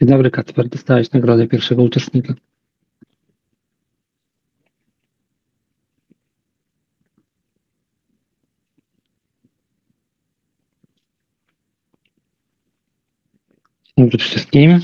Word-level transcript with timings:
Dzień 0.00 0.08
dobry 0.08 0.30
Kacper, 0.30 0.68
dostałeś 0.68 1.12
nagrodę 1.12 1.48
pierwszego 1.48 1.82
uczestnika. 1.82 2.34
Dzień 13.84 14.06
dobry 14.06 14.18
wszystkim, 14.18 14.80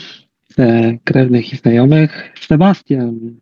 e, 0.58 0.98
krewnych 1.04 1.52
i 1.52 1.56
znajomych. 1.56 2.32
Sebastian. 2.40 3.40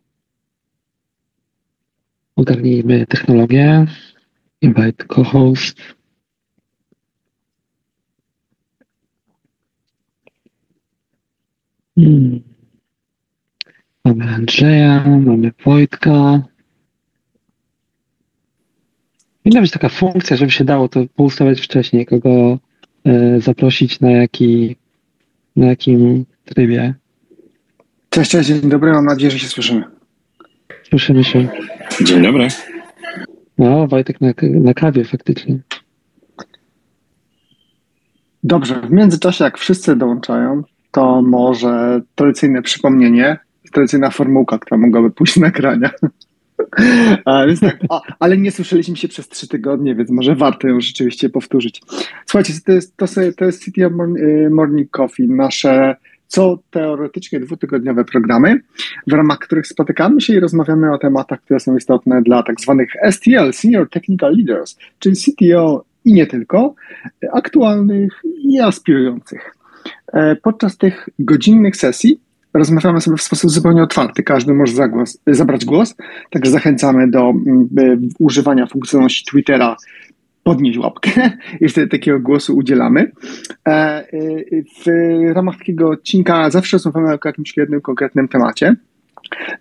Ogarnijmy 2.35 3.05
technologię. 3.05 3.85
Invite 4.61 5.05
co-host. 5.15 5.98
Hmm. 11.99 12.41
Mamy 14.05 14.25
Andrzeja, 14.35 15.03
mamy 15.19 15.51
Wojtka. 15.65 16.41
Powinna 19.43 19.61
być 19.61 19.71
taka 19.71 19.89
funkcja, 19.89 20.37
żeby 20.37 20.51
się 20.51 20.63
dało 20.63 20.89
to 20.89 21.05
poustawiać 21.15 21.61
wcześniej, 21.61 22.05
kogo 22.05 22.59
e, 23.05 23.41
zaprosić 23.41 23.99
na 23.99 24.11
jaki, 24.11 24.75
na 25.55 25.65
jakim 25.65 26.25
trybie. 26.45 26.93
Cześć, 28.09 28.31
cześć, 28.31 28.49
dzień 28.49 28.69
dobry, 28.69 28.91
mam 28.91 29.05
nadzieję, 29.05 29.31
że 29.31 29.39
się 29.39 29.47
słyszymy. 29.47 29.83
Słyszymy 30.89 31.23
się. 31.23 31.47
Dzień 32.03 32.21
dobry. 32.21 32.47
No, 33.57 33.87
Wojtek 33.87 34.21
na, 34.21 34.33
na 34.41 34.73
kawie 34.73 35.03
faktycznie. 35.03 35.59
Dobrze, 38.43 38.81
w 38.81 38.91
międzyczasie 38.91 39.43
jak 39.43 39.57
wszyscy 39.57 39.95
dołączają, 39.95 40.63
to 40.91 41.21
może 41.21 42.01
tradycyjne 42.15 42.61
przypomnienie, 42.61 43.37
tradycyjna 43.71 44.09
formułka, 44.09 44.59
która 44.59 44.77
mogłaby 44.77 45.11
pójść 45.11 45.37
na 45.37 45.47
nagrania. 45.47 45.89
A, 47.25 47.45
więc 47.47 47.59
tak, 47.59 47.77
a, 47.89 48.01
ale 48.19 48.37
nie 48.37 48.51
słyszeliśmy 48.51 48.95
się 48.95 49.07
przez 49.07 49.29
trzy 49.29 49.47
tygodnie, 49.47 49.95
więc 49.95 50.09
może 50.09 50.35
warto 50.35 50.67
ją 50.67 50.81
rzeczywiście 50.81 51.29
powtórzyć. 51.29 51.81
Słuchajcie, 52.25 52.53
to 52.65 52.71
jest, 52.71 52.97
to, 52.97 53.05
to 53.37 53.45
jest 53.45 53.65
City 53.65 53.85
of 53.85 53.93
Morning 54.51 54.91
Coffee, 54.91 55.27
nasze 55.27 55.95
co 56.29 56.59
teoretycznie 56.69 57.39
dwutygodniowe 57.39 58.05
programy, 58.05 58.61
w 59.07 59.13
ramach 59.13 59.39
których 59.39 59.67
spotykamy 59.67 60.21
się 60.21 60.33
i 60.33 60.39
rozmawiamy 60.39 60.93
o 60.93 60.97
tematach, 60.97 61.41
które 61.41 61.59
są 61.59 61.77
istotne 61.77 62.21
dla 62.21 62.43
tak 62.43 62.61
zwanych 62.61 62.93
STL, 63.11 63.53
Senior 63.53 63.89
Technical 63.89 64.35
Leaders, 64.37 64.77
czyli 64.99 65.15
CTO 65.15 65.85
i 66.05 66.13
nie 66.13 66.27
tylko, 66.27 66.75
aktualnych 67.33 68.21
i 68.43 68.59
aspirujących. 68.59 69.58
E, 70.13 70.35
podczas 70.35 70.77
tych 70.77 71.09
godzinnych 71.19 71.75
sesji 71.75 72.19
rozmawiamy 72.53 73.01
sobie 73.01 73.17
w 73.17 73.21
sposób 73.21 73.51
zupełnie 73.51 73.83
otwarty. 73.83 74.23
Każdy 74.23 74.53
może 74.53 74.73
zagłos, 74.73 75.17
zabrać 75.27 75.65
głos, 75.65 75.95
także 76.29 76.51
zachęcamy 76.51 77.11
do 77.11 77.33
używania 78.19 78.67
funkcjonalności 78.67 79.25
Twittera 79.25 79.75
podnieść 80.43 80.77
łapkę 80.77 81.11
i 81.61 81.69
wtedy 81.69 81.87
takiego 81.87 82.19
głosu 82.19 82.57
udzielamy. 82.57 83.11
E, 83.67 83.71
e, 83.71 84.05
w 84.85 84.85
ramach 85.33 85.57
takiego 85.57 85.89
odcinka 85.89 86.49
zawsze 86.49 86.77
rozmawiamy 86.77 87.13
o 87.13 87.17
jakimś 87.25 87.57
jednym 87.57 87.81
konkretnym 87.81 88.27
temacie. 88.27 88.75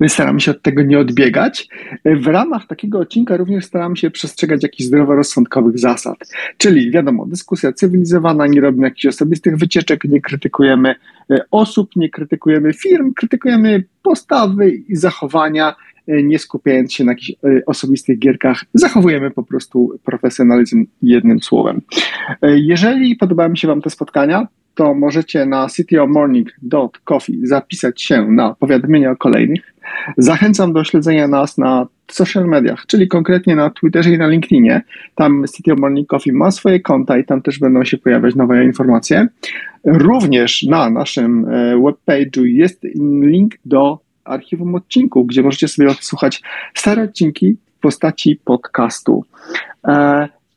My 0.01 0.09
staramy 0.09 0.41
się 0.41 0.51
od 0.51 0.63
tego 0.63 0.83
nie 0.83 0.99
odbiegać. 0.99 1.69
W 2.05 2.27
ramach 2.27 2.67
takiego 2.67 2.99
odcinka 2.99 3.37
również 3.37 3.65
staramy 3.65 3.97
się 3.97 4.11
przestrzegać 4.11 4.63
jakichś 4.63 4.89
zdroworozsądkowych 4.89 5.79
zasad. 5.79 6.17
Czyli 6.57 6.91
wiadomo, 6.91 7.27
dyskusja 7.27 7.73
cywilizowana, 7.73 8.47
nie 8.47 8.61
robimy 8.61 8.87
jakichś 8.87 9.07
osobistych 9.07 9.57
wycieczek, 9.57 10.05
nie 10.05 10.21
krytykujemy 10.21 10.95
e, 11.31 11.41
osób, 11.51 11.91
nie 11.97 12.09
krytykujemy 12.11 12.73
firm, 12.73 13.13
krytykujemy 13.15 13.85
postawy 14.03 14.71
i 14.71 14.97
zachowania, 14.97 15.75
e, 16.09 16.23
nie 16.23 16.39
skupiając 16.39 16.93
się 16.93 17.05
na 17.05 17.13
jakichś 17.13 17.31
e, 17.31 17.35
osobistych 17.67 18.19
gierkach. 18.19 18.65
Zachowujemy 18.75 19.31
po 19.31 19.43
prostu 19.43 19.99
profesjonalizm 20.05 20.87
jednym 21.03 21.41
słowem. 21.41 21.81
Jeżeli 22.43 23.17
podobają 23.17 23.49
mi 23.49 23.59
się 23.59 23.69
Wam 23.69 23.83
te 23.83 23.91
spotkania, 23.91 24.47
to 24.79 24.95
możecie 24.95 25.47
na 25.47 25.69
cityofmorning.coffee 25.69 27.47
zapisać 27.47 28.03
się 28.03 28.27
na 28.31 28.55
powiadomienia 28.55 29.11
o 29.11 29.17
kolejnych. 29.17 29.75
Zachęcam 30.19 30.73
do 30.73 30.85
śledzenia 30.85 31.29
nas 31.29 31.59
na 31.59 31.87
social 32.11 32.47
mediach, 32.47 32.87
czyli 32.87 33.09
konkretnie 33.09 33.57
na 33.57 33.71
Twitterze 33.71 34.11
i 34.11 34.19
na 34.19 34.27
LinkedInie. 34.29 34.83
Tam 35.15 35.45
City 35.57 35.73
of 35.73 35.79
Morning 35.79 36.09
Coffee 36.09 36.33
ma 36.33 36.51
swoje 36.51 36.81
konta 36.81 37.19
i 37.19 37.25
tam 37.25 37.43
też 37.43 37.59
będą 37.59 37.85
się 37.85 37.99
pojawiać 37.99 38.35
nowe 38.35 38.65
informacje. 38.65 39.27
Również 39.85 40.63
na 40.63 40.91
naszym 40.91 41.45
e, 41.45 41.77
webpage'u 41.77 42.45
jest 42.45 42.85
link 43.23 43.55
do 43.65 43.99
archiwum 44.25 44.75
odcinków, 44.75 45.27
gdzie 45.27 45.43
możecie 45.43 45.69
sobie 45.69 45.91
odsłuchać 45.91 46.43
stare 46.75 47.03
odcinki 47.03 47.57
w 47.77 47.81
postaci 47.81 48.41
podcastu. 48.45 49.25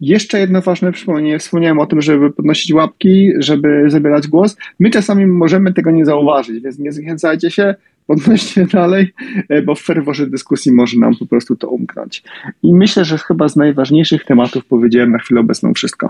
E, 0.02 0.06
jeszcze 0.06 0.40
jedno 0.40 0.62
ważne 0.62 0.92
przypomnienie. 0.92 1.40
Wspomniałem 1.40 1.80
o 1.80 1.86
tym, 1.86 2.02
żeby 2.02 2.32
podnosić 2.32 2.74
łapki, 2.74 3.32
żeby 3.38 3.84
zabierać 3.88 4.28
głos. 4.28 4.58
My 4.80 4.90
czasami 4.90 5.28
możemy 5.28 5.74
tego 5.74 5.92
nie 5.92 6.06
zauważyć, 6.06 6.64
więc 6.64 6.80
nie 6.80 6.92
zachęcajcie 6.92 7.52
się, 7.52 7.76
podnoście 8.08 8.66
dalej, 8.74 9.14
e, 9.50 9.62
bo 9.62 9.76
w 9.76 9.82
ferworze 9.82 10.28
dyskusji 10.28 10.72
może 10.72 10.98
nam 10.98 11.16
po 11.16 11.26
prostu 11.26 11.56
to 11.56 11.70
umknąć. 11.70 12.24
I 12.64 12.74
myślę, 12.74 13.06
że 13.06 13.18
chyba 13.18 13.50
z 13.50 13.56
najważniejszych 13.56 14.26
tematów 14.26 14.66
powiedziałem 14.66 15.12
na 15.12 15.18
chwilę 15.18 15.42
obecną 15.42 15.74
wszystko. 15.74 16.10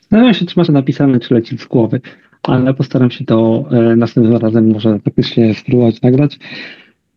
Zastanawiam 0.00 0.34
się, 0.34 0.46
czy 0.46 0.54
masz 0.56 0.68
napisane, 0.68 1.20
czy 1.20 1.34
leci 1.34 1.58
z 1.58 1.64
głowy, 1.64 2.00
ale 2.42 2.74
postaram 2.74 3.10
się 3.10 3.24
to 3.24 3.64
e, 3.70 3.96
następnym 3.96 4.36
razem 4.36 4.70
może 4.70 4.98
faktycznie 4.98 5.54
spróbować 5.54 6.02
nagrać. 6.02 6.38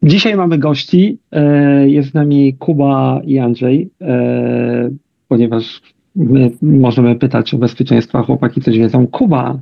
Dzisiaj 0.03 0.35
mamy 0.35 0.58
gości. 0.58 1.18
E, 1.31 1.90
jest 1.90 2.09
z 2.09 2.13
nami 2.13 2.53
Kuba 2.59 3.22
i 3.25 3.40
Andrzej 3.40 3.90
ponieważ 5.31 5.81
my 6.16 6.52
możemy 6.62 7.16
pytać 7.16 7.53
o 7.53 7.58
bezpieczeństwo, 7.58 8.24
chłopaki 8.24 8.62
coś 8.62 8.78
wiedzą. 8.78 9.08
Kuba, 9.08 9.59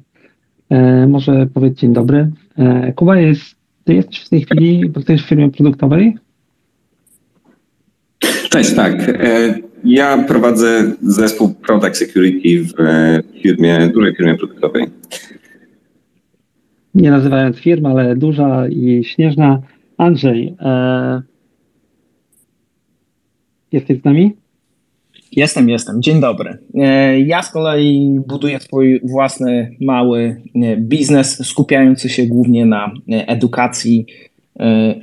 e, 0.70 1.08
może 1.08 1.48
powiedz 1.54 1.78
dzień 1.78 1.94
dobry. 1.94 2.32
E, 2.58 2.94
Kuba 2.94 3.18
jest, 3.18 3.56
ty 3.84 3.94
jesteś 3.94 4.20
w 4.20 4.30
tej 4.30 4.42
chwili, 4.42 4.90
pracujesz 4.90 5.26
w 5.26 5.30
firmie 5.30 5.50
produktowej? 5.52 6.18
Cześć, 8.50 8.76
tak. 8.76 9.10
E, 9.10 9.60
ja 9.84 10.18
prowadzę 10.18 10.92
zespół 11.02 11.54
Product 11.54 11.98
Security 11.98 12.64
w 12.64 12.74
firmie, 13.42 13.92
dużej 13.94 14.16
firmie 14.16 14.38
produktowej. 14.38 14.86
Nie 16.96 17.12
nazywając 17.12 17.58
firm, 17.58 17.86
ale 17.86 18.16
duża 18.16 18.68
i 18.68 19.04
śnieżna. 19.04 19.62
Andrzej, 19.98 20.56
e, 20.60 21.22
jesteś 23.72 24.02
z 24.02 24.06
nami? 24.06 24.39
Jestem, 25.32 25.70
jestem. 25.70 26.02
Dzień 26.02 26.22
dobry. 26.22 26.58
E, 26.76 27.20
ja 27.20 27.42
z 27.42 27.52
kolei 27.52 28.20
buduję 28.28 28.60
swój 28.60 29.02
własny 29.04 29.76
mały 29.82 30.42
e, 30.56 30.78
biznes, 30.78 31.48
skupiający 31.48 32.10
się 32.10 32.26
głównie 32.26 32.66
na 32.66 32.86
e, 32.86 33.28
edukacji 33.28 34.06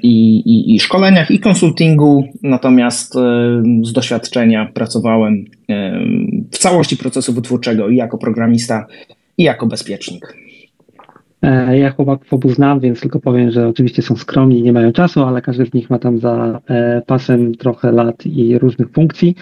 i, 0.02 0.36
i, 0.36 0.74
i 0.74 0.80
szkoleniach 0.80 1.30
i 1.30 1.38
konsultingu, 1.38 2.24
natomiast 2.42 3.14
z 3.82 3.92
doświadczenia 3.92 4.70
pracowałem 4.74 5.44
w 6.52 6.58
całości 6.58 6.96
procesu 6.96 7.32
wytwórczego 7.32 7.88
i 7.88 7.96
jako 7.96 8.18
programista, 8.18 8.86
i 9.38 9.42
jako 9.42 9.66
bezpiecznik. 9.66 10.36
Ja 11.72 11.90
chłopaków 11.90 12.54
znam, 12.54 12.80
więc 12.80 13.00
tylko 13.00 13.20
powiem, 13.20 13.50
że 13.50 13.68
oczywiście 13.68 14.02
są 14.02 14.16
skromni, 14.16 14.62
nie 14.62 14.72
mają 14.72 14.92
czasu, 14.92 15.22
ale 15.22 15.42
każdy 15.42 15.66
z 15.66 15.74
nich 15.74 15.90
ma 15.90 15.98
tam 15.98 16.18
za 16.18 16.60
pasem 17.06 17.54
trochę 17.54 17.92
lat 17.92 18.26
i 18.26 18.58
różnych 18.58 18.90
funkcji. 18.90 19.34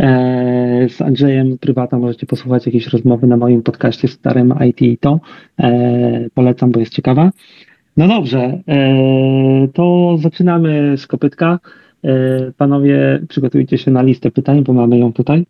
E, 0.00 0.88
z 0.88 1.02
Andrzejem 1.02 1.58
Prywata 1.58 1.98
możecie 1.98 2.26
posłuchać 2.26 2.66
jakiejś 2.66 2.86
rozmowy 2.86 3.26
na 3.26 3.36
moim 3.36 3.62
podcaście 3.62 4.08
starym 4.08 4.54
IT 4.68 4.82
i 4.82 4.98
to. 4.98 5.20
E, 5.60 6.30
polecam, 6.34 6.70
bo 6.70 6.80
jest 6.80 6.92
ciekawa. 6.92 7.30
No 7.96 8.08
dobrze, 8.08 8.60
e, 8.68 9.68
to 9.72 10.16
zaczynamy 10.20 10.94
z 10.96 11.06
kopytka. 11.06 11.58
Panowie, 12.56 13.20
przygotujcie 13.28 13.78
się 13.78 13.90
na 13.90 14.02
listę 14.02 14.30
pytań, 14.30 14.64
bo 14.64 14.72
mamy 14.72 14.98
ją 14.98 15.12
tutaj. 15.12 15.46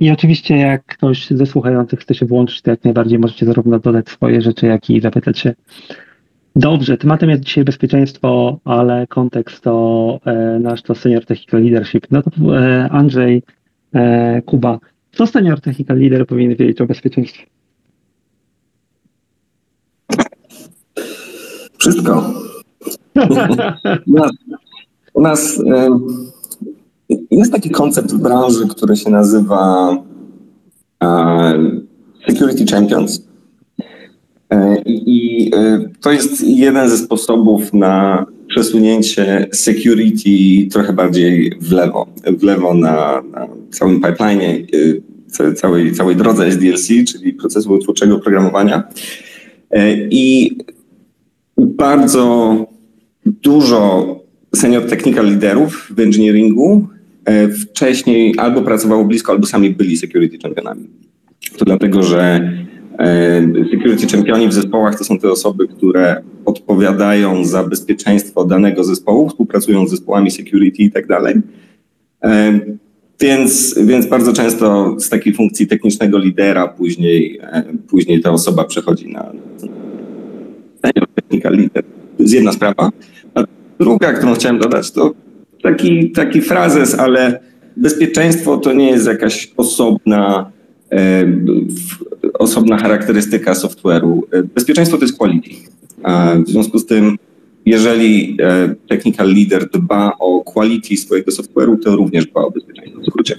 I 0.00 0.10
oczywiście, 0.10 0.56
jak 0.56 0.84
ktoś 0.84 1.26
ze 1.30 1.46
słuchających 1.46 2.00
chce 2.00 2.14
się 2.14 2.26
włączyć, 2.26 2.62
to 2.62 2.70
jak 2.70 2.84
najbardziej 2.84 3.18
możecie 3.18 3.46
zarówno 3.46 3.78
dodać 3.78 4.08
swoje 4.08 4.42
rzeczy, 4.42 4.66
jak 4.66 4.90
i 4.90 5.00
zapytać 5.00 5.38
się 5.38 5.54
Dobrze, 6.56 6.96
tematem 6.96 7.30
jest 7.30 7.42
dzisiaj 7.42 7.64
bezpieczeństwo, 7.64 8.58
ale 8.64 9.06
kontekst 9.06 9.60
to 9.60 10.18
e, 10.24 10.58
nasz 10.58 10.82
to 10.82 10.94
Senior 10.94 11.24
Technical 11.24 11.62
Leadership. 11.62 12.06
No 12.10 12.22
to 12.22 12.30
e, 12.56 12.88
Andrzej, 12.90 13.42
e, 13.94 14.42
Kuba, 14.42 14.78
co 15.12 15.26
Senior 15.26 15.60
Technical 15.60 15.98
Leader 15.98 16.26
powinien 16.26 16.56
wiedzieć 16.56 16.80
o 16.80 16.86
bezpieczeństwie? 16.86 17.46
Wszystko. 21.78 22.32
u 23.30 23.34
nas, 23.34 24.30
u 25.14 25.20
nas 25.20 25.60
e, 25.60 25.98
jest 27.30 27.52
taki 27.52 27.70
koncept 27.70 28.12
w 28.12 28.22
branży, 28.22 28.66
który 28.68 28.96
się 28.96 29.10
nazywa 29.10 29.90
e, 31.02 31.52
Security 32.26 32.64
Champions. 32.66 33.31
E, 34.52 34.82
I 34.84 35.02
I 35.06 35.50
to 36.00 36.12
jest 36.12 36.48
jeden 36.48 36.88
ze 36.88 36.98
sposobów 36.98 37.72
na 37.72 38.26
przesunięcie 38.48 39.48
security 39.52 40.30
trochę 40.72 40.92
bardziej 40.92 41.52
w 41.60 41.72
lewo, 41.72 42.06
w 42.38 42.42
lewo 42.42 42.74
na, 42.74 43.22
na 43.32 43.48
całym 43.70 44.00
pipeline, 44.00 44.66
całej, 45.56 45.92
całej 45.92 46.16
drodze 46.16 46.46
SDLC, 46.46 46.88
czyli 47.12 47.32
procesu 47.32 47.78
twórczego 47.78 48.18
programowania. 48.18 48.82
I 50.10 50.56
bardzo 51.58 52.56
dużo 53.26 54.20
senior 54.54 54.86
technical 54.86 55.26
liderów 55.26 55.92
w 55.96 56.00
engineeringu 56.00 56.88
e, 57.24 57.48
wcześniej 57.48 58.34
albo 58.38 58.62
pracowało 58.62 59.04
blisko, 59.04 59.32
albo 59.32 59.46
sami 59.46 59.70
byli 59.70 59.96
security 59.96 60.38
championami. 60.42 60.88
To 61.58 61.64
dlatego, 61.64 62.02
że 62.02 62.20
e, 62.20 62.71
security 63.70 64.06
championi 64.06 64.48
w 64.48 64.52
zespołach 64.52 64.98
to 64.98 65.04
są 65.04 65.18
te 65.18 65.30
osoby, 65.30 65.68
które 65.68 66.22
odpowiadają 66.44 67.44
za 67.44 67.64
bezpieczeństwo 67.64 68.44
danego 68.44 68.84
zespołu, 68.84 69.28
współpracują 69.28 69.86
z 69.86 69.90
zespołami 69.90 70.30
security 70.30 70.82
i 70.82 70.90
tak 70.90 71.06
dalej. 71.06 71.34
E, 72.24 72.60
więc, 73.20 73.78
więc 73.84 74.06
bardzo 74.06 74.32
często 74.32 74.96
z 75.00 75.08
takiej 75.08 75.34
funkcji 75.34 75.66
technicznego 75.66 76.18
lidera 76.18 76.68
później, 76.68 77.40
później 77.88 78.20
ta 78.20 78.30
osoba 78.30 78.64
przechodzi 78.64 79.08
na 79.08 79.32
senior 80.84 81.08
leader. 81.52 81.84
To 82.16 82.22
jest 82.22 82.34
jedna 82.34 82.52
sprawa. 82.52 82.90
A 83.34 83.44
druga, 83.80 84.12
którą 84.12 84.34
chciałem 84.34 84.58
dodać, 84.58 84.90
to 84.90 85.14
taki, 85.62 86.10
taki 86.10 86.40
frazes, 86.40 86.94
ale 86.94 87.40
bezpieczeństwo 87.76 88.56
to 88.56 88.72
nie 88.72 88.90
jest 88.90 89.06
jakaś 89.06 89.52
osobna, 89.56 90.52
e, 90.58 90.61
osobna 92.34 92.78
charakterystyka 92.78 93.52
software'u. 93.52 94.20
Bezpieczeństwo 94.54 94.98
to 94.98 95.04
jest 95.04 95.18
quality. 95.18 95.50
A 96.02 96.34
w 96.46 96.48
związku 96.48 96.78
z 96.78 96.86
tym, 96.86 97.16
jeżeli 97.66 98.36
e, 98.40 98.74
technical 98.88 99.34
leader 99.34 99.70
dba 99.70 100.12
o 100.18 100.40
quality 100.44 100.96
swojego 100.96 101.32
software'u, 101.32 101.76
to 101.84 101.96
również 101.96 102.26
dba 102.26 102.40
o 102.40 102.50
bezpieczeństwo. 102.50 103.00
W 103.00 103.06
skrócie. 103.06 103.36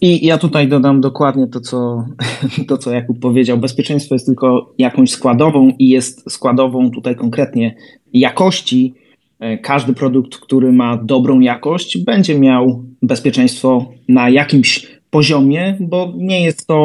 I 0.00 0.26
ja 0.26 0.38
tutaj 0.38 0.68
dodam 0.68 1.00
dokładnie 1.00 1.46
to 1.46 1.60
co, 1.60 2.04
to, 2.68 2.78
co 2.78 2.92
Jakub 2.92 3.18
powiedział. 3.18 3.58
Bezpieczeństwo 3.58 4.14
jest 4.14 4.26
tylko 4.26 4.74
jakąś 4.78 5.10
składową 5.10 5.72
i 5.78 5.88
jest 5.88 6.32
składową 6.32 6.90
tutaj 6.90 7.16
konkretnie 7.16 7.74
jakości. 8.12 8.94
E, 9.40 9.58
każdy 9.58 9.94
produkt, 9.94 10.36
który 10.36 10.72
ma 10.72 10.96
dobrą 10.96 11.40
jakość, 11.40 11.98
będzie 11.98 12.38
miał 12.38 12.84
bezpieczeństwo 13.02 13.92
na 14.08 14.30
jakimś 14.30 14.93
poziomie, 15.14 15.76
bo 15.80 16.12
nie 16.16 16.44
jest 16.44 16.66
to 16.66 16.76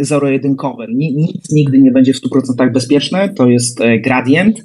zero-jedynkowe. 0.00 0.86
Nic 0.88 1.52
nigdy 1.52 1.78
nie 1.78 1.90
będzie 1.90 2.12
w 2.12 2.20
100% 2.20 2.72
bezpieczne, 2.72 3.28
to 3.28 3.48
jest 3.48 3.80
e, 3.80 3.98
gradient 3.98 4.62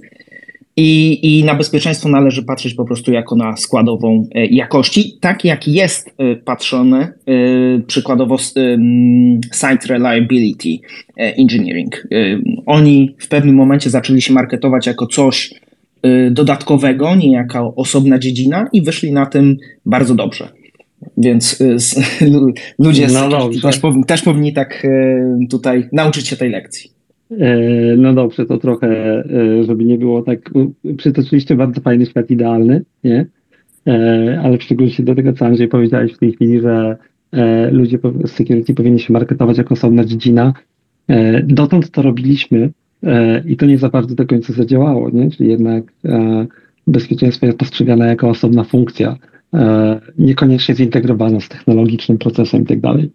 i, 0.78 1.20
I 1.24 1.44
na 1.44 1.56
bezpieczeństwo 1.56 2.10
należy 2.10 2.44
patrzeć 2.44 2.74
po 2.74 2.86
prostu 2.86 3.12
jako 3.12 3.36
na 3.36 3.58
składową 3.58 4.28
e, 4.36 4.46
jakości, 4.46 5.18
tak 5.22 5.46
jak 5.46 5.68
jest 5.68 6.16
e, 6.18 6.36
patrzone 6.36 7.14
przykładowo 7.88 8.38
Site 9.54 9.88
Reliability 9.88 10.70
Engineering. 11.18 12.08
Oni 12.66 13.16
w 13.20 13.28
pewnym 13.28 13.56
momencie 13.56 13.90
zaczęli 13.90 14.22
się 14.22 14.34
marketować 14.34 14.88
jako 14.88 15.08
coś 15.08 15.54
dodatkowego, 16.32 17.16
nie 17.16 17.32
jako 17.32 17.74
osobna 17.76 18.20
dziedzina 18.20 18.68
i 18.74 18.82
wyszli 18.82 19.12
na 19.12 19.26
tym 19.26 19.58
bardzo 19.86 20.16
dobrze. 20.16 20.50
Więc 21.18 21.64
ludzie 22.80 23.08
no 23.14 23.50
też, 23.62 23.82
też 24.08 24.22
powinni 24.22 24.54
tak 24.54 24.88
tutaj 25.50 25.90
nauczyć 25.92 26.28
się 26.28 26.36
tej 26.36 26.50
lekcji. 26.50 26.98
E, 27.32 27.96
no 27.98 28.14
dobrze, 28.14 28.46
to 28.46 28.58
trochę, 28.58 28.88
e, 28.90 29.64
żeby 29.64 29.86
nie 29.86 29.98
było 29.98 30.22
tak, 30.22 30.52
przytoczyliście 30.98 31.56
bardzo 31.56 31.82
fajny 31.82 32.06
świat 32.06 32.32
idealny, 32.32 32.82
nie? 33.04 33.26
E, 33.88 34.42
ale 34.44 34.58
w 34.58 34.64
szczególności 34.64 35.04
do 35.04 35.16
tego, 35.16 35.34
co 35.34 35.46
Andrzej 35.46 35.68
powiedziałeś 35.68 36.14
w 36.14 36.18
tej 36.18 36.34
chwili, 36.34 36.62
że 36.62 36.98
ludzie 37.72 38.00
z 38.26 38.32
security 38.32 38.74
powinni 38.74 39.00
się 39.00 39.14
marketować 39.14 39.58
jako 39.58 39.74
osobna 39.74 40.06
dziedzina. 40.06 40.54
Dotąd 41.44 41.92
to 41.92 42.02
robiliśmy 42.02 42.70
i 43.46 43.58
to 43.58 43.66
nie 43.66 43.78
za 43.78 43.90
bardzo 43.90 44.16
do 44.16 44.26
końca 44.26 44.54
zadziałało, 44.54 45.10
nie? 45.10 45.32
Czyli 45.32 45.50
jednak 45.50 45.84
bezpieczeństwo 46.88 47.46
jest 47.46 47.58
postrzegane 47.58 48.08
jako 48.08 48.30
osobna 48.30 48.64
funkcja, 48.64 49.18
niekoniecznie 50.18 50.76
zintegrowana 50.76 51.40
z 51.40 51.50
technologicznym 51.50 52.18
procesem 52.18 52.64
i 52.64 52.66
tak 52.66 52.80
dalej. 52.80 53.12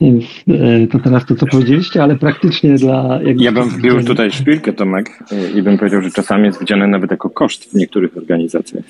Więc 0.00 0.24
e, 0.48 0.86
to 0.86 0.98
teraz 0.98 1.26
to, 1.26 1.34
co 1.34 1.46
powiedzieliście, 1.46 2.02
ale 2.02 2.16
praktycznie 2.16 2.74
dla... 2.74 3.20
Ja 3.36 3.52
bym 3.52 3.68
wbił 3.68 4.04
tutaj 4.04 4.30
szpilkę, 4.30 4.72
Tomek, 4.72 5.24
e, 5.32 5.58
i 5.58 5.62
bym 5.62 5.78
powiedział, 5.78 6.02
że 6.02 6.10
czasami 6.10 6.46
jest 6.46 6.60
widziane 6.60 6.86
nawet 6.86 7.10
jako 7.10 7.30
koszt 7.30 7.70
w 7.70 7.74
niektórych 7.74 8.16
organizacjach. 8.16 8.84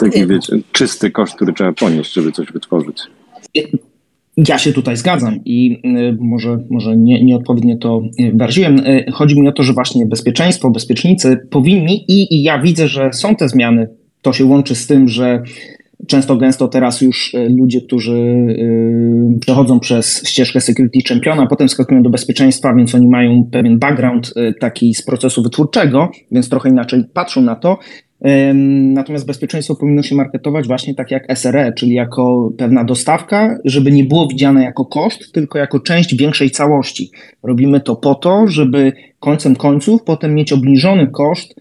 Taki, 0.00 0.26
wiecie, 0.26 0.56
czysty 0.72 1.10
koszt, 1.10 1.34
który 1.34 1.52
trzeba 1.52 1.72
ponieść, 1.72 2.12
żeby 2.12 2.32
coś 2.32 2.52
wytworzyć. 2.52 3.02
Ja 4.36 4.58
się 4.58 4.72
tutaj 4.72 4.96
zgadzam 4.96 5.40
i 5.44 5.80
e, 5.84 6.16
może, 6.20 6.58
może 6.70 6.96
nie, 6.96 7.24
nieodpowiednio 7.24 7.76
to 7.76 8.02
wyraziłem. 8.34 8.80
Chodzi 9.12 9.40
mi 9.40 9.48
o 9.48 9.52
to, 9.52 9.62
że 9.62 9.72
właśnie 9.72 10.06
bezpieczeństwo, 10.06 10.70
bezpiecznicy 10.70 11.46
powinni 11.50 12.04
i, 12.08 12.34
i 12.34 12.42
ja 12.42 12.58
widzę, 12.58 12.88
że 12.88 13.12
są 13.12 13.36
te 13.36 13.48
zmiany. 13.48 13.88
To 14.22 14.32
się 14.32 14.44
łączy 14.44 14.74
z 14.74 14.86
tym, 14.86 15.08
że 15.08 15.42
Często 16.08 16.36
gęsto 16.36 16.68
teraz 16.68 17.00
już 17.00 17.34
e, 17.34 17.48
ludzie, 17.48 17.80
którzy 17.80 18.12
e, 18.12 19.38
przechodzą 19.40 19.80
przez 19.80 20.28
ścieżkę 20.28 20.60
security 20.60 20.98
championa, 21.08 21.46
potem 21.46 21.68
skakują 21.68 22.02
do 22.02 22.10
bezpieczeństwa, 22.10 22.74
więc 22.74 22.94
oni 22.94 23.08
mają 23.08 23.48
pewien 23.52 23.78
background 23.78 24.32
e, 24.36 24.52
taki 24.54 24.94
z 24.94 25.04
procesu 25.04 25.42
wytwórczego, 25.42 26.08
więc 26.30 26.48
trochę 26.48 26.68
inaczej 26.68 27.04
patrzą 27.14 27.42
na 27.42 27.56
to. 27.56 27.78
Natomiast 28.94 29.26
bezpieczeństwo 29.26 29.76
powinno 29.76 30.02
się 30.02 30.14
marketować 30.14 30.66
właśnie 30.66 30.94
tak 30.94 31.10
jak 31.10 31.38
SRE, 31.38 31.72
czyli 31.72 31.92
jako 31.92 32.52
pewna 32.58 32.84
dostawka, 32.84 33.58
żeby 33.64 33.92
nie 33.92 34.04
było 34.04 34.28
widziane 34.28 34.62
jako 34.64 34.84
koszt, 34.84 35.32
tylko 35.32 35.58
jako 35.58 35.80
część 35.80 36.16
większej 36.16 36.50
całości. 36.50 37.10
Robimy 37.42 37.80
to 37.80 37.96
po 37.96 38.14
to, 38.14 38.46
żeby 38.46 38.92
końcem 39.20 39.56
końców 39.56 40.02
potem 40.04 40.34
mieć 40.34 40.52
obniżony 40.52 41.06
koszt 41.06 41.54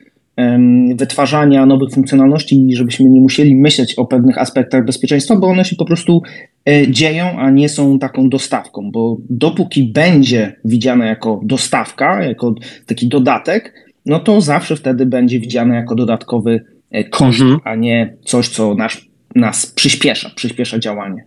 wytwarzania 0.96 1.66
nowych 1.66 1.90
funkcjonalności 1.90 2.68
i 2.70 2.76
żebyśmy 2.76 3.10
nie 3.10 3.22
musieli 3.22 3.56
myśleć 3.56 3.96
o 3.96 4.06
pewnych 4.06 4.38
aspektach 4.38 4.86
bezpieczeństwa, 4.86 5.36
bo 5.36 5.48
one 5.48 5.66
się 5.66 5.76
po 5.76 5.86
prostu 5.86 6.22
e, 6.70 6.92
dzieją, 6.92 7.26
a 7.26 7.50
nie 7.50 7.70
są 7.70 8.00
taką 8.00 8.30
dostawką, 8.30 8.92
bo 8.92 9.18
dopóki 9.30 9.84
będzie 9.84 10.56
widziane 10.66 11.08
jako 11.08 11.42
dostawka, 11.44 12.24
jako 12.24 12.56
taki 12.86 13.08
dodatek, 13.08 13.74
no 14.06 14.20
to 14.20 14.42
zawsze 14.42 14.76
wtedy 14.76 15.06
będzie 15.06 15.40
widziane 15.40 15.76
jako 15.76 15.96
dodatkowy 15.96 16.66
e, 16.92 17.04
koszt, 17.04 17.42
mhm. 17.42 17.60
a 17.64 17.76
nie 17.76 18.18
coś, 18.26 18.50
co 18.50 18.76
nas, 18.76 18.98
nas 19.36 19.66
przyspiesza, 19.66 20.30
przyspiesza 20.36 20.80
działanie. 20.80 21.26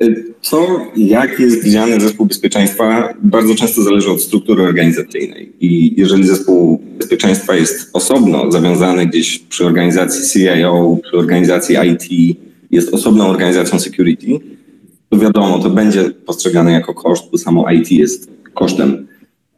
Mhm. 0.00 0.34
Co, 0.40 0.86
jak 0.96 1.40
jest 1.40 1.64
widziany 1.64 2.00
zespół 2.00 2.26
bezpieczeństwa, 2.26 3.14
bardzo 3.22 3.54
często 3.54 3.82
zależy 3.82 4.10
od 4.10 4.22
struktury 4.22 4.62
organizacyjnej. 4.62 5.52
I 5.60 5.94
jeżeli 6.00 6.26
zespół 6.26 6.80
bezpieczeństwa 6.98 7.54
jest 7.54 7.90
osobno 7.92 8.52
zawiązany 8.52 9.06
gdzieś 9.06 9.38
przy 9.38 9.66
organizacji 9.66 10.40
CIO, 10.40 10.98
przy 11.02 11.16
organizacji 11.16 11.76
IT, 11.92 12.36
jest 12.70 12.94
osobną 12.94 13.26
organizacją 13.26 13.80
security, 13.80 14.26
to 15.10 15.18
wiadomo, 15.18 15.58
to 15.58 15.70
będzie 15.70 16.10
postrzegane 16.10 16.72
jako 16.72 16.94
koszt, 16.94 17.30
bo 17.32 17.38
samo 17.38 17.70
IT 17.70 17.92
jest 17.92 18.30
kosztem. 18.54 19.06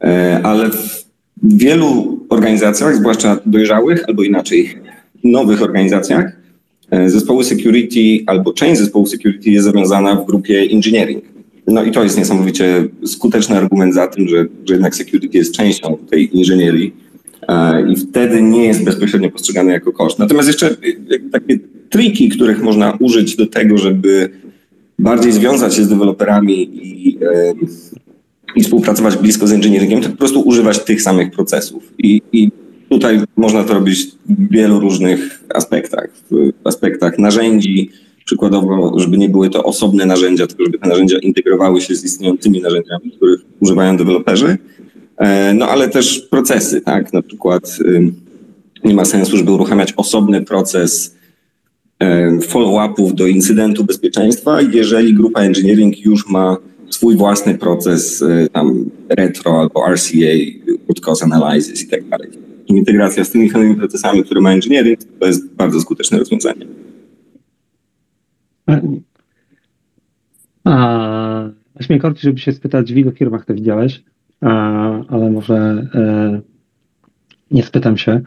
E, 0.01 0.41
ale 0.43 0.69
w 0.69 1.05
wielu 1.43 2.19
organizacjach, 2.29 2.95
zwłaszcza 2.95 3.39
dojrzałych 3.45 4.03
albo 4.07 4.23
inaczej 4.23 4.77
nowych 5.23 5.61
organizacjach, 5.61 6.46
zespoły 7.07 7.43
security 7.43 8.23
albo 8.25 8.53
część 8.53 8.79
zespołu 8.79 9.05
security 9.05 9.49
jest 9.49 9.65
zawiązana 9.65 10.15
w 10.15 10.25
grupie 10.25 10.59
engineering. 10.71 11.23
No 11.67 11.83
i 11.83 11.91
to 11.91 12.03
jest 12.03 12.17
niesamowicie 12.17 12.87
skuteczny 13.05 13.57
argument 13.57 13.93
za 13.93 14.07
tym, 14.07 14.27
że, 14.27 14.45
że 14.65 14.73
jednak 14.73 14.95
security 14.95 15.37
jest 15.37 15.55
częścią 15.55 15.97
tej 16.09 16.37
inżynierii 16.37 16.95
e, 17.47 17.91
i 17.91 17.95
wtedy 17.95 18.41
nie 18.41 18.65
jest 18.65 18.83
bezpośrednio 18.83 19.31
postrzegany 19.31 19.71
jako 19.71 19.91
koszt. 19.91 20.19
Natomiast 20.19 20.47
jeszcze 20.47 20.69
e, 20.69 20.75
takie 21.31 21.59
triki, 21.89 22.29
których 22.29 22.63
można 22.63 22.97
użyć 22.99 23.35
do 23.35 23.47
tego, 23.47 23.77
żeby 23.77 24.29
bardziej 24.99 25.31
związać 25.31 25.75
się 25.75 25.83
z 25.83 25.89
deweloperami 25.89 26.61
i, 26.61 27.19
i 28.55 28.63
współpracować 28.63 29.17
blisko 29.17 29.47
z 29.47 29.51
engineeringiem, 29.51 30.01
to 30.01 30.09
po 30.09 30.17
prostu 30.17 30.41
używać 30.41 30.79
tych 30.79 31.01
samych 31.01 31.31
procesów. 31.31 31.93
I, 31.97 32.21
i 32.31 32.51
Tutaj 32.89 33.19
można 33.37 33.63
to 33.63 33.73
robić 33.73 34.07
w 34.29 34.51
wielu 34.51 34.79
różnych 34.79 35.43
aspektach. 35.53 36.09
W 36.31 36.67
aspektach 36.67 37.19
narzędzi, 37.19 37.89
przykładowo, 38.25 38.99
żeby 38.99 39.17
nie 39.17 39.29
były 39.29 39.49
to 39.49 39.63
osobne 39.63 40.05
narzędzia, 40.05 40.47
tylko 40.47 40.63
żeby 40.63 40.79
te 40.79 40.89
narzędzia 40.89 41.17
integrowały 41.19 41.81
się 41.81 41.95
z 41.95 42.03
istniejącymi 42.03 42.61
narzędziami, 42.61 43.11
których 43.11 43.39
używają 43.59 43.97
deweloperzy. 43.97 44.57
E, 45.17 45.53
no 45.53 45.67
ale 45.67 45.89
też 45.89 46.19
procesy, 46.19 46.81
tak? 46.81 47.13
Na 47.13 47.21
przykład 47.21 47.77
nie 48.83 48.93
ma 48.93 49.05
sensu, 49.05 49.37
żeby 49.37 49.51
uruchamiać 49.51 49.93
osobny 49.97 50.45
proces 50.45 51.17
follow-upów 52.47 53.13
do 53.13 53.27
incydentu 53.27 53.83
bezpieczeństwa, 53.83 54.61
jeżeli 54.61 55.13
grupa 55.13 55.41
engineering 55.41 55.99
już 56.05 56.29
ma 56.29 56.57
swój 56.89 57.17
własny 57.17 57.57
proces 57.57 58.23
tam 58.53 58.85
retro 59.09 59.59
albo 59.59 59.93
RCA, 59.93 60.33
root 60.87 61.01
cause 61.01 61.25
analysis 61.25 61.83
i 61.83 61.87
tak 61.87 62.09
dalej. 62.09 62.46
Integracja 62.67 63.23
z 63.23 63.31
tymi 63.31 63.49
samymi 63.49 63.75
procesami, 63.75 64.23
które 64.23 64.41
ma 64.41 64.51
engineering, 64.51 64.99
to 65.19 65.27
jest 65.27 65.55
bardzo 65.55 65.81
skuteczne 65.81 66.19
rozwiązanie. 66.19 66.65
A, 70.63 71.49
mnie 71.89 71.99
korci, 71.99 72.21
żeby 72.21 72.39
się 72.39 72.51
spytać, 72.51 72.93
w 72.93 72.97
ilu 72.97 73.11
firmach 73.11 73.45
to 73.45 73.53
widziałeś, 73.53 74.03
a, 74.41 74.49
ale 75.07 75.31
może 75.31 75.55
e, 75.55 76.41
nie 77.51 77.63
spytam 77.63 77.97
się. 77.97 78.21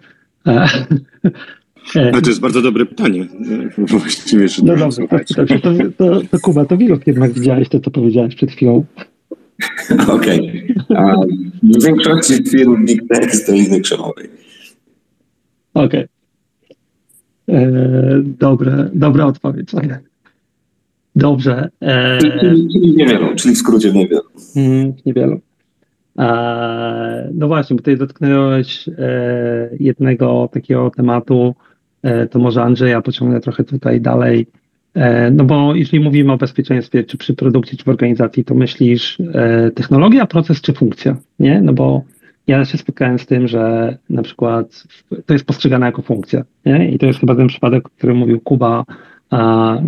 E, 0.46 0.68
ale 1.94 2.22
to 2.22 2.28
jest 2.28 2.40
bardzo 2.40 2.62
dobre 2.62 2.86
pytanie. 2.86 3.26
Właściwie, 3.78 4.48
że 4.48 4.62
no 4.64 4.76
dobrze, 4.76 5.02
to, 5.08 5.44
to, 5.44 5.60
to, 5.96 6.20
to, 6.20 6.38
Kuba, 6.42 6.64
to 6.64 6.76
w 6.76 6.82
ilu 6.82 6.96
firmach 6.96 7.32
widziałeś 7.32 7.68
to, 7.68 7.80
co 7.80 7.90
powiedziałeś 7.90 8.34
przed 8.34 8.50
chwilą? 8.50 8.84
Okej. 10.16 10.74
Okay. 10.88 11.26
W 11.62 11.84
większości 11.84 12.44
firm 12.44 12.86
Big 12.86 13.08
Tech 13.08 13.36
z 13.36 13.46
doliny 13.46 13.80
krzemowej. 13.80 14.30
Okej. 15.74 16.06
Okay. 17.46 17.58
E, 17.58 18.22
dobre, 18.22 18.90
dobra 18.94 19.26
odpowiedź. 19.26 19.70
Dobrze. 21.16 21.70
E... 21.80 22.18
Czyli 22.18 22.94
niewielu, 22.96 23.34
czyli 23.36 23.54
w 23.54 23.58
skrócie 23.58 23.92
niewielu. 23.92 24.22
Mm, 24.56 24.92
niewielu. 25.06 25.40
E, 26.18 27.30
no 27.34 27.48
właśnie, 27.48 27.76
bo 27.76 27.80
tutaj 27.80 27.96
dotknąłeś 27.96 28.88
e, 28.88 29.70
jednego 29.80 30.48
takiego 30.52 30.90
tematu, 30.90 31.54
e, 32.02 32.26
to 32.26 32.38
może 32.38 32.62
Andrzeja 32.62 33.02
pociągnę 33.02 33.40
trochę 33.40 33.64
tutaj 33.64 34.00
dalej. 34.00 34.46
E, 34.94 35.30
no 35.30 35.44
bo 35.44 35.74
jeśli 35.74 36.00
mówimy 36.00 36.32
o 36.32 36.36
bezpieczeństwie, 36.36 37.04
czy 37.04 37.18
przy 37.18 37.34
produkcji, 37.34 37.78
czy 37.78 37.84
w 37.84 37.88
organizacji, 37.88 38.44
to 38.44 38.54
myślisz 38.54 39.18
e, 39.20 39.70
technologia, 39.70 40.26
proces, 40.26 40.60
czy 40.60 40.72
funkcja, 40.72 41.16
nie? 41.38 41.60
No 41.60 41.72
bo 41.72 42.02
ja 42.46 42.64
się 42.64 42.78
spotkałem 42.78 43.18
z 43.18 43.26
tym, 43.26 43.48
że 43.48 43.96
na 44.10 44.22
przykład 44.22 44.84
to 45.26 45.32
jest 45.32 45.44
postrzegane 45.44 45.86
jako 45.86 46.02
funkcja, 46.02 46.44
nie? 46.66 46.90
I 46.90 46.98
to 46.98 47.06
jest 47.06 47.20
chyba 47.20 47.34
ten 47.34 47.46
przypadek, 47.46 47.86
o 47.86 47.90
którym 47.90 48.16
mówił 48.16 48.40
Kuba, 48.40 48.84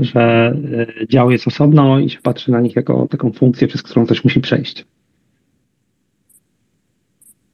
że 0.00 0.54
e, 1.02 1.06
dział 1.06 1.30
jest 1.30 1.46
osobno 1.46 1.98
i 1.98 2.10
się 2.10 2.18
patrzy 2.22 2.50
na 2.50 2.60
nich 2.60 2.76
jako 2.76 3.08
taką 3.10 3.32
funkcję, 3.32 3.68
przez 3.68 3.82
którą 3.82 4.06
coś 4.06 4.24
musi 4.24 4.40
przejść. 4.40 4.84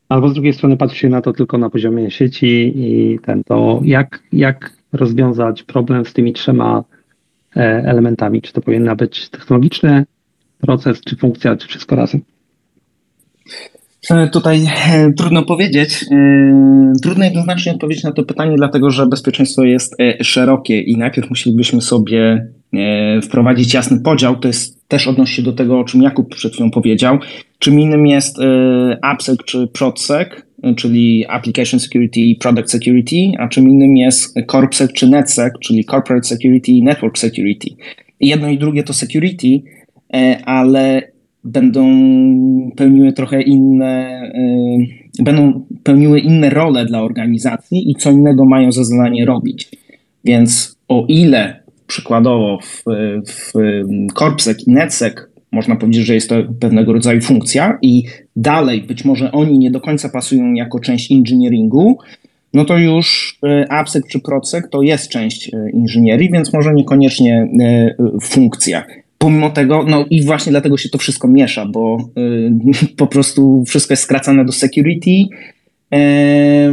Albo 0.09 0.29
z 0.29 0.35
drugiej 0.35 0.53
strony 0.53 0.77
patrzy 0.77 0.99
się 0.99 1.09
na 1.09 1.21
to 1.21 1.33
tylko 1.33 1.59
na 1.59 1.71
poziomie 1.71 2.11
sieci 2.11 2.73
i 2.77 3.19
ten, 3.23 3.45
to 3.45 3.81
jak, 3.85 4.23
jak 4.33 4.73
rozwiązać 4.93 5.63
problem 5.63 6.05
z 6.05 6.13
tymi 6.13 6.33
trzema 6.33 6.85
elementami? 7.65 8.43
Czy 8.43 8.53
to 8.53 8.61
powinna 8.61 8.97
być 8.97 9.29
technologiczny 9.29 10.05
proces, 10.61 11.01
czy 11.01 11.17
funkcja, 11.17 11.57
czy 11.57 11.69
wszystko 11.69 11.97
razem? 11.97 12.21
E, 14.11 14.29
tutaj 14.29 14.67
e, 14.93 15.13
trudno 15.13 15.43
powiedzieć. 15.43 16.05
E, 16.13 16.93
trudno 17.03 17.25
jednoznacznie 17.25 17.73
odpowiedzieć 17.73 18.05
na 18.05 18.13
to 18.13 18.23
pytanie, 18.23 18.57
dlatego 18.57 18.91
że 18.91 19.07
bezpieczeństwo 19.07 19.65
jest 19.65 19.97
szerokie 20.23 20.81
i 20.81 20.97
najpierw 20.97 21.31
musielibyśmy 21.31 21.81
sobie 21.81 22.49
wprowadzić 23.23 23.75
jasny 23.75 24.01
podział. 24.01 24.37
To 24.37 24.49
jest 24.49 24.89
też 24.89 25.09
odnosi 25.09 25.35
się 25.35 25.43
do 25.43 25.53
tego, 25.53 25.81
o 25.81 25.85
czym 25.85 26.03
Jakub 26.03 26.35
przed 26.35 26.53
chwilą 26.53 26.71
powiedział. 26.71 27.19
Czym 27.59 27.81
innym 27.81 28.07
jest 28.07 28.37
AppSec 29.03 29.39
czy 29.47 29.67
ProdSec, 29.67 30.29
czyli 30.77 31.25
Application 31.29 31.81
Security 31.81 32.21
i 32.21 32.37
Product 32.37 32.71
Security, 32.71 33.17
a 33.39 33.49
czym 33.49 33.69
innym 33.69 33.97
jest 33.97 34.35
CorpSec 34.47 34.93
czy 34.93 35.09
NetSec, 35.09 35.53
czyli 35.61 35.85
Corporate 35.85 36.29
Security 36.29 36.73
i 36.73 36.83
Network 36.83 37.19
Security. 37.19 37.69
Jedno 38.21 38.49
i 38.49 38.59
drugie 38.59 38.83
to 38.83 38.93
security, 38.93 39.63
ale 40.45 41.03
będą 41.45 41.85
pełniły 42.77 43.13
trochę 43.13 43.43
inne, 43.43 44.23
y, 45.21 45.23
będą 45.23 45.67
pełniły 45.83 46.21
inne 46.21 46.51
role 46.51 46.87
dla 46.87 47.03
organizacji 47.03 47.91
i 47.91 47.95
co 47.95 48.11
innego 48.11 48.45
mają 48.45 48.73
za 48.73 48.85
zadanie 48.85 49.25
robić. 49.25 49.71
Więc 50.25 50.77
o 50.89 51.05
ile 51.09 51.63
przykładowo 51.87 52.59
w, 52.63 52.85
w 53.29 53.53
Corpsec 54.15 54.67
i 54.69 54.71
NetSec 54.71 55.15
można 55.53 55.77
powiedzieć, 55.77 56.07
że 56.07 56.15
jest 56.15 56.29
to 56.29 56.37
pewnego 56.61 56.93
rodzaju 56.93 57.21
funkcja 57.21 57.79
i 57.83 58.03
dalej 58.39 58.83
być 58.83 59.05
może 59.05 59.33
oni 59.33 59.59
nie 59.59 59.71
do 59.71 59.81
końca 59.81 60.09
pasują 60.09 60.53
jako 60.53 60.81
część 60.81 61.13
engineeringu, 61.13 61.99
no 62.55 62.65
to 62.65 62.79
już 62.79 63.39
y, 63.45 63.69
AppSec 63.69 64.07
czy 64.09 64.21
ProSec 64.21 64.71
to 64.71 64.83
jest 64.83 65.09
część 65.09 65.49
y, 65.49 65.71
inżynierii, 65.73 66.31
więc 66.33 66.53
może 66.53 66.75
niekoniecznie 66.75 67.49
funkcja 68.23 68.85
pomimo 69.19 69.51
tego, 69.51 69.85
no 69.89 70.05
i 70.11 70.25
właśnie 70.25 70.51
dlatego 70.51 70.77
się 70.77 70.89
to 70.89 70.99
wszystko 70.99 71.29
miesza, 71.29 71.67
bo 71.67 71.99
po 72.97 73.07
prostu 73.07 73.65
wszystko 73.67 73.93
jest 73.93 74.03
skracane 74.03 74.45
do 74.45 74.53
security. 74.53 75.11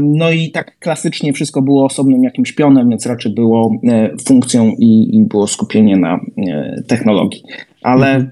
No 0.02 0.32
i 0.32 0.52
tak 0.52 0.80
klasycznie 0.80 1.34
wszystko 1.34 1.62
było 1.62 1.86
osobnym 1.86 2.24
jakimś 2.24 2.52
pionem, 2.52 2.90
więc 2.90 3.06
raczej 3.06 3.34
było 3.34 3.72
funkcją 4.28 4.72
i, 4.80 5.16
i 5.16 5.22
było 5.22 5.48
skupienie 5.48 5.98
na 5.98 6.20
technologii. 6.88 7.44
Ale 7.82 8.16
mhm 8.16 8.32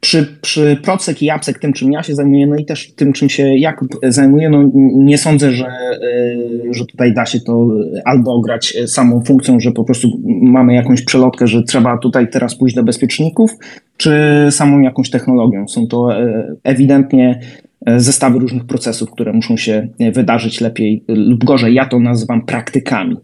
przy, 0.00 0.38
przy 0.40 0.76
Procek 0.82 1.22
i 1.22 1.26
Japsek, 1.26 1.58
tym 1.58 1.72
czym 1.72 1.92
ja 1.92 2.02
się 2.02 2.14
zajmuję, 2.14 2.46
no 2.46 2.56
i 2.56 2.64
też 2.64 2.92
tym 2.92 3.12
czym 3.12 3.28
się 3.28 3.56
Jakub 3.56 3.88
zajmuje, 4.08 4.50
no 4.50 4.70
nie 4.94 5.18
sądzę, 5.18 5.52
że, 5.52 5.66
y, 5.66 6.74
że 6.74 6.86
tutaj 6.86 7.14
da 7.14 7.26
się 7.26 7.40
to 7.40 7.68
albo 8.04 8.40
grać 8.40 8.76
samą 8.86 9.24
funkcją, 9.24 9.60
że 9.60 9.72
po 9.72 9.84
prostu 9.84 10.08
mamy 10.26 10.74
jakąś 10.74 11.02
przelotkę, 11.02 11.46
że 11.46 11.62
trzeba 11.62 11.98
tutaj 11.98 12.30
teraz 12.30 12.54
pójść 12.54 12.76
do 12.76 12.82
bezpieczników, 12.82 13.50
czy 13.96 14.12
samą 14.50 14.80
jakąś 14.80 15.10
technologią. 15.10 15.68
Są 15.68 15.86
to 15.86 16.20
e, 16.20 16.54
ewidentnie 16.64 17.40
e, 17.86 18.00
zestawy 18.00 18.38
różnych 18.38 18.64
procesów, 18.64 19.10
które 19.10 19.32
muszą 19.32 19.56
się 19.56 19.88
wydarzyć 20.12 20.60
lepiej 20.60 21.04
lub 21.08 21.44
gorzej. 21.44 21.74
Ja 21.74 21.86
to 21.86 22.00
nazywam 22.00 22.46
praktykami. 22.46 23.16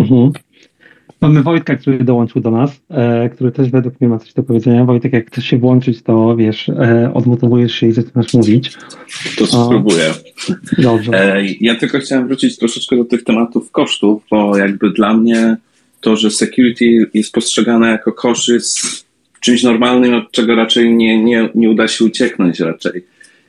Mhm. 0.00 0.32
Mamy 1.22 1.42
Wojtka, 1.42 1.76
który 1.76 2.04
dołączył 2.04 2.42
do 2.42 2.50
nas, 2.50 2.80
e, 2.90 3.28
który 3.28 3.52
też 3.52 3.70
według 3.70 4.00
mnie 4.00 4.10
ma 4.10 4.18
coś 4.18 4.32
do 4.32 4.42
powiedzenia. 4.42 4.84
Wojtek, 4.84 5.12
jak 5.12 5.26
chcesz 5.26 5.44
się 5.44 5.58
włączyć, 5.58 6.02
to 6.02 6.36
wiesz, 6.36 6.68
e, 6.68 7.10
odmutowujesz 7.14 7.74
się 7.74 7.86
i 7.86 7.92
zaczynasz 7.92 8.34
mówić. 8.34 8.76
To 9.38 9.46
spróbuję. 9.46 10.10
Dobrze. 10.78 11.12
E, 11.12 11.44
ja 11.60 11.74
tylko 11.74 11.98
chciałem 11.98 12.26
wrócić 12.26 12.58
troszeczkę 12.58 12.96
do 12.96 13.04
tych 13.04 13.24
tematów 13.24 13.70
kosztów, 13.70 14.22
bo 14.30 14.56
jakby 14.56 14.90
dla 14.90 15.14
mnie 15.14 15.56
to, 16.00 16.16
że 16.16 16.30
security 16.30 17.10
jest 17.14 17.32
postrzegane 17.32 17.88
jako 17.88 18.12
koszt 18.12 18.48
jest 18.48 18.78
czymś 19.40 19.62
normalnym, 19.62 20.14
od 20.14 20.30
czego 20.30 20.54
raczej 20.54 20.94
nie, 20.94 21.24
nie, 21.24 21.48
nie 21.54 21.70
uda 21.70 21.88
się 21.88 22.04
ucieknąć 22.04 22.60
raczej. 22.60 23.04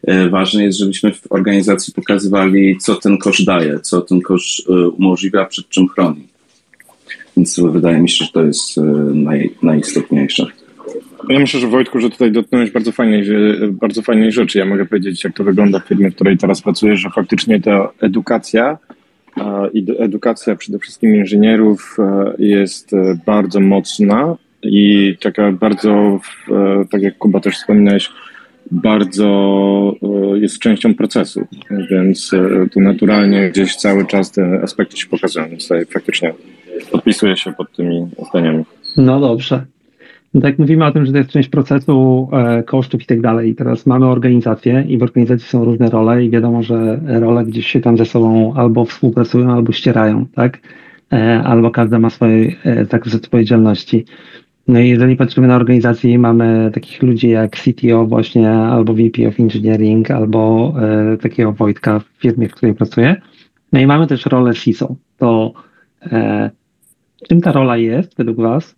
E, 0.07 0.29
ważne 0.29 0.63
jest, 0.63 0.79
żebyśmy 0.79 1.13
w 1.13 1.21
organizacji 1.29 1.93
pokazywali, 1.93 2.77
co 2.77 2.95
ten 2.95 3.17
koszt 3.17 3.45
daje, 3.45 3.79
co 3.79 4.01
ten 4.01 4.21
koszt 4.21 4.69
e, 4.69 4.89
umożliwia, 4.89 5.45
przed 5.45 5.69
czym 5.69 5.87
chroni. 5.87 6.32
Więc 7.37 7.59
wydaje 7.59 7.99
mi 7.99 8.09
się, 8.09 8.25
że 8.25 8.31
to 8.31 8.43
jest 8.43 8.77
e, 8.77 8.81
naj, 9.13 9.53
najistotniejsze. 9.63 10.45
Ja 11.29 11.39
myślę, 11.39 11.59
że 11.59 11.67
Wojtku, 11.67 11.99
że 11.99 12.09
tutaj 12.09 12.31
dotknąłeś 12.31 12.71
bardzo 12.71 12.91
fajnej, 12.91 13.23
bardzo 13.71 14.01
fajnej 14.01 14.31
rzeczy. 14.31 14.59
Ja 14.59 14.65
mogę 14.65 14.85
powiedzieć, 14.85 15.23
jak 15.23 15.33
to 15.33 15.43
wygląda 15.43 15.79
w 15.79 15.87
firmie, 15.87 16.11
w 16.11 16.15
której 16.15 16.37
teraz 16.37 16.61
pracuję, 16.61 16.97
że 16.97 17.09
faktycznie 17.09 17.61
ta 17.61 17.91
edukacja 18.01 18.77
i 19.73 19.85
edukacja 19.99 20.55
przede 20.55 20.79
wszystkim 20.79 21.15
inżynierów 21.15 21.97
e, 21.99 22.33
jest 22.39 22.93
e, 22.93 23.19
bardzo 23.25 23.59
mocna 23.59 24.35
i 24.63 25.15
taka 25.21 25.51
bardzo, 25.51 26.19
tak 26.91 27.01
jak 27.01 27.17
Kuba 27.17 27.39
też 27.39 27.55
wspominałeś, 27.55 28.09
bardzo 28.71 29.95
jest 30.35 30.59
częścią 30.59 30.95
procesu, 30.95 31.47
więc 31.91 32.31
to 32.71 32.79
naturalnie 32.79 33.49
gdzieś 33.49 33.75
cały 33.75 34.05
czas 34.05 34.31
te 34.31 34.59
aspekty 34.63 34.97
się 34.97 35.07
pokazują, 35.07 35.49
więc 35.49 35.63
tutaj 35.63 35.85
faktycznie 35.85 36.33
podpisuję 36.91 37.37
się 37.37 37.53
pod 37.53 37.71
tymi 37.71 38.07
zdaniami. 38.29 38.63
No 38.97 39.19
dobrze. 39.19 39.65
No 40.33 40.41
tak 40.41 40.59
mówimy 40.59 40.85
o 40.85 40.91
tym, 40.91 41.05
że 41.05 41.11
to 41.11 41.17
jest 41.17 41.29
część 41.29 41.49
procesu 41.49 42.29
e, 42.33 42.63
kosztów 42.63 43.01
i 43.01 43.05
tak 43.05 43.21
dalej. 43.21 43.49
I 43.49 43.55
teraz 43.55 43.85
mamy 43.85 44.05
organizację 44.05 44.85
i 44.87 44.97
w 44.97 45.03
organizacji 45.03 45.47
są 45.47 45.65
różne 45.65 45.89
role 45.89 46.25
i 46.25 46.29
wiadomo, 46.29 46.63
że 46.63 46.99
role 47.07 47.45
gdzieś 47.45 47.67
się 47.67 47.81
tam 47.81 47.97
ze 47.97 48.05
sobą 48.05 48.53
albo 48.53 48.85
współpracują, 48.85 49.51
albo 49.51 49.71
ścierają, 49.71 50.25
tak? 50.35 50.59
E, 51.13 51.43
albo 51.43 51.71
każda 51.71 51.99
ma 51.99 52.09
swoje 52.09 52.55
e, 52.65 52.85
zakres 52.85 53.15
odpowiedzialności. 53.15 54.05
No 54.67 54.79
i 54.79 54.89
jeżeli 54.89 55.15
patrzymy 55.15 55.47
na 55.47 55.55
organizację, 55.55 56.19
mamy 56.19 56.71
takich 56.73 57.03
ludzi 57.03 57.29
jak 57.29 57.57
CTO 57.57 58.05
właśnie, 58.05 58.49
albo 58.51 58.93
VP 58.93 59.27
of 59.27 59.39
Engineering, 59.39 60.11
albo 60.11 60.73
e, 61.13 61.17
takiego 61.17 61.51
Wojtka 61.51 61.99
w 61.99 62.05
firmie, 62.21 62.49
w 62.49 62.55
której 62.55 62.75
pracuję. 62.75 63.15
No 63.73 63.79
i 63.79 63.87
mamy 63.87 64.07
też 64.07 64.25
rolę 64.25 64.53
CISO. 64.53 64.95
To 65.17 65.53
e, 66.01 66.51
czym 67.27 67.41
ta 67.41 67.51
rola 67.51 67.77
jest 67.77 68.17
według 68.17 68.37
Was 68.37 68.75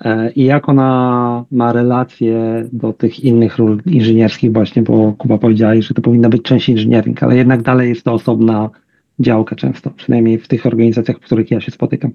e, 0.00 0.32
i 0.32 0.44
jak 0.44 0.68
ona 0.68 1.44
ma 1.50 1.72
relacje 1.72 2.68
do 2.72 2.92
tych 2.92 3.20
innych 3.20 3.58
ról 3.58 3.82
inżynierskich 3.86 4.52
właśnie, 4.52 4.82
bo 4.82 5.12
Kuba 5.18 5.38
powiedziałeś, 5.38 5.86
że 5.86 5.94
to 5.94 6.02
powinna 6.02 6.28
być 6.28 6.42
część 6.42 6.68
inżyniering, 6.68 7.22
ale 7.22 7.36
jednak 7.36 7.62
dalej 7.62 7.88
jest 7.88 8.02
to 8.02 8.12
osobna 8.12 8.70
działka 9.18 9.56
często, 9.56 9.90
przynajmniej 9.90 10.38
w 10.38 10.48
tych 10.48 10.66
organizacjach, 10.66 11.16
w 11.16 11.20
których 11.20 11.50
ja 11.50 11.60
się 11.60 11.70
spotykam. 11.70 12.10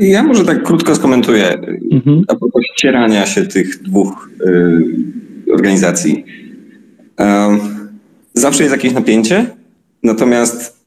Ja 0.00 0.22
może 0.22 0.44
tak 0.44 0.62
krótko 0.62 0.94
skomentuję 0.94 1.58
mhm. 1.92 2.24
a 2.28 2.34
propos 2.36 2.62
ścierania 2.76 3.26
się 3.26 3.46
tych 3.46 3.82
dwóch 3.82 4.30
y, 4.40 5.52
organizacji. 5.52 6.24
Um, 7.18 7.60
zawsze 8.34 8.62
jest 8.62 8.74
jakieś 8.74 8.92
napięcie, 8.92 9.46
natomiast 10.02 10.79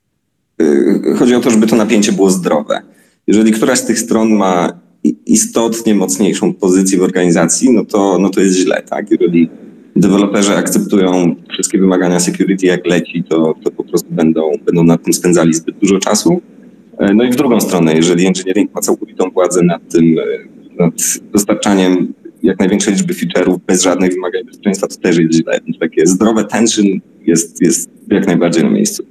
chodzi 1.19 1.35
o 1.35 1.39
to, 1.39 1.49
żeby 1.49 1.67
to 1.67 1.75
napięcie 1.75 2.11
było 2.11 2.29
zdrowe. 2.29 2.81
Jeżeli 3.27 3.51
któraś 3.51 3.79
z 3.79 3.85
tych 3.85 3.99
stron 3.99 4.29
ma 4.29 4.69
istotnie 5.25 5.95
mocniejszą 5.95 6.53
pozycję 6.53 6.97
w 6.97 7.03
organizacji, 7.03 7.71
no 7.71 7.85
to, 7.85 8.17
no 8.19 8.29
to 8.29 8.41
jest 8.41 8.57
źle, 8.57 8.83
tak? 8.89 9.11
Jeżeli 9.11 9.49
deweloperzy 9.95 10.57
akceptują 10.57 11.35
wszystkie 11.49 11.77
wymagania 11.79 12.19
security 12.19 12.65
jak 12.65 12.87
leci, 12.87 13.23
to, 13.29 13.53
to 13.63 13.71
po 13.71 13.83
prostu 13.83 14.07
będą, 14.11 14.51
będą 14.65 14.83
nad 14.83 15.03
tym 15.03 15.13
spędzali 15.13 15.53
zbyt 15.53 15.77
dużo 15.77 15.99
czasu. 15.99 16.41
E, 16.97 17.13
no 17.13 17.23
i 17.23 17.31
w 17.31 17.35
drugą 17.35 17.61
stronę, 17.61 17.93
jeżeli 17.93 18.25
engineering 18.25 18.75
ma 18.75 18.81
całkowitą 18.81 19.29
władzę 19.29 19.63
nad 19.63 19.89
tym, 19.89 20.15
e, 20.19 20.83
nad 20.83 20.93
dostarczaniem 21.33 22.13
jak 22.43 22.59
największej 22.59 22.93
liczby 22.93 23.13
feature'ów 23.13 23.57
bez 23.67 23.83
żadnych 23.83 24.13
wymagań 24.13 24.43
bezpieczeństwa, 24.43 24.87
to 24.87 24.95
też 24.95 25.17
jest 25.17 25.33
źle. 25.33 25.59
Takie 25.79 26.07
zdrowe 26.07 26.43
tension 26.43 26.85
jest, 27.25 27.61
jest 27.61 27.89
jak 28.11 28.27
najbardziej 28.27 28.63
na 28.63 28.69
miejscu. 28.69 29.05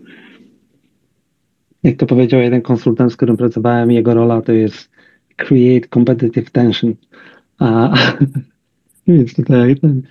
Jak 1.82 1.96
to 1.96 2.06
powiedział 2.06 2.40
jeden 2.40 2.62
konsultant, 2.62 3.12
z 3.12 3.16
którym 3.16 3.36
pracowałem, 3.36 3.90
jego 3.90 4.14
rola 4.14 4.42
to 4.42 4.52
jest 4.52 4.90
create 5.36 5.88
competitive 5.88 6.50
tension. 6.50 6.94
A, 7.58 7.94
więc 9.06 9.34
tutaj 9.34 9.76
ten, 9.76 10.02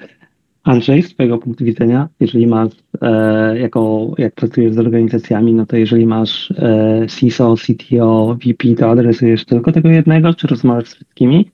Andrzej, 0.63 1.03
z 1.03 1.13
Twojego 1.13 1.37
punktu 1.37 1.65
widzenia, 1.65 2.09
jeżeli 2.19 2.47
masz, 2.47 2.71
e, 3.01 3.59
jako, 3.59 4.11
jak 4.17 4.35
pracujesz 4.35 4.73
z 4.73 4.79
organizacjami, 4.79 5.53
no 5.53 5.65
to 5.65 5.77
jeżeli 5.77 6.05
masz 6.05 6.51
e, 6.51 7.05
CISO, 7.09 7.55
CTO, 7.55 8.37
VP, 8.45 8.75
to 8.75 8.89
adresujesz 8.89 9.45
tylko 9.45 9.71
tego 9.71 9.89
jednego, 9.89 10.33
czy 10.33 10.47
rozmawiasz 10.47 10.89
z 10.89 10.95
wszystkimi? 10.95 11.51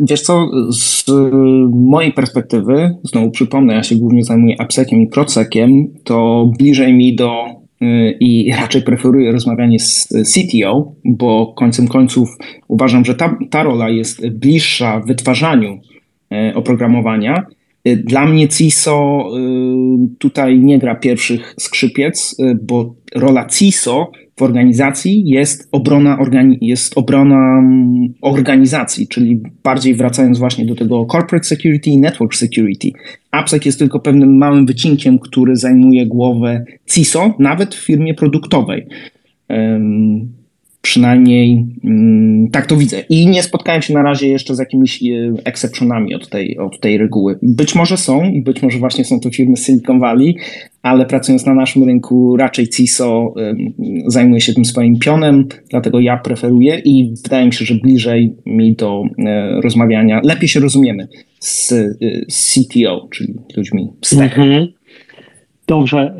Wiesz 0.00 0.22
co, 0.22 0.50
z 0.72 1.04
mojej 1.70 2.12
perspektywy, 2.12 2.94
znowu 3.02 3.30
przypomnę, 3.30 3.74
ja 3.74 3.82
się 3.82 3.96
głównie 3.96 4.24
zajmuję 4.24 4.60
AppSeciem 4.60 5.00
i 5.00 5.06
ProSeciem, 5.06 5.88
to 6.04 6.50
bliżej 6.58 6.94
mi 6.94 7.16
do 7.16 7.46
y, 7.46 7.63
i 8.20 8.52
raczej 8.56 8.82
preferuję 8.82 9.32
rozmawianie 9.32 9.78
z 9.78 10.08
CTO, 10.08 10.92
bo 11.04 11.52
końcem 11.56 11.88
końców 11.88 12.28
uważam, 12.68 13.04
że 13.04 13.14
ta, 13.14 13.38
ta 13.50 13.62
rola 13.62 13.88
jest 13.90 14.28
bliższa 14.28 15.00
wytwarzaniu 15.00 15.80
y, 16.32 16.54
oprogramowania. 16.54 17.46
Y, 17.88 17.96
dla 17.96 18.26
mnie 18.26 18.48
CISO 18.48 19.30
y, 19.38 20.18
tutaj 20.18 20.60
nie 20.60 20.78
gra 20.78 20.94
pierwszych 20.94 21.54
skrzypiec, 21.60 22.36
y, 22.40 22.58
bo 22.62 22.94
rola 23.14 23.46
CISO 23.46 24.12
w 24.36 24.42
organizacji 24.42 25.28
jest 25.28 25.68
obrona, 25.72 26.18
organi 26.18 26.58
jest 26.60 26.98
obrona 26.98 27.58
mm, 27.58 28.14
organizacji, 28.20 29.08
czyli 29.08 29.40
bardziej 29.64 29.94
wracając 29.94 30.38
właśnie 30.38 30.66
do 30.66 30.74
tego 30.74 31.06
corporate 31.12 31.44
security 31.44 31.90
i 31.90 31.98
network 31.98 32.34
security. 32.34 32.88
AppSec 33.30 33.66
jest 33.66 33.78
tylko 33.78 34.00
pewnym 34.00 34.38
małym 34.38 34.66
wycinkiem, 34.66 35.18
który 35.18 35.56
zajmuje 35.56 36.06
głowę 36.06 36.64
CISO, 36.86 37.34
nawet 37.38 37.74
w 37.74 37.86
firmie 37.86 38.14
produktowej. 38.14 38.86
Przynajmniej 40.84 41.66
mm, 41.84 42.50
tak 42.50 42.66
to 42.66 42.76
widzę. 42.76 43.00
I 43.08 43.26
nie 43.26 43.42
spotkałem 43.42 43.82
się 43.82 43.94
na 43.94 44.02
razie 44.02 44.28
jeszcze 44.28 44.54
z 44.54 44.58
jakimiś 44.58 45.02
e, 45.02 45.06
exceptionami 45.44 46.14
od 46.14 46.28
tej, 46.28 46.58
od 46.58 46.80
tej 46.80 46.98
reguły. 46.98 47.38
Być 47.42 47.74
może 47.74 47.96
są 47.96 48.24
i 48.24 48.42
być 48.42 48.62
może 48.62 48.78
właśnie 48.78 49.04
są 49.04 49.20
to 49.20 49.30
firmy 49.30 49.56
Silicon 49.56 50.00
Valley, 50.00 50.36
ale 50.82 51.06
pracując 51.06 51.46
na 51.46 51.54
naszym 51.54 51.84
rynku 51.84 52.36
raczej 52.36 52.68
CISO 52.68 53.34
zajmuje 54.06 54.40
się 54.40 54.52
tym 54.52 54.64
swoim 54.64 54.98
pionem, 54.98 55.44
dlatego 55.70 56.00
ja 56.00 56.16
preferuję 56.16 56.78
i 56.84 57.14
wydaje 57.22 57.46
mi 57.46 57.52
się, 57.52 57.64
że 57.64 57.74
bliżej 57.74 58.34
mi 58.46 58.74
do 58.74 59.02
e, 59.26 59.60
rozmawiania, 59.60 60.20
lepiej 60.24 60.48
się 60.48 60.60
rozumiemy 60.60 61.08
z, 61.40 61.72
e, 61.72 61.94
CTO, 62.28 63.08
czyli 63.10 63.34
ludźmi 63.56 63.88
z 64.02 64.12
Mhm. 64.12 64.66
Dobrze. 65.66 66.14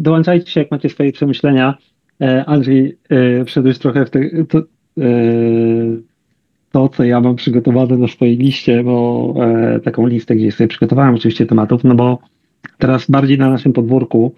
Dołączajcie 0.00 0.50
się, 0.50 0.60
jak 0.60 0.70
macie 0.70 0.88
swoje 0.88 1.12
przemyślenia. 1.12 1.78
E, 2.22 2.44
Andrzej, 2.44 2.98
e, 3.08 3.44
wszedłeś 3.44 3.78
trochę 3.78 4.04
w 4.04 4.10
te, 4.10 4.20
to, 4.48 4.58
e, 4.58 5.02
to, 6.72 6.88
co 6.88 7.04
ja 7.04 7.20
mam 7.20 7.36
przygotowane 7.36 7.96
na 7.96 8.08
swojej 8.08 8.36
liście, 8.36 8.84
bo 8.84 9.34
taką 9.84 10.06
listę, 10.06 10.36
gdzie 10.36 10.52
sobie 10.52 10.68
przygotowałem 10.68 11.14
oczywiście 11.14 11.46
tematów, 11.46 11.84
no 11.84 11.94
bo 11.94 12.18
teraz 12.78 13.10
bardziej 13.10 13.38
na 13.38 13.50
naszym 13.50 13.72
podwórku 13.72 14.34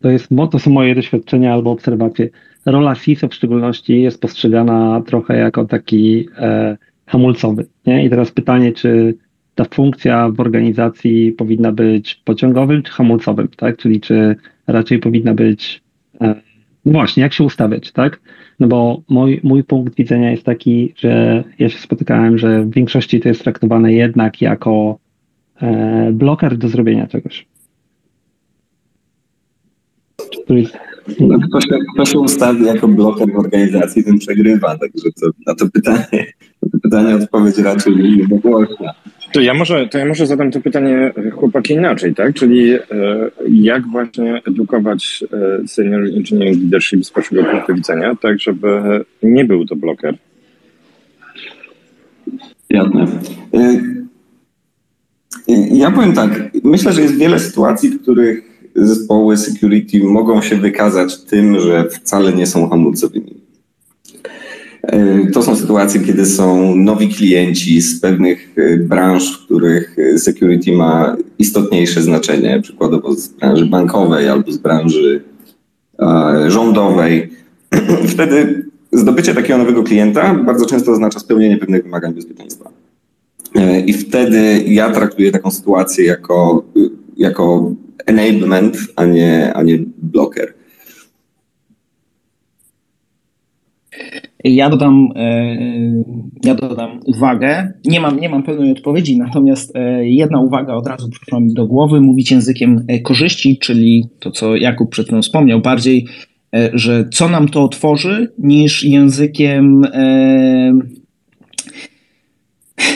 to, 0.00 0.10
jest, 0.10 0.28
to 0.50 0.58
są 0.58 0.70
moje 0.70 0.94
doświadczenia 0.94 1.54
albo 1.54 1.70
obserwacje. 1.70 2.28
Rola 2.66 2.94
CISO 2.96 3.28
w 3.28 3.34
szczególności 3.34 4.02
jest 4.02 4.20
postrzegana 4.20 5.02
trochę 5.06 5.36
jako 5.36 5.64
taki 5.64 6.28
hamulcowy. 7.06 7.66
Nie? 7.86 8.04
I 8.04 8.10
teraz 8.10 8.30
pytanie, 8.30 8.72
czy 8.72 9.14
ta 9.54 9.64
funkcja 9.64 10.28
w 10.28 10.40
organizacji 10.40 11.32
powinna 11.32 11.72
być 11.72 12.14
pociągowym 12.24 12.82
czy 12.82 12.92
hamulcowym, 12.92 13.48
tak? 13.56 13.76
Czyli 13.76 14.00
czy 14.00 14.36
raczej 14.66 14.98
powinna 14.98 15.34
być 15.34 15.83
no 16.20 16.92
właśnie, 16.92 17.22
jak 17.22 17.32
się 17.32 17.44
ustawiać, 17.44 17.92
tak? 17.92 18.20
No 18.60 18.66
bo 18.68 19.02
mój, 19.08 19.40
mój 19.42 19.64
punkt 19.64 19.94
widzenia 19.94 20.30
jest 20.30 20.42
taki, 20.42 20.94
że 20.96 21.44
ja 21.58 21.68
się 21.68 21.78
spotykałem, 21.78 22.38
że 22.38 22.64
w 22.64 22.70
większości 22.70 23.20
to 23.20 23.28
jest 23.28 23.42
traktowane 23.42 23.92
jednak 23.92 24.40
jako 24.40 24.98
e, 25.62 26.12
bloker 26.12 26.58
do 26.58 26.68
zrobienia 26.68 27.06
czegoś. 27.06 27.46
No, 31.20 31.38
kto, 31.48 31.60
się, 31.60 31.78
kto 31.94 32.04
się 32.04 32.18
ustawi 32.18 32.64
jako 32.64 32.88
bloker 32.88 33.32
w 33.32 33.38
organizacji, 33.38 34.04
ten 34.04 34.18
przegrywa, 34.18 34.78
także 34.78 35.08
to, 35.20 35.30
na 35.46 35.54
to 35.54 35.68
pytanie, 35.68 36.32
na 36.62 36.70
to 36.72 36.78
pytanie 36.82 37.14
odpowiedź 37.14 37.58
raczej 37.58 37.96
nie 37.96 38.38
głośna. 38.38 38.94
To 39.34 39.40
ja, 39.40 39.54
może, 39.54 39.88
to 39.88 39.98
ja 39.98 40.04
może 40.04 40.26
zadam 40.26 40.50
to 40.50 40.60
pytanie 40.60 41.12
chłopaki 41.32 41.74
inaczej, 41.74 42.14
tak? 42.14 42.34
Czyli 42.34 42.72
e, 42.72 42.80
jak 43.50 43.86
właśnie 43.86 44.42
edukować 44.46 45.24
e, 45.32 45.68
senior 45.68 46.02
engineering 46.02 46.62
leadership 46.62 47.04
z 47.04 47.12
waszego 47.12 47.44
punktu 47.44 47.74
widzenia, 47.74 48.16
tak 48.22 48.40
żeby 48.40 48.68
nie 49.22 49.44
był 49.44 49.66
to 49.66 49.76
bloker? 49.76 50.14
Jasne. 52.70 53.06
E, 53.54 53.80
ja 55.70 55.90
powiem 55.90 56.12
tak, 56.12 56.50
myślę, 56.64 56.92
że 56.92 57.02
jest 57.02 57.18
wiele 57.18 57.38
sytuacji, 57.38 57.90
w 57.90 58.02
których 58.02 58.70
zespoły 58.74 59.36
security 59.36 60.04
mogą 60.04 60.42
się 60.42 60.56
wykazać 60.56 61.22
tym, 61.22 61.60
że 61.60 61.84
wcale 61.90 62.32
nie 62.32 62.46
są 62.46 62.68
hamulcowymi. 62.68 63.23
E, 64.86 65.26
to 65.30 65.42
są 65.42 65.56
sytuacje, 65.56 66.00
kiedy 66.00 66.26
są 66.26 66.76
nowi 66.76 67.08
klienci 67.08 67.80
z 67.80 68.00
pewnych 68.00 68.54
e, 68.56 68.76
branż, 68.76 69.38
w 69.38 69.44
których 69.44 69.96
e, 69.98 70.18
security 70.18 70.72
ma 70.72 71.16
istotniejsze 71.38 72.02
znaczenie, 72.02 72.60
przykładowo 72.62 73.14
z 73.14 73.28
branży 73.28 73.66
bankowej 73.66 74.28
albo 74.28 74.52
z 74.52 74.58
branży 74.58 75.24
rządowej. 76.46 77.30
Wtedy 78.14 78.64
zdobycie 78.92 79.34
takiego 79.34 79.58
nowego 79.58 79.82
klienta 79.82 80.34
bardzo 80.34 80.66
często 80.66 80.92
oznacza 80.92 81.20
spełnienie 81.20 81.56
pewnych 81.56 81.82
wymagań 81.82 82.14
bezpieczeństwa. 82.14 82.70
I 83.86 83.92
wtedy 83.92 84.64
ja 84.66 84.90
traktuję 84.90 85.32
taką 85.32 85.50
sytuację 85.50 86.04
jako, 86.04 86.64
jako 87.16 87.72
enablement, 88.06 88.78
a 88.96 89.04
nie, 89.04 89.52
a 89.54 89.62
nie 89.62 89.78
bloker. 90.02 90.54
Ja 94.44 94.70
dodam, 94.70 95.08
e, 95.16 95.56
ja 96.44 96.54
dodam 96.54 97.00
uwagę. 97.06 97.72
Nie 97.84 98.00
mam, 98.00 98.20
nie 98.20 98.28
mam 98.28 98.42
pełnej 98.42 98.72
odpowiedzi, 98.72 99.18
natomiast 99.18 99.76
e, 99.76 100.08
jedna 100.08 100.40
uwaga 100.40 100.74
od 100.74 100.86
razu 100.86 101.10
przyszła 101.10 101.40
mi 101.40 101.54
do 101.54 101.66
głowy. 101.66 102.00
Mówić 102.00 102.30
językiem 102.30 102.84
e, 102.88 103.00
korzyści, 103.00 103.58
czyli 103.58 104.04
to, 104.20 104.30
co 104.30 104.56
Jakub 104.56 104.90
przed 104.90 105.06
chwilą 105.06 105.22
wspomniał, 105.22 105.60
bardziej, 105.60 106.06
że 106.72 107.08
co 107.12 107.28
nam 107.28 107.48
to 107.48 107.64
otworzy, 107.64 108.32
niż 108.38 108.84
językiem 108.84 109.82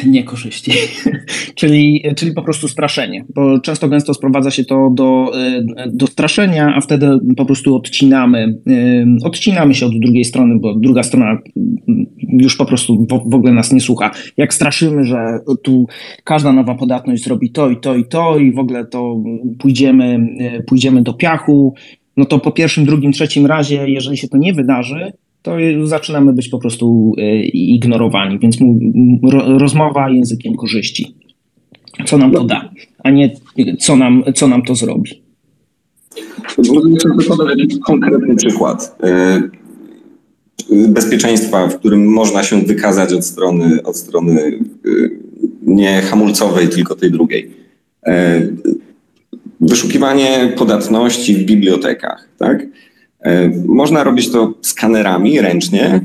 niekorzyści, 0.06 0.72
czyli, 1.54 2.02
czyli 2.16 2.32
po 2.32 2.42
prostu 2.42 2.68
straszenie, 2.68 3.24
bo 3.34 3.60
często 3.60 3.88
gęsto 3.88 4.14
sprowadza 4.14 4.50
się 4.50 4.64
to 4.64 4.90
do, 4.94 5.32
e, 5.40 5.62
do 5.92 6.06
straszenia, 6.06 6.74
a 6.76 6.80
wtedy 6.80 7.08
po 7.36 7.44
prostu 7.44 7.74
odcinamy, 7.74 8.58
e, 8.66 9.06
odcinamy 9.24 9.74
się 9.74 9.86
od 9.86 9.98
drugiej 9.98 10.24
strony, 10.24 10.58
bo 10.58 10.74
druga 10.74 11.02
strona 11.02 11.38
już 12.28 12.56
po 12.56 12.64
prostu 12.64 13.06
w, 13.06 13.30
w 13.30 13.34
ogóle 13.34 13.52
nas 13.52 13.72
nie 13.72 13.80
słucha. 13.80 14.10
Jak 14.36 14.54
straszymy, 14.54 15.04
że 15.04 15.38
tu 15.62 15.86
każda 16.24 16.52
nowa 16.52 16.74
podatność 16.74 17.24
zrobi 17.24 17.50
to 17.50 17.70
i 17.70 17.80
to 17.80 17.96
i 17.96 18.04
to 18.04 18.38
i 18.38 18.52
w 18.52 18.58
ogóle 18.58 18.86
to 18.86 19.22
pójdziemy, 19.58 20.26
e, 20.40 20.62
pójdziemy 20.62 21.02
do 21.02 21.14
piachu, 21.14 21.74
no 22.16 22.24
to 22.24 22.38
po 22.38 22.52
pierwszym, 22.52 22.84
drugim, 22.84 23.12
trzecim 23.12 23.46
razie, 23.46 23.88
jeżeli 23.88 24.16
się 24.16 24.28
to 24.28 24.38
nie 24.38 24.52
wydarzy, 24.52 25.12
to 25.42 25.57
zaczynamy 25.85 26.33
być 26.33 26.48
po 26.48 26.59
prostu 26.59 27.14
e, 27.18 27.42
ignorowani. 27.44 28.38
Więc 28.38 28.57
rozmowa 29.33 30.11
językiem 30.11 30.55
korzyści. 30.55 31.14
Co 32.07 32.18
nam 32.18 32.33
to 32.33 32.44
da, 32.44 32.70
a 33.05 33.11
nie 33.11 33.31
co 33.79 33.96
nam, 33.96 34.24
co 34.35 34.48
nam 34.48 34.62
to 34.62 34.74
zrobi. 34.74 35.11
Może 36.59 37.29
podać 37.29 37.59
konkretny 37.87 38.37
przykład. 38.37 38.96
E, 39.03 39.42
bezpieczeństwa, 40.88 41.68
w 41.68 41.79
którym 41.79 42.07
można 42.07 42.42
się 42.42 42.61
wykazać 42.61 43.12
od 43.12 43.24
strony, 43.24 43.83
od 43.83 43.96
strony 43.96 44.59
nie 45.62 46.03
hamulcowej, 46.03 46.68
tylko 46.68 46.94
tej 46.94 47.11
drugiej. 47.11 47.51
Wyszukiwanie 49.61 50.53
podatności 50.59 51.35
w 51.35 51.44
bibliotekach, 51.44 52.29
tak? 52.38 52.66
Można 53.66 54.04
robić 54.04 54.31
to 54.31 54.54
skanerami 54.62 55.40
ręcznie, 55.40 56.00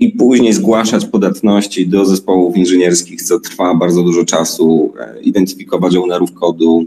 i 0.00 0.08
później 0.08 0.52
zgłaszać 0.52 1.06
podatności 1.06 1.88
do 1.88 2.04
zespołów 2.04 2.56
inżynierskich, 2.56 3.22
co 3.22 3.40
trwa 3.40 3.74
bardzo 3.74 4.02
dużo 4.02 4.24
czasu, 4.24 4.92
e, 5.00 5.20
identyfikować 5.22 5.96
ownerów 5.96 6.32
kodu, 6.32 6.86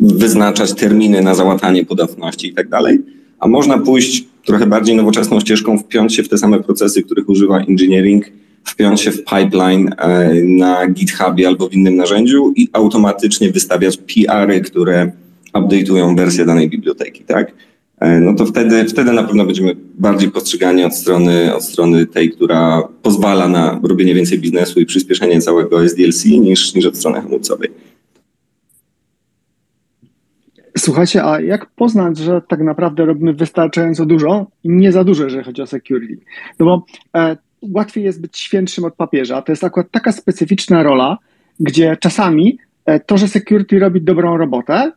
wyznaczać 0.00 0.74
terminy 0.74 1.22
na 1.22 1.34
załatanie 1.34 1.86
podatności 1.86 2.48
i 2.48 2.54
tak 2.54 2.68
dalej. 2.68 2.98
A 3.38 3.48
można 3.48 3.78
pójść 3.78 4.24
trochę 4.44 4.66
bardziej 4.66 4.96
nowoczesną 4.96 5.40
ścieżką, 5.40 5.78
wpiąć 5.78 6.14
się 6.14 6.22
w 6.22 6.28
te 6.28 6.38
same 6.38 6.60
procesy, 6.60 7.02
których 7.02 7.28
używa 7.28 7.58
engineering, 7.58 8.24
wpiąć 8.64 9.00
się 9.00 9.10
w 9.10 9.24
pipeline 9.24 9.94
e, 9.98 10.34
na 10.34 10.86
GitHubie 10.86 11.48
albo 11.48 11.68
w 11.68 11.72
innym 11.72 11.96
narzędziu 11.96 12.52
i 12.56 12.68
automatycznie 12.72 13.52
wystawiać 13.52 13.96
PR-y, 13.96 14.60
które 14.60 15.12
update'ują 15.54 16.16
wersję 16.16 16.44
danej 16.44 16.70
biblioteki, 16.70 17.24
tak? 17.24 17.52
E, 18.00 18.20
no 18.20 18.34
to 18.34 18.46
wtedy, 18.46 18.84
wtedy 18.84 19.12
na 19.12 19.22
pewno 19.22 19.44
będziemy 19.44 19.76
bardziej 19.98 20.30
postrzegani 20.30 20.84
od 20.84 20.94
strony, 20.94 21.54
od 21.54 21.64
strony 21.64 22.06
tej, 22.06 22.30
która 22.30 22.82
pozwala 23.02 23.48
na 23.48 23.80
robienie 23.82 24.14
więcej 24.14 24.38
biznesu 24.38 24.80
i 24.80 24.86
przyspieszenie 24.86 25.40
całego 25.40 25.84
SDLC 25.84 26.24
niż, 26.24 26.74
niż 26.74 26.86
od 26.86 26.96
strony 26.96 27.20
hamulcowej. 27.20 27.70
Słuchajcie, 30.78 31.24
a 31.24 31.40
jak 31.40 31.66
poznać, 31.66 32.18
że 32.18 32.42
tak 32.48 32.60
naprawdę 32.60 33.04
robimy 33.04 33.32
wystarczająco 33.32 34.06
dużo 34.06 34.46
i 34.64 34.70
nie 34.70 34.92
za 34.92 35.04
dużo, 35.04 35.24
jeżeli 35.24 35.44
chodzi 35.44 35.62
o 35.62 35.66
security? 35.66 36.18
No 36.58 36.66
bo 36.66 36.84
e, 37.16 37.36
łatwiej 37.62 38.04
jest 38.04 38.20
być 38.20 38.38
świętszym 38.38 38.84
od 38.84 38.94
papieża. 38.94 39.42
To 39.42 39.52
jest 39.52 39.64
akurat 39.64 39.90
taka 39.90 40.12
specyficzna 40.12 40.82
rola, 40.82 41.18
gdzie 41.60 41.96
czasami 42.00 42.58
e, 42.86 43.00
to, 43.00 43.18
że 43.18 43.28
security 43.28 43.78
robi 43.78 44.00
dobrą 44.00 44.36
robotę, 44.36 44.92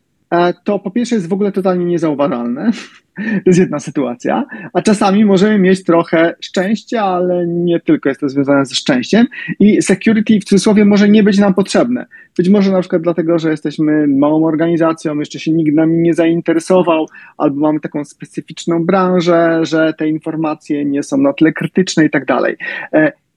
to 0.64 0.80
po 0.80 0.92
pierwsze 0.92 1.16
jest 1.16 1.30
w 1.30 1.34
ogóle 1.34 1.52
totalnie 1.52 1.86
niezauważalne. 1.86 2.72
To 3.16 3.42
jest 3.46 3.60
jedna 3.60 3.80
sytuacja. 3.80 4.46
A 4.74 4.82
czasami 4.82 5.26
możemy 5.26 5.60
mieć 5.60 5.84
trochę 5.84 6.36
szczęścia, 6.42 7.04
ale 7.04 7.48
nie 7.48 7.80
tylko 7.80 8.10
jest 8.10 8.22
to 8.22 8.30
związane 8.30 8.66
ze 8.66 8.76
szczęściem. 8.76 9.28
I 9.60 9.82
security 9.82 10.40
w 10.40 10.44
cudzysłowie 10.44 10.86
może 10.86 11.10
nie 11.10 11.24
być 11.24 11.38
nam 11.38 11.54
potrzebne. 11.54 12.06
Być 12.38 12.50
może 12.50 12.72
na 12.72 12.80
przykład 12.80 13.02
dlatego, 13.02 13.40
że 13.40 13.52
jesteśmy 13.52 14.08
małą 14.08 14.46
organizacją, 14.46 15.20
jeszcze 15.20 15.40
się 15.40 15.52
nikt 15.52 15.76
nami 15.76 15.98
nie 15.98 16.14
zainteresował, 16.14 17.06
albo 17.38 17.62
mamy 17.62 17.80
taką 17.80 18.06
specyficzną 18.06 18.86
branżę, 18.86 19.60
że 19.64 19.94
te 19.98 20.08
informacje 20.08 20.86
nie 20.86 21.04
są 21.04 21.18
na 21.18 21.34
tyle 21.34 21.54
krytyczne 21.54 22.06
i 22.06 22.10
tak 22.10 22.26
dalej. 22.26 22.56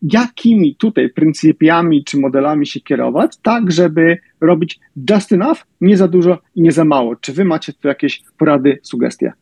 Jakimi 0.03 0.77
tutaj 0.77 1.11
pryncypiami 1.11 2.05
czy 2.05 2.19
modelami 2.19 2.67
się 2.67 2.81
kierować, 2.81 3.37
tak 3.43 3.73
żeby 3.73 4.19
robić 4.41 4.81
just 5.11 5.33
enough, 5.33 5.67
nie 5.81 5.97
za 5.97 6.09
dużo 6.09 6.39
i 6.55 6.63
nie 6.63 6.73
za 6.73 6.85
mało. 6.85 7.17
Czy 7.17 7.33
wy 7.33 7.45
macie 7.45 7.73
tu 7.73 7.89
jakieś 7.89 8.23
porady, 8.39 8.79
sugestie? 8.83 9.33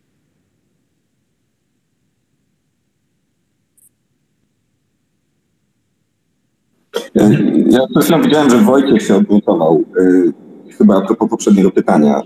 Ja 7.70 7.86
przed 7.90 8.04
chwilą 8.04 8.22
widziałem, 8.22 8.50
że 8.50 8.58
Wojciech 8.58 9.02
się 9.02 9.16
odbudował. 9.16 9.84
Y, 10.00 10.32
chyba 10.78 11.00
to 11.00 11.14
po 11.14 11.28
poprzedniego 11.28 11.70
pytania. 11.70 12.20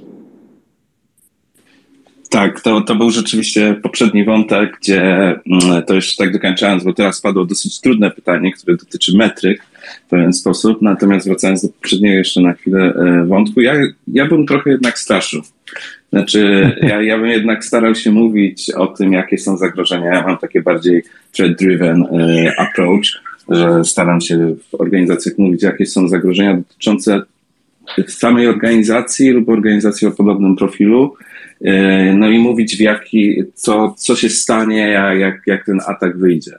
Tak, 2.30 2.60
to, 2.60 2.80
to 2.80 2.94
był 2.94 3.10
rzeczywiście 3.10 3.76
poprzedni 3.82 4.24
wątek, 4.24 4.78
gdzie 4.80 5.02
mm, 5.02 5.82
to 5.86 5.94
już 5.94 6.16
tak 6.16 6.32
dokończając, 6.32 6.84
bo 6.84 6.92
teraz 6.92 7.20
padło 7.20 7.44
dosyć 7.44 7.80
trudne 7.80 8.10
pytanie, 8.10 8.52
które 8.52 8.76
dotyczy 8.76 9.16
metryk 9.16 9.62
w 10.06 10.10
pewien 10.10 10.32
sposób. 10.32 10.82
Natomiast 10.82 11.26
wracając 11.26 11.62
do 11.62 11.68
poprzedniego 11.68 12.14
jeszcze 12.14 12.40
na 12.40 12.52
chwilę 12.52 12.94
e, 12.94 13.24
wątku, 13.24 13.60
ja, 13.60 13.74
ja 14.08 14.26
bym 14.26 14.46
trochę 14.46 14.70
jednak 14.70 14.98
straszył. 14.98 15.42
Znaczy, 16.12 16.72
ja, 16.82 17.02
ja 17.02 17.18
bym 17.18 17.26
jednak 17.26 17.64
starał 17.64 17.94
się 17.94 18.10
mówić 18.10 18.70
o 18.70 18.86
tym, 18.86 19.12
jakie 19.12 19.38
są 19.38 19.56
zagrożenia. 19.56 20.14
Ja 20.14 20.22
mam 20.22 20.38
takie 20.38 20.62
bardziej 20.62 21.02
threat-driven 21.32 22.04
e, 22.04 22.60
approach, 22.60 23.06
że 23.48 23.84
staram 23.84 24.20
się 24.20 24.54
w 24.70 24.80
organizacjach 24.80 25.38
mówić, 25.38 25.62
jakie 25.62 25.86
są 25.86 26.08
zagrożenia 26.08 26.56
dotyczące 26.56 27.22
samej 28.08 28.48
organizacji 28.48 29.30
lub 29.30 29.48
organizacji 29.48 30.08
o 30.08 30.10
podobnym 30.10 30.56
profilu 30.56 31.16
no 32.14 32.30
i 32.30 32.38
mówić 32.38 32.76
w 32.76 32.80
jaki, 32.80 33.42
co, 33.54 33.94
co 33.98 34.16
się 34.16 34.28
stanie, 34.28 34.88
jak, 35.18 35.42
jak 35.46 35.66
ten 35.66 35.80
atak 35.86 36.18
wyjdzie. 36.18 36.58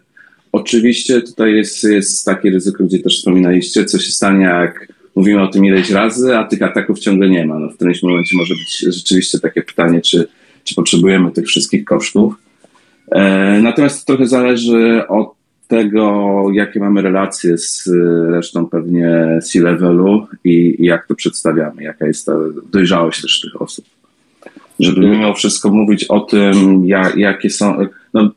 Oczywiście 0.52 1.22
tutaj 1.22 1.54
jest, 1.54 1.84
jest 1.84 2.26
takie 2.26 2.50
ryzyko, 2.50 2.84
gdzie 2.84 3.00
też 3.00 3.18
wspominaliście, 3.18 3.86
co 3.86 4.00
się 4.00 4.12
stanie, 4.12 4.46
jak 4.46 4.88
mówimy 5.16 5.42
o 5.42 5.48
tym 5.48 5.66
ileś 5.66 5.90
razy, 5.90 6.38
a 6.38 6.44
tych 6.44 6.62
ataków 6.62 7.00
ciągle 7.00 7.30
nie 7.30 7.46
ma. 7.46 7.60
No 7.60 7.70
w 7.70 7.76
którymś 7.76 8.04
momencie 8.04 8.38
może 8.38 8.54
być 8.54 8.78
rzeczywiście 8.80 9.40
takie 9.40 9.62
pytanie, 9.62 10.02
czy, 10.02 10.28
czy 10.64 10.76
potrzebujemy 10.76 11.32
tych 11.32 11.46
wszystkich 11.46 11.86
kosztów. 11.86 12.36
E, 13.12 13.60
natomiast 13.62 14.00
to 14.00 14.06
trochę 14.06 14.28
zależy 14.28 15.08
od 15.08 15.34
tego, 15.68 16.46
jakie 16.54 16.80
mamy 16.80 17.02
relacje 17.02 17.58
z 17.58 17.90
resztą 18.30 18.66
pewnie 18.66 19.40
C-levelu 19.44 20.28
i, 20.44 20.76
i 20.80 20.86
jak 20.86 21.08
to 21.08 21.16
przedstawiamy, 21.16 21.84
jaka 21.84 22.08
jest 22.08 22.26
ta 22.26 22.34
dojrzałość 22.72 23.22
też 23.22 23.42
tych 23.42 23.62
osób 23.62 23.86
żeby 24.82 25.08
mimo 25.08 25.34
wszystko 25.34 25.70
mówić 25.70 26.04
o 26.04 26.20
tym, 26.20 26.86
jak, 26.86 27.18
jakie 27.18 27.50
są. 27.50 27.78
No, 28.14 28.32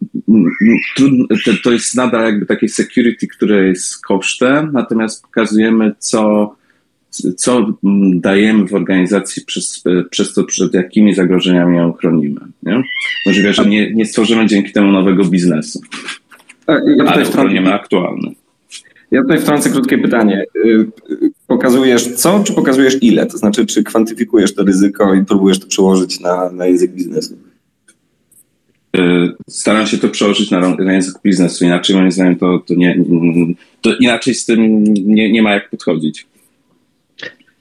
trudno, 0.96 1.24
to, 1.44 1.50
to 1.64 1.72
jest 1.72 1.94
nadal 1.94 2.24
jakby 2.24 2.46
takie 2.46 2.68
security, 2.68 3.26
które 3.26 3.68
jest 3.68 4.06
kosztem, 4.06 4.70
natomiast 4.72 5.22
pokazujemy, 5.22 5.92
co, 5.98 6.54
co 7.36 7.78
dajemy 8.14 8.66
w 8.68 8.74
organizacji 8.74 9.44
przez, 9.44 9.82
przez 10.10 10.34
to, 10.34 10.44
przed 10.44 10.74
jakimi 10.74 11.14
zagrożeniami 11.14 11.76
ją 11.76 11.92
chronimy. 11.92 12.40
Nie? 12.62 12.82
Możliwe, 13.26 13.52
że 13.52 13.66
nie, 13.66 13.94
nie 13.94 14.06
stworzymy 14.06 14.46
dzięki 14.46 14.72
temu 14.72 14.92
nowego 14.92 15.24
biznesu, 15.24 15.80
ja 16.68 17.04
ale 17.06 17.24
chronimy 17.24 17.74
aktualny. 17.74 18.34
Ja 19.14 19.22
tutaj 19.22 19.38
wtrącę 19.38 19.70
krótkie 19.70 19.98
pytanie. 19.98 20.44
Y, 20.56 20.86
y, 21.10 21.30
pokazujesz 21.46 22.14
co, 22.14 22.44
czy 22.44 22.52
pokazujesz 22.52 23.02
ile? 23.02 23.26
To 23.26 23.38
znaczy, 23.38 23.66
czy 23.66 23.84
kwantyfikujesz 23.84 24.54
to 24.54 24.64
ryzyko 24.64 25.14
i 25.14 25.24
próbujesz 25.24 25.60
to 25.60 25.66
przełożyć 25.66 26.20
na, 26.20 26.50
na 26.50 26.66
język 26.66 26.92
biznesu? 26.92 27.36
Y, 28.96 29.00
staram 29.48 29.86
się 29.86 29.98
to 29.98 30.08
przełożyć 30.08 30.50
na, 30.50 30.76
na 30.76 30.92
język 30.92 31.14
biznesu, 31.24 31.64
inaczej 31.64 31.96
moim 31.96 32.12
zdaniem 32.12 32.36
to, 32.36 32.58
to, 32.58 32.74
nie, 32.74 33.04
to 33.80 33.96
inaczej 33.96 34.34
z 34.34 34.44
tym 34.44 34.84
nie, 34.84 35.32
nie 35.32 35.42
ma 35.42 35.54
jak 35.54 35.70
podchodzić. 35.70 36.26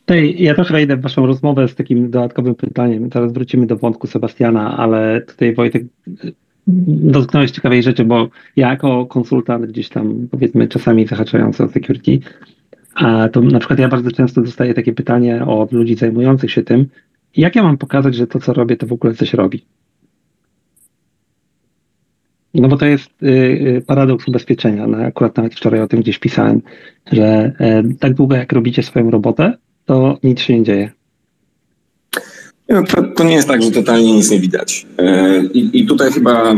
Tutaj 0.06 0.36
ja 0.40 0.56
też 0.56 0.72
wejdę 0.72 0.98
w 0.98 1.02
Waszą 1.02 1.26
rozmowę 1.26 1.68
z 1.68 1.76
takim 1.76 2.12
dodatkowym 2.12 2.56
pytaniem. 2.56 3.10
Teraz 3.10 3.34
wrócimy 3.34 3.68
do 3.68 3.76
wątku 3.76 4.08
Sebastiana, 4.08 4.78
ale 4.78 5.22
tutaj 5.22 5.54
Wojtek 5.54 5.84
dotknąłeś 6.68 7.52
ciekawej 7.52 7.84
rzeczy, 7.84 8.06
bo 8.06 8.30
ja 8.56 8.70
jako 8.70 9.06
konsultant 9.06 9.66
gdzieś 9.66 9.90
tam 9.90 10.28
powiedzmy 10.32 10.68
czasami 10.68 11.08
zahaczający 11.08 11.64
o 11.64 11.68
security, 11.68 12.20
a 12.96 13.30
to 13.30 13.42
na 13.42 13.60
przykład 13.60 13.80
ja 13.80 13.88
bardzo 13.88 14.12
często 14.12 14.42
dostaję 14.42 14.74
takie 14.74 14.94
pytanie 14.94 15.46
od 15.46 15.72
ludzi 15.72 15.96
zajmujących 15.96 16.52
się 16.52 16.64
tym, 16.64 16.86
jak 17.38 17.56
ja 17.56 17.64
mam 17.64 17.78
pokazać, 17.78 18.16
że 18.16 18.28
to 18.28 18.40
co 18.40 18.54
robię 18.54 18.78
to 18.78 18.88
w 18.88 18.94
ogóle 18.94 19.14
coś 19.14 19.34
robi? 19.34 19.66
No 22.54 22.68
bo 22.68 22.78
to 22.78 22.86
jest 22.86 23.24
y, 23.24 23.28
y, 23.28 23.84
paradoks 23.88 24.28
ubezpieczenia. 24.28 24.88
No, 24.88 24.98
akurat 24.98 25.38
nawet 25.38 25.56
wczoraj 25.56 25.82
o 25.82 25.88
tym 25.88 26.00
gdzieś 26.02 26.20
pisałem, 26.20 26.62
że 27.12 27.52
y, 27.92 27.98
tak 28.00 28.14
długo 28.14 28.36
jak 28.36 28.54
robicie 28.54 28.84
swoją 28.84 29.12
robotę, 29.12 29.58
to 29.86 30.18
nic 30.24 30.40
się 30.40 30.58
nie 30.58 30.64
dzieje. 30.64 30.92
No, 32.70 32.84
to, 32.84 33.04
to, 33.04 33.24
nie 33.24 33.36
jest 33.36 33.48
tak, 33.48 33.64
że 33.64 33.72
totalnie 33.72 34.14
nic 34.14 34.32
nie 34.32 34.40
widać. 34.40 34.86
E, 34.98 35.44
I, 35.46 35.80
I, 35.80 35.86
tutaj 35.86 36.12
chyba 36.12 36.56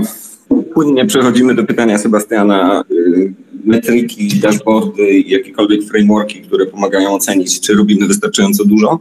płynnie 0.74 1.06
przechodzimy 1.06 1.56
do 1.56 1.63
pytania 1.63 1.98
Sebastiana. 1.98 2.82
E, 2.82 3.46
metryki, 3.65 4.39
dashboardy 4.39 5.10
i 5.12 5.32
jakiekolwiek 5.32 5.84
frameworki, 5.84 6.41
które 6.41 6.65
pomagają 6.65 7.13
ocenić, 7.13 7.60
czy 7.60 7.74
robimy 7.74 8.08
wystarczająco 8.08 8.65
dużo, 8.65 9.00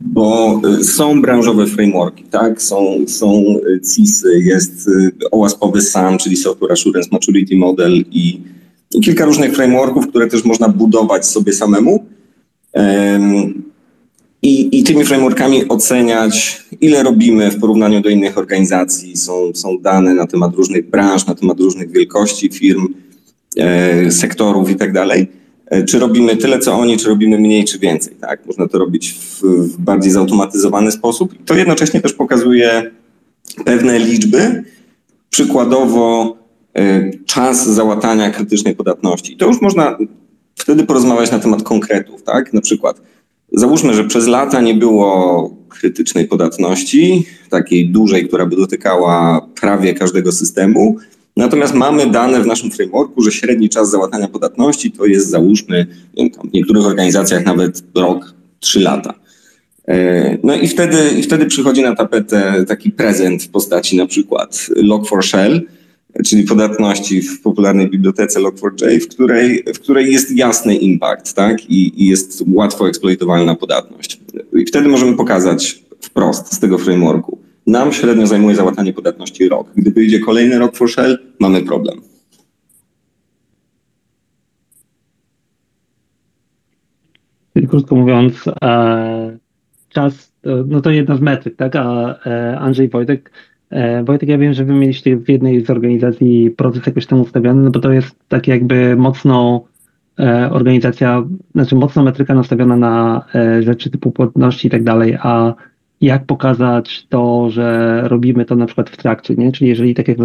bo 0.00 0.60
e, 0.80 0.84
są 0.84 1.22
branżowe 1.22 1.66
frameworki, 1.66 2.24
tak? 2.24 2.62
Są, 2.62 3.04
są 3.06 3.44
CISy, 3.94 4.42
jest 4.44 4.90
OWASP-owy 5.30 5.82
SAM, 5.82 6.18
czyli 6.18 6.36
Software 6.36 6.72
Assurance 6.72 7.08
Maturity 7.12 7.56
Model 7.56 7.92
i, 7.92 8.40
i 8.94 9.00
kilka 9.00 9.24
różnych 9.24 9.54
frameworków, 9.54 10.08
które 10.08 10.26
też 10.26 10.44
można 10.44 10.68
budować 10.68 11.26
sobie 11.26 11.52
samemu 11.52 12.06
i, 14.42 14.78
i 14.78 14.82
tymi 14.82 15.04
frameworkami 15.04 15.68
oceniać, 15.68 16.62
ile 16.80 17.02
robimy 17.02 17.50
w 17.50 17.60
porównaniu 17.60 18.00
do 18.00 18.08
innych 18.08 18.38
organizacji. 18.38 19.16
Są, 19.16 19.52
są 19.54 19.78
dane 19.78 20.14
na 20.14 20.26
temat 20.26 20.54
różnych 20.54 20.90
branż, 20.90 21.26
na 21.26 21.34
temat 21.34 21.60
różnych 21.60 21.90
wielkości 21.90 22.48
firm, 22.48 22.88
e, 23.56 24.10
sektorów 24.10 24.70
i 24.70 24.76
tak. 24.76 24.90
E, 25.66 25.84
czy 25.84 25.98
robimy 25.98 26.36
tyle, 26.36 26.58
co 26.58 26.74
oni, 26.74 26.96
czy 26.96 27.08
robimy 27.08 27.38
mniej, 27.38 27.64
czy 27.64 27.78
więcej. 27.78 28.14
Tak? 28.20 28.46
Można 28.46 28.68
to 28.68 28.78
robić 28.78 29.12
w, 29.12 29.42
w 29.42 29.78
bardziej 29.78 30.12
zautomatyzowany 30.12 30.92
sposób. 30.92 31.34
To 31.44 31.54
jednocześnie 31.54 32.00
też 32.00 32.12
pokazuje 32.12 32.90
pewne 33.64 33.98
liczby 33.98 34.64
przykładowo 35.30 36.36
czas 37.26 37.68
załatania 37.68 38.30
krytycznej 38.30 38.76
podatności. 38.76 39.36
To 39.36 39.46
już 39.46 39.60
można 39.60 39.98
wtedy 40.56 40.84
porozmawiać 40.84 41.30
na 41.30 41.38
temat 41.38 41.62
konkretów, 41.62 42.22
tak? 42.22 42.52
Na 42.52 42.60
przykład 42.60 43.00
załóżmy, 43.54 43.94
że 43.94 44.04
przez 44.04 44.26
lata 44.26 44.60
nie 44.60 44.74
było 44.74 45.50
krytycznej 45.68 46.28
podatności, 46.28 47.26
takiej 47.50 47.88
dużej, 47.88 48.28
która 48.28 48.46
by 48.46 48.56
dotykała 48.56 49.46
prawie 49.60 49.94
każdego 49.94 50.32
systemu. 50.32 50.96
Natomiast 51.36 51.74
mamy 51.74 52.06
dane 52.06 52.40
w 52.40 52.46
naszym 52.46 52.70
frameworku, 52.70 53.22
że 53.22 53.32
średni 53.32 53.68
czas 53.68 53.90
załatania 53.90 54.28
podatności 54.28 54.92
to 54.92 55.06
jest 55.06 55.30
załóżmy 55.30 55.86
w 56.50 56.52
niektórych 56.52 56.86
organizacjach 56.86 57.44
nawet 57.44 57.82
rok, 57.94 58.34
trzy 58.60 58.80
lata. 58.80 59.14
E, 59.88 60.38
no 60.42 60.54
i 60.54 60.68
wtedy, 60.68 60.98
i 61.18 61.22
wtedy 61.22 61.46
przychodzi 61.46 61.82
na 61.82 61.96
tapetę 61.96 62.64
taki 62.68 62.90
prezent 62.90 63.42
w 63.42 63.48
postaci 63.48 63.96
na 63.96 64.06
przykład 64.06 64.66
Log4Shell, 64.76 65.60
czyli 66.24 66.44
podatności 66.44 67.22
w 67.22 67.42
popularnej 67.42 67.90
bibliotece 67.90 68.40
Log4j, 68.40 69.00
w 69.00 69.08
której, 69.08 69.64
w 69.74 69.80
której 69.80 70.12
jest 70.12 70.36
jasny 70.36 70.76
impact 70.76 71.34
tak? 71.34 71.70
I, 71.70 72.02
i 72.02 72.06
jest 72.06 72.44
łatwo 72.46 72.88
eksploitowalna 72.88 73.54
podatność. 73.54 74.20
I 74.52 74.66
wtedy 74.66 74.88
możemy 74.88 75.16
pokazać 75.16 75.82
wprost 76.00 76.52
z 76.52 76.60
tego 76.60 76.78
frameworku. 76.78 77.38
Nam 77.66 77.92
średnio 77.92 78.26
zajmuje 78.26 78.56
załatanie 78.56 78.92
podatności 78.92 79.48
rok. 79.48 79.68
Gdy 79.76 79.90
wyjdzie 79.90 80.20
kolejny 80.20 80.58
rok 80.58 80.76
for 80.76 80.90
Shell, 80.90 81.18
mamy 81.40 81.62
problem. 81.62 82.00
Krótko 87.68 87.96
mówiąc, 87.96 88.34
e, 88.62 89.38
czas, 89.88 90.32
no 90.66 90.80
to 90.80 90.90
jedna 90.90 91.16
z 91.16 91.20
metryk, 91.20 91.56
tak? 91.56 91.76
A 91.76 92.14
e, 92.26 92.58
Andrzej 92.58 92.88
Wojtek 92.88 93.30
E, 93.30 93.51
Wojtek, 94.04 94.28
ja 94.28 94.38
wiem, 94.38 94.52
że 94.52 94.64
wy 94.64 94.74
mieliście 94.74 95.16
w 95.16 95.28
jednej 95.28 95.64
z 95.64 95.70
organizacji 95.70 96.50
proces 96.50 96.86
jakoś 96.86 97.06
tam 97.06 97.20
ustawiony, 97.20 97.62
no 97.62 97.70
bo 97.70 97.80
to 97.80 97.92
jest 97.92 98.16
tak 98.28 98.48
jakby 98.48 98.96
mocno 98.96 99.64
e, 100.20 100.50
organizacja, 100.50 101.24
znaczy 101.54 101.74
mocno 101.74 102.02
metryka 102.02 102.34
nastawiona 102.34 102.76
na 102.76 103.24
e, 103.34 103.62
rzeczy 103.62 103.90
typu 103.90 104.10
płatności 104.10 104.68
i 104.68 104.70
tak 104.70 104.84
dalej, 104.84 105.16
a 105.22 105.54
jak 106.00 106.26
pokazać 106.26 107.06
to, 107.08 107.50
że 107.50 108.00
robimy 108.08 108.44
to 108.44 108.56
na 108.56 108.66
przykład 108.66 108.90
w 108.90 108.96
trakcie, 108.96 109.34
nie? 109.34 109.52
Czyli 109.52 109.70
jeżeli 109.70 109.94
tak 109.94 110.08
jak 110.08 110.18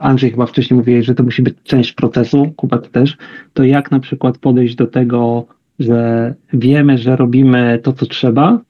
Andrzej 0.00 0.30
chyba 0.30 0.46
wcześniej 0.46 0.78
mówiłeś, 0.78 1.06
że 1.06 1.14
to 1.14 1.22
musi 1.22 1.42
być 1.42 1.54
część 1.64 1.92
procesu, 1.92 2.52
Kuba 2.56 2.78
też, 2.78 3.16
to 3.52 3.64
jak 3.64 3.90
na 3.90 4.00
przykład 4.00 4.38
podejść 4.38 4.74
do 4.74 4.86
tego, 4.86 5.46
że 5.78 6.34
wiemy, 6.52 6.98
że 6.98 7.16
robimy 7.16 7.80
to, 7.82 7.92
co 7.92 8.06
trzeba, 8.06 8.60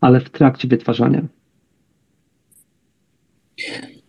ale 0.00 0.20
w 0.20 0.30
trakcie 0.30 0.68
wytwarzania. 0.68 1.22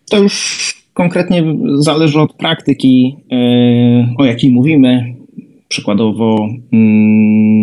To 0.10 0.18
już 0.18 0.66
konkretnie 0.94 1.44
zależy 1.76 2.22
od 2.22 2.34
praktyki, 2.34 3.16
e, 3.32 4.16
o 4.18 4.26
jakiej 4.26 4.52
mówimy. 4.52 5.16
Przykładowo 5.68 6.50
mm, 6.74 7.56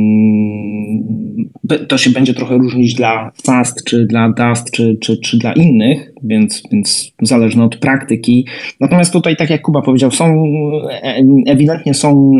to 1.88 1.98
się 1.98 2.10
będzie 2.10 2.34
trochę 2.34 2.58
różnić 2.58 2.94
dla 2.94 3.32
FAST, 3.44 3.84
czy 3.84 4.06
dla 4.06 4.28
DAST, 4.28 4.70
czy, 4.70 4.96
czy, 5.00 5.16
czy 5.16 5.38
dla 5.38 5.52
innych, 5.52 6.12
więc, 6.22 6.62
więc 6.72 7.12
zależne 7.22 7.64
od 7.64 7.76
praktyki. 7.76 8.46
Natomiast 8.80 9.12
tutaj, 9.12 9.36
tak 9.36 9.50
jak 9.50 9.62
Kuba 9.62 9.82
powiedział, 9.82 10.10
są 10.10 10.44
e, 10.90 11.24
ewidentnie 11.46 11.94
są 11.94 12.32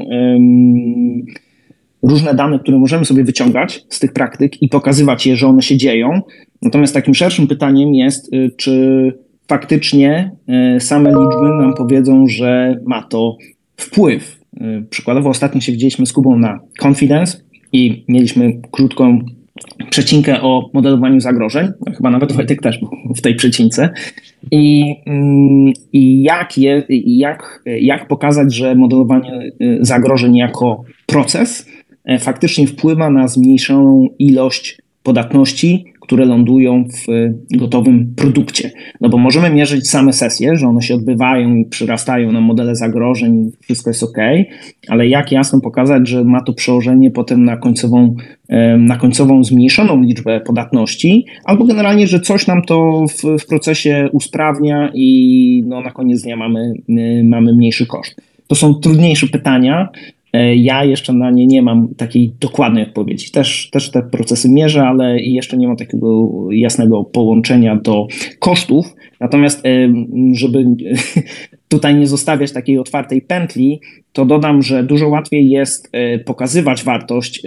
różne 2.02 2.34
dane, 2.34 2.58
które 2.58 2.78
możemy 2.78 3.04
sobie 3.04 3.24
wyciągać 3.24 3.84
z 3.88 3.98
tych 3.98 4.12
praktyk 4.12 4.62
i 4.62 4.68
pokazywać 4.68 5.26
je, 5.26 5.36
że 5.36 5.46
one 5.46 5.62
się 5.62 5.76
dzieją. 5.76 6.20
Natomiast 6.62 6.94
takim 6.94 7.14
szerszym 7.14 7.46
pytaniem 7.46 7.94
jest, 7.94 8.34
y, 8.34 8.50
czy 8.56 9.12
faktycznie 9.48 10.30
e, 10.48 10.80
same 10.80 11.10
liczby 11.10 11.48
nam 11.48 11.74
powiedzą, 11.74 12.26
że 12.26 12.80
ma 12.86 13.02
to 13.02 13.36
wpływ. 13.76 14.40
E, 14.60 14.82
przykładowo 14.90 15.30
ostatnio 15.30 15.60
się 15.60 15.72
widzieliśmy 15.72 16.06
z 16.06 16.12
Kubą 16.12 16.38
na 16.38 16.60
Confidence 16.82 17.38
i 17.72 18.04
mieliśmy 18.08 18.60
krótką 18.70 19.18
przecinkę 19.90 20.42
o 20.42 20.70
modelowaniu 20.72 21.20
zagrożeń. 21.20 21.68
Chyba 21.96 22.10
nawet 22.10 22.32
Wojtek 22.32 22.62
też 22.62 22.78
był 22.78 22.90
w 23.16 23.20
tej 23.20 23.34
przecince. 23.34 23.90
I, 24.50 24.94
mm, 25.06 25.72
i 25.92 26.22
jak, 26.22 26.58
je, 26.58 26.82
jak, 27.06 27.62
jak 27.66 28.08
pokazać, 28.08 28.54
że 28.54 28.74
modelowanie 28.74 29.30
e, 29.32 29.50
zagrożeń 29.80 30.36
jako 30.36 30.84
proces 31.06 31.68
faktycznie 32.20 32.66
wpływa 32.66 33.10
na 33.10 33.28
zmniejszoną 33.28 34.08
ilość 34.18 34.78
podatności, 35.02 35.91
które 36.12 36.24
lądują 36.24 36.84
w 36.84 37.06
gotowym 37.58 38.14
produkcie. 38.16 38.70
No 39.00 39.08
bo 39.08 39.18
możemy 39.18 39.50
mierzyć 39.50 39.90
same 39.90 40.12
sesje, 40.12 40.56
że 40.56 40.66
one 40.66 40.82
się 40.82 40.94
odbywają 40.94 41.56
i 41.56 41.64
przyrastają 41.64 42.32
na 42.32 42.40
modele 42.40 42.76
zagrożeń 42.76 43.46
i 43.46 43.52
wszystko 43.64 43.90
jest 43.90 44.02
ok, 44.02 44.16
ale 44.88 45.08
jak 45.08 45.32
jasno 45.32 45.60
pokazać, 45.60 46.08
że 46.08 46.24
ma 46.24 46.40
to 46.40 46.52
przełożenie 46.52 47.10
potem 47.10 47.44
na 47.44 47.56
końcową, 47.56 48.14
na 48.78 48.96
końcową 48.96 49.44
zmniejszoną 49.44 50.02
liczbę 50.02 50.40
podatności, 50.40 51.24
albo 51.44 51.64
generalnie, 51.64 52.06
że 52.06 52.20
coś 52.20 52.46
nam 52.46 52.62
to 52.62 53.04
w, 53.08 53.38
w 53.38 53.46
procesie 53.46 54.08
usprawnia 54.12 54.90
i 54.94 55.64
no, 55.66 55.80
na 55.80 55.90
koniec 55.90 56.22
dnia 56.22 56.36
mamy, 56.36 56.72
mamy 57.24 57.54
mniejszy 57.54 57.86
koszt. 57.86 58.20
To 58.46 58.54
są 58.54 58.74
trudniejsze 58.74 59.26
pytania, 59.26 59.88
ja 60.56 60.84
jeszcze 60.84 61.12
na 61.12 61.30
nie 61.30 61.46
nie 61.46 61.62
mam 61.62 61.94
takiej 61.94 62.32
dokładnej 62.40 62.82
odpowiedzi. 62.82 63.30
Też, 63.30 63.70
też 63.70 63.90
te 63.90 64.02
procesy 64.02 64.48
mierzę, 64.48 64.82
ale 64.82 65.20
jeszcze 65.20 65.56
nie 65.56 65.68
mam 65.68 65.76
takiego 65.76 66.28
jasnego 66.50 67.04
połączenia 67.04 67.76
do 67.76 68.06
kosztów. 68.38 68.94
Natomiast, 69.20 69.66
e, 69.66 69.92
żeby 70.32 70.64
tutaj 71.68 71.94
nie 71.94 72.06
zostawiać 72.06 72.52
takiej 72.52 72.78
otwartej 72.78 73.22
pętli, 73.22 73.80
to 74.12 74.24
dodam, 74.24 74.62
że 74.62 74.84
dużo 74.84 75.08
łatwiej 75.08 75.48
jest 75.48 75.88
e, 75.92 76.18
pokazywać 76.18 76.84
wartość, 76.84 77.42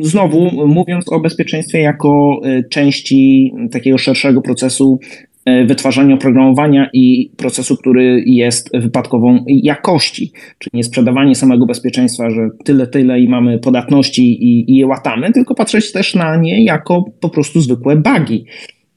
znowu 0.00 0.66
mówiąc 0.66 1.12
o 1.12 1.20
bezpieczeństwie 1.20 1.80
jako 1.80 2.40
części 2.70 3.52
takiego 3.70 3.98
szerszego 3.98 4.42
procesu 4.42 4.98
E, 5.00 5.27
wytwarzania 5.66 6.14
oprogramowania 6.14 6.90
i 6.92 7.30
procesu, 7.36 7.76
który 7.76 8.22
jest 8.26 8.70
wypadkową 8.74 9.44
jakości, 9.46 10.32
czyli 10.58 10.70
nie 10.74 10.84
sprzedawanie 10.84 11.34
samego 11.34 11.66
bezpieczeństwa, 11.66 12.30
że 12.30 12.48
tyle, 12.64 12.86
tyle 12.86 13.20
i 13.20 13.28
mamy 13.28 13.58
podatności 13.58 14.22
i, 14.22 14.72
i 14.72 14.76
je 14.76 14.86
łatamy, 14.86 15.32
tylko 15.32 15.54
patrzeć 15.54 15.92
też 15.92 16.14
na 16.14 16.36
nie 16.36 16.64
jako 16.64 17.04
po 17.20 17.28
prostu 17.28 17.60
zwykłe 17.60 17.96
bugi. 17.96 18.44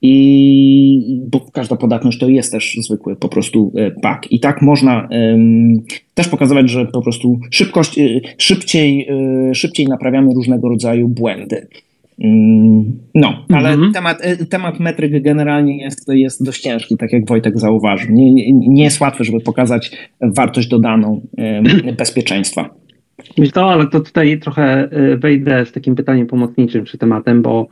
I 0.04 1.20
bo 1.30 1.40
każda 1.52 1.76
podatność 1.76 2.18
to 2.18 2.28
jest 2.28 2.52
też 2.52 2.76
zwykły 2.80 3.16
po 3.16 3.28
prostu 3.28 3.72
e, 3.76 3.90
bug. 3.90 4.32
I 4.32 4.40
tak 4.40 4.62
można 4.62 5.08
um, 5.10 5.74
też 6.14 6.28
pokazywać, 6.28 6.70
że 6.70 6.86
po 6.86 7.02
prostu 7.02 7.38
szybkość, 7.50 7.98
e, 7.98 8.20
szybciej, 8.38 9.08
szybciej 9.52 9.86
naprawiamy 9.86 10.34
różnego 10.34 10.68
rodzaju 10.68 11.08
błędy. 11.08 11.66
Mm, 12.20 12.98
no, 13.14 13.46
ale 13.48 13.70
mhm. 13.70 13.92
temat, 13.92 14.18
e, 14.20 14.46
temat 14.46 14.80
metryk 14.80 15.22
generalnie 15.22 15.82
jest, 15.82 16.08
jest 16.08 16.44
dość 16.44 16.62
ciężki, 16.62 16.96
tak 16.96 17.12
jak 17.12 17.28
Wojtek 17.28 17.58
zauważył. 17.58 18.10
Nie, 18.10 18.32
nie, 18.32 18.52
nie 18.52 18.84
jest 18.84 19.00
łatwe, 19.00 19.24
żeby 19.24 19.40
pokazać 19.40 19.90
wartość 20.20 20.68
dodaną 20.68 21.20
bezpieczeństwa. 21.98 22.70
Myślę, 23.38 23.62
ale 23.62 23.86
to 23.86 24.00
tutaj 24.00 24.38
trochę 24.40 24.88
e, 24.90 25.16
wejdę 25.16 25.66
z 25.66 25.72
takim 25.72 25.94
pytaniem 25.94 26.26
pomocniczym 26.26 26.84
przy 26.84 26.98
tematem, 26.98 27.42
bo 27.42 27.66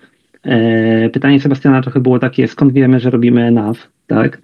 e, 0.44 1.10
pytanie 1.10 1.40
Sebastiana 1.40 1.82
trochę 1.82 2.00
było 2.00 2.18
takie, 2.18 2.48
skąd 2.48 2.72
wiemy, 2.72 3.00
że 3.00 3.10
robimy 3.10 3.50
NAV, 3.50 3.78
tak? 4.06 4.40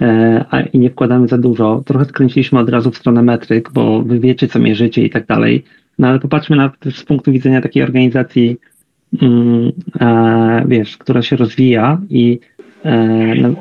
E, 0.00 0.44
a, 0.50 0.60
I 0.60 0.78
nie 0.78 0.90
wkładamy 0.90 1.28
za 1.28 1.38
dużo. 1.38 1.82
Trochę 1.86 2.04
skręciliśmy 2.04 2.58
od 2.58 2.68
razu 2.68 2.90
w 2.90 2.98
stronę 2.98 3.22
metryk, 3.22 3.72
bo 3.72 4.02
wy 4.02 4.20
wiecie, 4.20 4.48
co 4.48 4.58
mierzycie 4.58 5.04
i 5.04 5.10
tak 5.10 5.26
dalej. 5.26 5.64
No 5.98 6.08
ale 6.08 6.18
popatrzmy 6.18 6.56
na 6.56 6.72
z 6.90 7.04
punktu 7.04 7.32
widzenia 7.32 7.60
takiej 7.60 7.82
organizacji 7.82 8.56
wiesz, 10.66 10.96
która 10.96 11.22
się 11.22 11.36
rozwija 11.36 12.00
i 12.10 12.40
e, 12.84 13.34
no, 13.34 13.54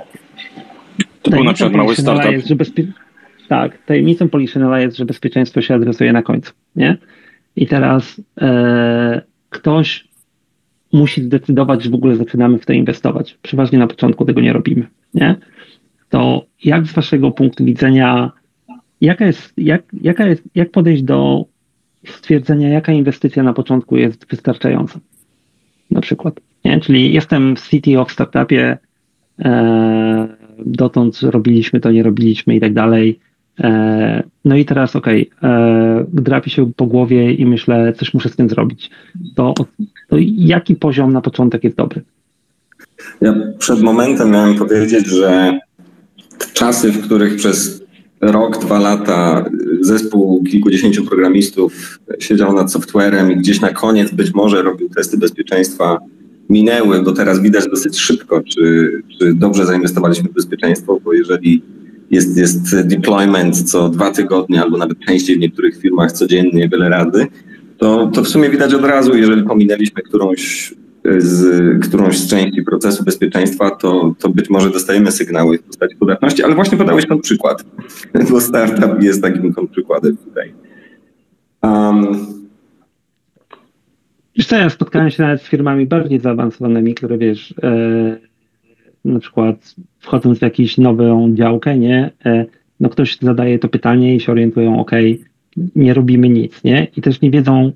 to 1.22 1.32
był 1.32 1.44
na 1.44 1.54
przykład 1.54 1.76
mały 1.76 1.96
startup. 1.96 2.32
Jest, 2.32 2.48
że 2.48 2.56
bezpie... 2.56 2.88
Tak, 3.48 3.78
tajemnicą 3.86 4.30
Poliszynela 4.30 4.80
jest, 4.80 4.98
że 4.98 5.06
bezpieczeństwo 5.06 5.62
się 5.62 5.76
adresuje 5.76 6.14
na 6.14 6.22
końcu, 6.22 6.54
nie? 6.76 6.98
I 7.56 7.68
teraz 7.68 8.22
e, 8.42 9.22
ktoś 9.50 10.08
musi 10.94 11.24
zdecydować, 11.24 11.84
że 11.84 11.90
w 11.90 11.94
ogóle 11.94 12.16
zaczynamy 12.16 12.60
w 12.60 12.66
to 12.66 12.74
inwestować. 12.74 13.38
Przeważnie 13.42 13.80
na 13.80 13.88
początku 13.88 14.26
tego 14.26 14.42
nie 14.42 14.54
robimy, 14.54 14.88
nie? 15.14 15.36
To 16.10 16.46
jak 16.64 16.86
z 16.86 16.94
waszego 16.94 17.32
punktu 17.32 17.66
widzenia, 17.66 18.32
jaka 19.02 19.26
jest, 19.26 19.54
jak, 19.58 19.84
jaka 20.02 20.28
jest, 20.28 20.44
jak 20.56 20.72
podejść 20.72 21.04
do 21.04 21.46
stwierdzenia, 22.08 22.70
jaka 22.70 22.92
inwestycja 22.92 23.44
na 23.44 23.54
początku 23.54 23.98
jest 23.98 24.26
wystarczająca? 24.30 25.00
Na 26.02 26.04
przykład. 26.04 26.40
Nie? 26.66 26.80
Czyli 26.80 27.14
jestem 27.14 27.56
w 27.56 27.62
CTO 27.62 28.06
w 28.06 28.12
startupie, 28.12 28.78
e, 29.40 30.28
dotąd 30.66 31.20
robiliśmy 31.22 31.80
to, 31.80 31.92
nie 31.92 32.04
robiliśmy 32.04 32.56
i 32.56 32.60
tak 32.60 32.74
dalej. 32.74 33.20
E, 33.60 34.24
no 34.46 34.56
i 34.56 34.66
teraz 34.66 34.96
okej, 34.96 35.30
okay, 35.38 36.06
drapi 36.14 36.50
się 36.50 36.72
po 36.74 36.86
głowie 36.86 37.34
i 37.34 37.46
myślę, 37.46 37.94
coś 37.94 38.14
muszę 38.14 38.30
z 38.30 38.36
tym 38.36 38.50
zrobić. 38.50 38.90
To, 39.36 39.54
to 40.10 40.16
jaki 40.38 40.76
poziom 40.76 41.14
na 41.14 41.22
początek 41.22 41.64
jest 41.64 41.78
dobry? 41.78 42.02
Ja 43.22 43.34
przed 43.58 43.82
momentem 43.82 44.32
miałem 44.32 44.56
powiedzieć, 44.56 45.08
że 45.08 45.60
czasy, 46.54 46.92
w 46.92 47.06
których 47.06 47.36
przez 47.36 47.81
rok, 48.22 48.58
dwa 48.58 48.80
lata 48.80 49.46
zespół 49.82 50.44
kilkudziesięciu 50.44 51.06
programistów 51.06 52.00
siedział 52.20 52.54
nad 52.54 52.72
softwarem 52.72 53.32
i 53.32 53.36
gdzieś 53.36 53.62
na 53.62 53.74
koniec 53.74 54.12
być 54.12 54.34
może 54.34 54.62
robił 54.62 54.90
testy 54.90 55.18
bezpieczeństwa, 55.18 56.00
minęły, 56.50 57.02
bo 57.02 57.12
teraz 57.12 57.42
widać 57.42 57.66
dosyć 57.66 58.00
szybko, 58.00 58.42
czy, 58.42 58.92
czy 59.20 59.34
dobrze 59.34 59.66
zainwestowaliśmy 59.66 60.30
w 60.30 60.34
bezpieczeństwo, 60.34 61.00
bo 61.04 61.14
jeżeli 61.14 61.62
jest, 62.12 62.38
jest 62.38 62.82
deployment 62.82 63.62
co 63.72 63.90
dwa 63.90 64.12
tygodnie 64.12 64.62
albo 64.62 64.78
nawet 64.78 65.00
częściej 65.00 65.36
w 65.36 65.40
niektórych 65.40 65.78
firmach 65.78 66.12
codziennie, 66.12 66.70
wiele 66.70 66.90
razy, 66.90 67.28
to, 67.78 68.12
to 68.14 68.24
w 68.24 68.28
sumie 68.28 68.50
widać 68.50 68.74
od 68.74 68.86
razu, 68.86 69.18
jeżeli 69.18 69.44
pominęliśmy 69.44 70.02
którąś 70.02 70.74
z 71.18 71.86
którąś 71.88 72.18
z 72.18 72.30
części 72.30 72.64
procesu 72.64 73.04
bezpieczeństwa, 73.04 73.72
to, 73.72 74.16
to 74.20 74.30
być 74.30 74.50
może 74.50 74.70
dostajemy 74.70 75.12
sygnały 75.12 75.58
w 75.58 75.64
postaci 75.64 75.96
podatności, 75.96 76.44
ale 76.44 76.56
właśnie 76.56 76.78
podałeś 76.78 77.08
ten 77.08 77.22
przykład, 77.22 77.66
bo 78.32 78.42
startup 78.42 79.02
jest 79.02 79.22
takim 79.22 79.54
przykładem 79.72 80.18
tutaj. 80.18 80.54
Um, 81.62 82.42
co, 84.52 84.58
ja 84.58 84.70
spotkałem 84.70 85.10
się 85.10 85.24
nawet 85.24 85.42
z 85.42 85.48
firmami 85.48 85.86
bardziej 85.86 86.20
zaawansowanymi, 86.20 86.94
które 86.94 87.18
wiesz, 87.18 87.54
e, 87.64 88.18
na 89.06 89.20
przykład 89.20 89.76
wchodząc 90.00 90.40
w 90.40 90.42
jakąś 90.42 90.78
nową 90.78 91.36
działkę, 91.36 91.78
nie, 91.78 92.12
e, 92.26 92.46
no 92.80 92.90
ktoś 92.90 93.18
zadaje 93.22 93.60
to 93.60 93.68
pytanie 93.68 94.16
i 94.16 94.20
się 94.20 94.32
orientują, 94.32 94.80
ok, 94.80 94.92
nie 95.76 95.94
robimy 95.94 96.30
nic, 96.30 96.64
nie, 96.64 96.88
i 96.98 97.02
też 97.02 97.22
nie 97.22 97.32
wiedzą, 97.32 97.72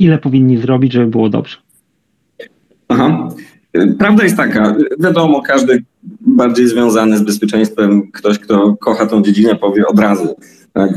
ile 0.00 0.18
powinni 0.18 0.56
zrobić, 0.56 0.92
żeby 0.92 1.06
było 1.06 1.28
dobrze. 1.28 1.56
Aha. 2.88 3.28
Prawda 3.98 4.24
jest 4.24 4.36
taka, 4.36 4.76
wiadomo, 4.98 5.42
każdy 5.42 5.82
bardziej 6.20 6.68
związany 6.68 7.18
z 7.18 7.22
bezpieczeństwem, 7.22 8.10
ktoś, 8.12 8.38
kto 8.38 8.76
kocha 8.80 9.06
tą 9.06 9.22
dziedzinę, 9.22 9.56
powie 9.56 9.86
od 9.86 9.98
razu. 9.98 10.36
Tak, 10.72 10.90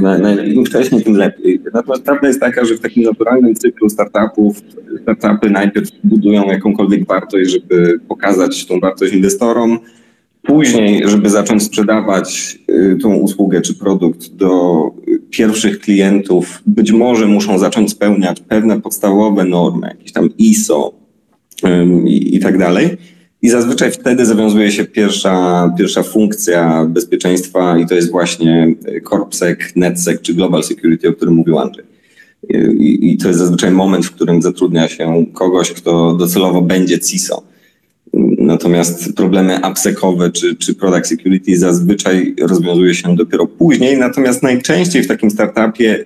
im 0.45 0.65
wcześniej, 0.65 1.03
tym 1.03 1.13
lepiej. 1.13 1.61
Natomiast 1.73 2.03
prawda 2.03 2.27
jest 2.27 2.39
taka, 2.39 2.65
że 2.65 2.75
w 2.75 2.79
takim 2.79 3.03
naturalnym 3.03 3.55
cyklu 3.55 3.89
startupów, 3.89 4.61
startupy 5.01 5.49
najpierw 5.49 5.89
budują 6.03 6.43
jakąkolwiek 6.43 7.07
wartość, 7.07 7.51
żeby 7.51 7.99
pokazać 8.07 8.65
tą 8.65 8.79
wartość 8.79 9.13
inwestorom, 9.13 9.79
później, 10.43 11.09
żeby 11.09 11.29
zacząć 11.29 11.63
sprzedawać 11.63 12.59
y, 12.69 12.97
tą 13.01 13.15
usługę 13.15 13.61
czy 13.61 13.75
produkt 13.75 14.29
do 14.29 14.81
pierwszych 15.29 15.79
klientów, 15.79 16.61
być 16.65 16.91
może 16.91 17.27
muszą 17.27 17.57
zacząć 17.57 17.91
spełniać 17.91 18.41
pewne 18.41 18.81
podstawowe 18.81 19.45
normy, 19.45 19.87
jakieś 19.87 20.11
tam 20.11 20.29
ISO, 20.37 21.00
i, 22.05 22.39
tak 22.39 22.57
dalej. 22.57 22.97
I 23.41 23.49
zazwyczaj 23.49 23.91
wtedy 23.91 24.25
zawiązuje 24.25 24.71
się 24.71 24.85
pierwsza, 24.85 25.73
pierwsza 25.77 26.03
funkcja 26.03 26.85
bezpieczeństwa 26.89 27.77
i 27.77 27.85
to 27.85 27.95
jest 27.95 28.11
właśnie 28.11 28.75
CorpSec, 29.03 29.59
NetSec 29.75 30.21
czy 30.21 30.33
Global 30.33 30.63
Security, 30.63 31.09
o 31.09 31.13
którym 31.13 31.33
mówił 31.33 31.59
Andrzej. 31.59 31.85
I, 32.79 33.11
I, 33.11 33.17
to 33.17 33.27
jest 33.27 33.39
zazwyczaj 33.39 33.71
moment, 33.71 34.05
w 34.05 34.11
którym 34.11 34.41
zatrudnia 34.41 34.87
się 34.87 35.25
kogoś, 35.33 35.71
kto 35.71 36.13
docelowo 36.13 36.61
będzie 36.61 36.99
CISO. 36.99 37.43
Natomiast 38.37 39.13
problemy 39.13 39.61
AppSecowe 39.61 40.31
czy, 40.31 40.55
czy 40.55 40.75
Product 40.75 41.07
Security 41.07 41.57
zazwyczaj 41.57 42.35
rozwiązuje 42.41 42.95
się 42.95 43.15
dopiero 43.15 43.47
później. 43.47 43.97
Natomiast 43.97 44.43
najczęściej 44.43 45.03
w 45.03 45.07
takim 45.07 45.31
startupie 45.31 46.05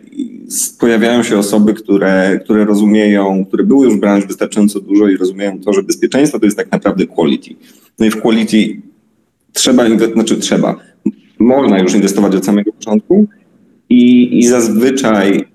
pojawiają 0.79 1.23
się 1.23 1.37
osoby, 1.37 1.73
które, 1.73 2.39
które 2.43 2.65
rozumieją, 2.65 3.45
które 3.45 3.63
były 3.63 3.85
już 3.85 3.95
w 3.95 3.99
branży 3.99 4.27
wystarczająco 4.27 4.79
dużo 4.79 5.09
i 5.09 5.17
rozumieją 5.17 5.59
to, 5.59 5.73
że 5.73 5.83
bezpieczeństwo 5.83 6.39
to 6.39 6.45
jest 6.45 6.57
tak 6.57 6.71
naprawdę 6.71 7.07
quality. 7.07 7.55
No 7.99 8.05
i 8.05 8.11
w 8.11 8.21
quality 8.21 8.81
trzeba, 9.53 9.83
znaczy 10.13 10.37
trzeba, 10.37 10.75
można 11.39 11.79
już 11.79 11.95
inwestować 11.95 12.35
od 12.35 12.45
samego 12.45 12.73
początku 12.73 13.25
i, 13.89 14.37
i 14.39 14.47
zazwyczaj 14.47 15.45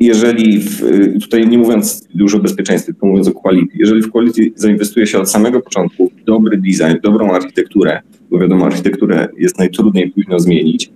jeżeli 0.00 0.60
w, 0.60 0.82
tutaj 1.20 1.48
nie 1.48 1.58
mówiąc 1.58 2.08
już 2.14 2.34
o 2.34 2.38
bezpieczeństwie, 2.38 2.92
tylko 2.92 3.06
mówiąc 3.06 3.28
o 3.28 3.32
quality, 3.32 3.72
jeżeli 3.74 4.02
w 4.02 4.10
quality 4.10 4.52
zainwestuje 4.54 5.06
się 5.06 5.18
od 5.18 5.30
samego 5.30 5.60
początku 5.60 6.10
w 6.10 6.24
dobry 6.24 6.56
design, 6.56 7.00
dobrą 7.02 7.30
architekturę, 7.30 8.00
bo 8.30 8.38
wiadomo, 8.38 8.66
architekturę 8.66 9.28
jest 9.38 9.58
najtrudniej 9.58 10.10
później 10.10 10.40
zmienić, 10.40 10.90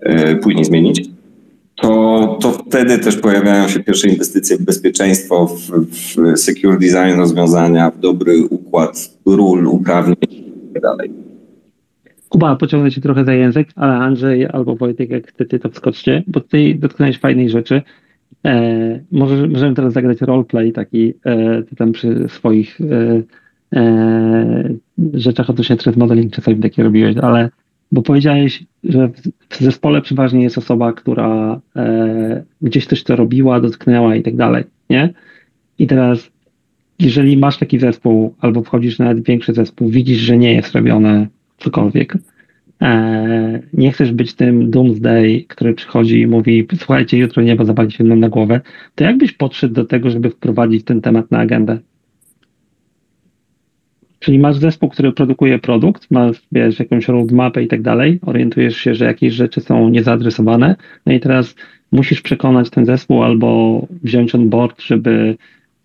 e, 0.00 0.36
później 0.36 0.64
zmienić, 0.64 1.10
to, 1.76 2.38
to 2.42 2.52
wtedy 2.52 2.98
też 2.98 3.16
pojawiają 3.16 3.68
się 3.68 3.80
pierwsze 3.80 4.08
inwestycje 4.08 4.56
w 4.56 4.62
bezpieczeństwo, 4.62 5.46
w, 5.46 5.70
w 5.70 6.38
secure 6.38 6.78
design 6.78 7.18
rozwiązania, 7.18 7.90
w 7.90 7.98
dobry 7.98 8.46
układ 8.50 9.10
ról, 9.26 9.66
uprawnień 9.66 10.16
itd. 10.74 10.88
Tak 10.98 11.08
Kuba, 12.28 12.56
pociągnę 12.56 12.90
cię 12.90 13.00
trochę 13.00 13.24
za 13.24 13.32
język, 13.32 13.68
ale 13.76 13.92
Andrzej 13.92 14.46
albo 14.46 14.76
Wojtek, 14.76 15.10
jak 15.10 15.26
chcecie, 15.26 15.58
to 15.58 15.70
wskoczcie, 15.70 16.22
bo 16.26 16.40
tutaj 16.40 16.78
dotknąłeś 16.78 17.18
fajnej 17.18 17.50
rzeczy. 17.50 17.82
E, 18.44 19.00
może, 19.12 19.46
możemy 19.48 19.74
teraz 19.74 19.92
zagrać 19.92 20.20
roleplay 20.20 20.72
taki, 20.72 21.14
e, 21.24 21.62
ty 21.62 21.76
tam 21.76 21.92
przy 21.92 22.28
swoich 22.28 22.80
e, 22.80 23.22
e, 23.78 24.74
rzeczach 25.14 25.50
odnośnie 25.50 25.76
threat 25.76 25.96
modeling 25.96 26.32
czasami 26.32 26.56
takie 26.56 26.82
robiłeś, 26.82 27.16
ale 27.16 27.50
bo 27.94 28.02
powiedziałeś, 28.02 28.64
że 28.84 29.10
w 29.48 29.60
zespole 29.60 30.02
przeważnie 30.02 30.42
jest 30.42 30.58
osoba, 30.58 30.92
która 30.92 31.60
e, 31.76 32.44
gdzieś 32.62 32.86
coś 32.86 33.02
to 33.02 33.16
robiła, 33.16 33.60
dotknęła 33.60 34.16
i 34.16 34.22
tak 34.22 34.36
dalej, 34.36 34.64
nie? 34.90 35.14
I 35.78 35.86
teraz, 35.86 36.30
jeżeli 36.98 37.36
masz 37.36 37.58
taki 37.58 37.78
zespół, 37.78 38.34
albo 38.40 38.62
wchodzisz 38.62 38.98
nawet 38.98 39.20
w 39.20 39.26
większy 39.26 39.52
zespół, 39.52 39.88
widzisz, 39.88 40.18
że 40.18 40.38
nie 40.38 40.54
jest 40.54 40.72
robione 40.72 41.26
cokolwiek, 41.58 42.18
e, 42.82 43.62
nie 43.72 43.92
chcesz 43.92 44.12
być 44.12 44.34
tym 44.34 44.70
doomsday, 44.70 45.44
który 45.48 45.74
przychodzi 45.74 46.20
i 46.20 46.26
mówi, 46.26 46.66
słuchajcie, 46.78 47.18
jutro 47.18 47.42
niebo 47.42 47.64
zapali 47.64 47.92
się 47.92 48.04
mną 48.04 48.16
na 48.16 48.28
głowę, 48.28 48.60
to 48.94 49.04
jakbyś 49.04 49.32
podszedł 49.32 49.74
do 49.74 49.84
tego, 49.84 50.10
żeby 50.10 50.30
wprowadzić 50.30 50.84
ten 50.84 51.00
temat 51.00 51.30
na 51.30 51.38
agendę? 51.38 51.78
Czyli 54.24 54.38
masz 54.38 54.58
zespół, 54.58 54.88
który 54.88 55.12
produkuje 55.12 55.58
produkt, 55.58 56.10
masz 56.10 56.42
wiesz, 56.52 56.78
jakąś 56.78 57.08
roadmapę 57.08 57.62
i 57.62 57.68
tak 57.68 57.82
dalej, 57.82 58.20
orientujesz 58.26 58.76
się, 58.76 58.94
że 58.94 59.04
jakieś 59.04 59.34
rzeczy 59.34 59.60
są 59.60 59.88
niezaadresowane, 59.88 60.76
no 61.06 61.12
i 61.12 61.20
teraz 61.20 61.54
musisz 61.92 62.20
przekonać 62.20 62.70
ten 62.70 62.86
zespół 62.86 63.22
albo 63.22 63.80
wziąć 64.02 64.34
on 64.34 64.48
board, 64.48 64.82
żeby 64.82 65.36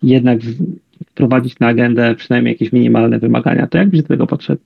jednak 0.02 0.40
wprowadzić 1.06 1.58
na 1.58 1.66
agendę 1.66 2.14
przynajmniej 2.14 2.52
jakieś 2.52 2.72
minimalne 2.72 3.18
wymagania. 3.18 3.66
To 3.66 3.78
jakbyś 3.78 4.02
do 4.02 4.08
tego 4.08 4.26
podszedł? 4.26 4.60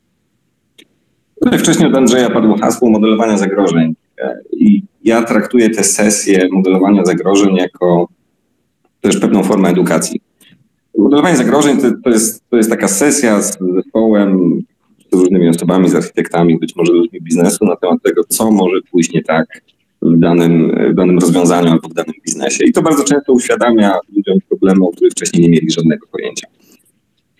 Tutaj 1.42 1.58
wcześniej 1.58 1.88
od 1.88 1.96
Andrzeja 1.96 2.30
padło 2.30 2.56
hasło 2.58 2.90
modelowania 2.90 3.37
zagrożeń 3.37 3.94
i 4.52 4.82
ja 5.04 5.22
traktuję 5.22 5.70
te 5.70 5.84
sesje 5.84 6.48
modelowania 6.52 7.04
zagrożeń 7.04 7.56
jako 7.56 8.08
też 9.00 9.20
pewną 9.20 9.42
formę 9.42 9.68
edukacji. 9.68 10.20
Modelowanie 10.98 11.37
zagrożeń 11.37 11.78
to, 11.78 11.90
to, 12.04 12.11
jest, 12.11 12.44
to 12.50 12.57
jest 12.57 12.70
taka 12.70 12.88
sesja 12.88 13.42
z 13.42 13.59
zespołem, 13.74 14.61
z 15.12 15.16
różnymi 15.16 15.48
osobami, 15.48 15.88
z 15.88 15.94
architektami, 15.94 16.59
być 16.59 16.76
może 16.76 16.92
ludźmi 16.92 17.20
biznesu 17.22 17.64
na 17.64 17.76
temat 17.76 18.02
tego, 18.02 18.24
co 18.28 18.50
może 18.50 18.80
pójść 18.90 19.12
nie 19.12 19.22
tak 19.22 19.46
w 20.02 20.18
danym, 20.18 20.76
w 20.92 20.94
danym 20.94 21.18
rozwiązaniu 21.18 21.70
albo 21.70 21.88
w 21.88 21.94
danym 21.94 22.14
biznesie. 22.24 22.64
I 22.64 22.72
to 22.72 22.83
bardzo 22.83 23.04
często 23.04 23.33
uświadamia 23.33 23.98
ludziom 24.16 24.38
problemy, 24.48 24.87
o 24.87 24.90
których 24.90 25.12
wcześniej 25.12 25.42
nie 25.42 25.48
mieli 25.48 25.70
żadnego 25.70 26.07
pojęcia. 26.07 26.46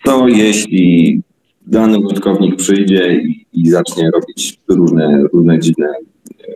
To 0.03 0.27
jeśli 0.27 1.21
dany 1.67 1.99
użytkownik 1.99 2.55
przyjdzie 2.55 3.15
i, 3.15 3.45
i 3.53 3.69
zacznie 3.69 4.11
robić 4.11 4.59
różne, 4.67 5.23
różne 5.33 5.59
dziwne 5.59 5.87
e, 5.87 6.53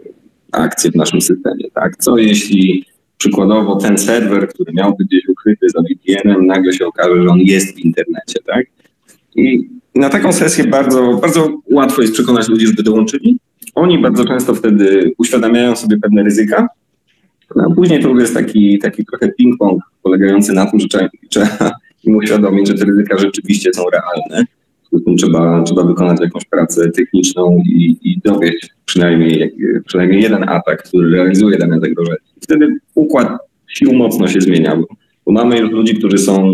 akcje 0.51 0.91
w 0.91 0.95
naszym 0.95 1.21
systemie, 1.21 1.71
tak? 1.73 1.97
Co 1.97 2.17
jeśli 2.17 2.85
przykładowo 3.19 3.75
ten 3.75 3.97
serwer, 3.97 4.47
który 4.47 4.73
miał 4.73 4.95
być 4.97 5.07
gdzieś 5.07 5.27
ukryty 5.27 5.69
za 5.69 5.81
VPN-em, 5.81 6.45
nagle 6.45 6.73
się 6.73 6.85
okaże, 6.85 7.23
że 7.23 7.29
on 7.29 7.39
jest 7.39 7.75
w 7.75 7.79
internecie, 7.79 8.39
tak? 8.45 8.65
I 9.35 9.69
na 9.95 10.09
taką 10.09 10.33
sesję 10.33 10.63
bardzo, 10.63 11.19
bardzo 11.21 11.61
łatwo 11.71 12.01
jest 12.01 12.13
przekonać 12.13 12.47
ludzi, 12.47 12.67
żeby 12.67 12.83
dołączyli. 12.83 13.37
Oni 13.75 13.99
bardzo 14.01 14.25
często 14.25 14.55
wtedy 14.55 15.11
uświadamiają 15.17 15.75
sobie 15.75 15.97
pewne 15.97 16.23
ryzyka, 16.23 16.67
no, 17.55 17.63
a 17.71 17.75
później 17.75 18.03
to 18.03 18.19
jest 18.19 18.33
taki, 18.33 18.79
taki 18.79 19.05
trochę 19.05 19.27
ping-pong 19.27 19.77
polegający 20.03 20.53
na 20.53 20.65
tym, 20.65 20.79
że 20.79 20.87
trzeba, 20.87 21.09
trzeba 21.29 21.71
im 22.03 22.15
uświadomić, 22.15 22.67
że 22.67 22.73
te 22.73 22.85
ryzyka 22.85 23.17
rzeczywiście 23.17 23.73
są 23.73 23.83
realne. 23.89 24.45
Trzeba, 25.17 25.63
trzeba 25.63 25.83
wykonać 25.83 26.21
jakąś 26.21 26.45
pracę 26.45 26.91
techniczną 26.91 27.61
i, 27.65 27.97
i 28.03 28.19
dowieść 28.23 28.69
przynajmniej, 28.85 29.55
przynajmniej 29.85 30.21
jeden 30.21 30.49
atak, 30.49 30.83
który 30.83 31.09
realizuje 31.11 31.57
dane 31.57 31.79
zagrożenie. 31.79 32.17
Wtedy 32.41 32.77
układ 32.95 33.37
sił 33.67 33.93
mocno 33.93 34.27
się 34.27 34.41
zmienia, 34.41 34.75
bo, 34.75 34.87
bo 35.25 35.31
mamy 35.31 35.59
już 35.59 35.71
ludzi, 35.71 35.95
którzy 35.95 36.17
są 36.17 36.53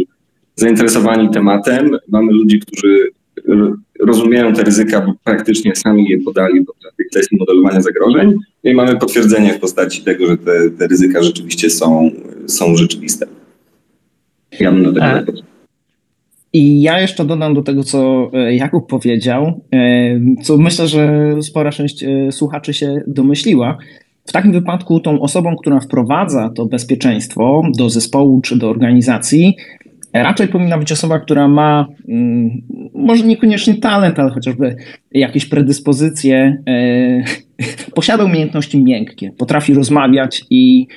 zainteresowani 0.55 1.29
tematem, 1.29 1.97
mamy 2.07 2.31
ludzi, 2.31 2.59
którzy 2.59 3.09
rozumieją 3.99 4.53
te 4.53 4.63
ryzyka, 4.63 5.01
bo 5.01 5.13
praktycznie 5.23 5.75
sami 5.75 6.09
je 6.09 6.17
podali 6.17 6.65
podczas 6.65 6.95
tych 6.95 7.07
sesji 7.13 7.37
modelowania 7.39 7.81
zagrożeń 7.81 8.33
no 8.63 8.71
i 8.71 8.73
mamy 8.73 8.97
potwierdzenie 8.97 9.53
w 9.53 9.59
postaci 9.59 10.03
tego, 10.03 10.27
że 10.27 10.37
te, 10.37 10.69
te 10.69 10.87
ryzyka 10.87 11.23
rzeczywiście 11.23 11.69
są, 11.69 12.11
są 12.45 12.75
rzeczywiste. 12.75 13.27
Ja 14.59 14.71
bym 14.71 14.83
do 14.83 14.93
tego 14.93 15.05
e, 15.05 15.25
I 16.55 16.81
ja 16.81 16.99
jeszcze 16.99 17.25
dodam 17.25 17.53
do 17.53 17.61
tego, 17.61 17.83
co 17.83 18.31
Jakub 18.51 18.89
powiedział, 18.89 19.61
co 20.43 20.57
myślę, 20.57 20.87
że 20.87 21.33
spora 21.41 21.71
część 21.71 22.05
słuchaczy 22.31 22.73
się 22.73 22.95
domyśliła. 23.07 23.77
W 24.25 24.31
takim 24.31 24.51
wypadku 24.51 24.99
tą 24.99 25.21
osobą, 25.21 25.55
która 25.55 25.79
wprowadza 25.79 26.49
to 26.55 26.65
bezpieczeństwo 26.65 27.61
do 27.77 27.89
zespołu 27.89 28.41
czy 28.41 28.57
do 28.57 28.69
organizacji, 28.69 29.55
raczej 30.13 30.47
powinna 30.47 30.77
być 30.77 30.91
osoba, 30.91 31.19
która 31.19 31.47
ma 31.47 31.87
mm, 32.07 32.61
może 32.93 33.23
niekoniecznie 33.23 33.73
talent, 33.73 34.19
ale 34.19 34.31
chociażby 34.31 34.75
jakieś 35.11 35.45
predyspozycje, 35.45 36.63
e, 36.67 37.23
posiada 37.95 38.23
umiejętności 38.23 38.83
miękkie, 38.83 39.31
potrafi 39.37 39.73
rozmawiać 39.73 40.41
i 40.49 40.87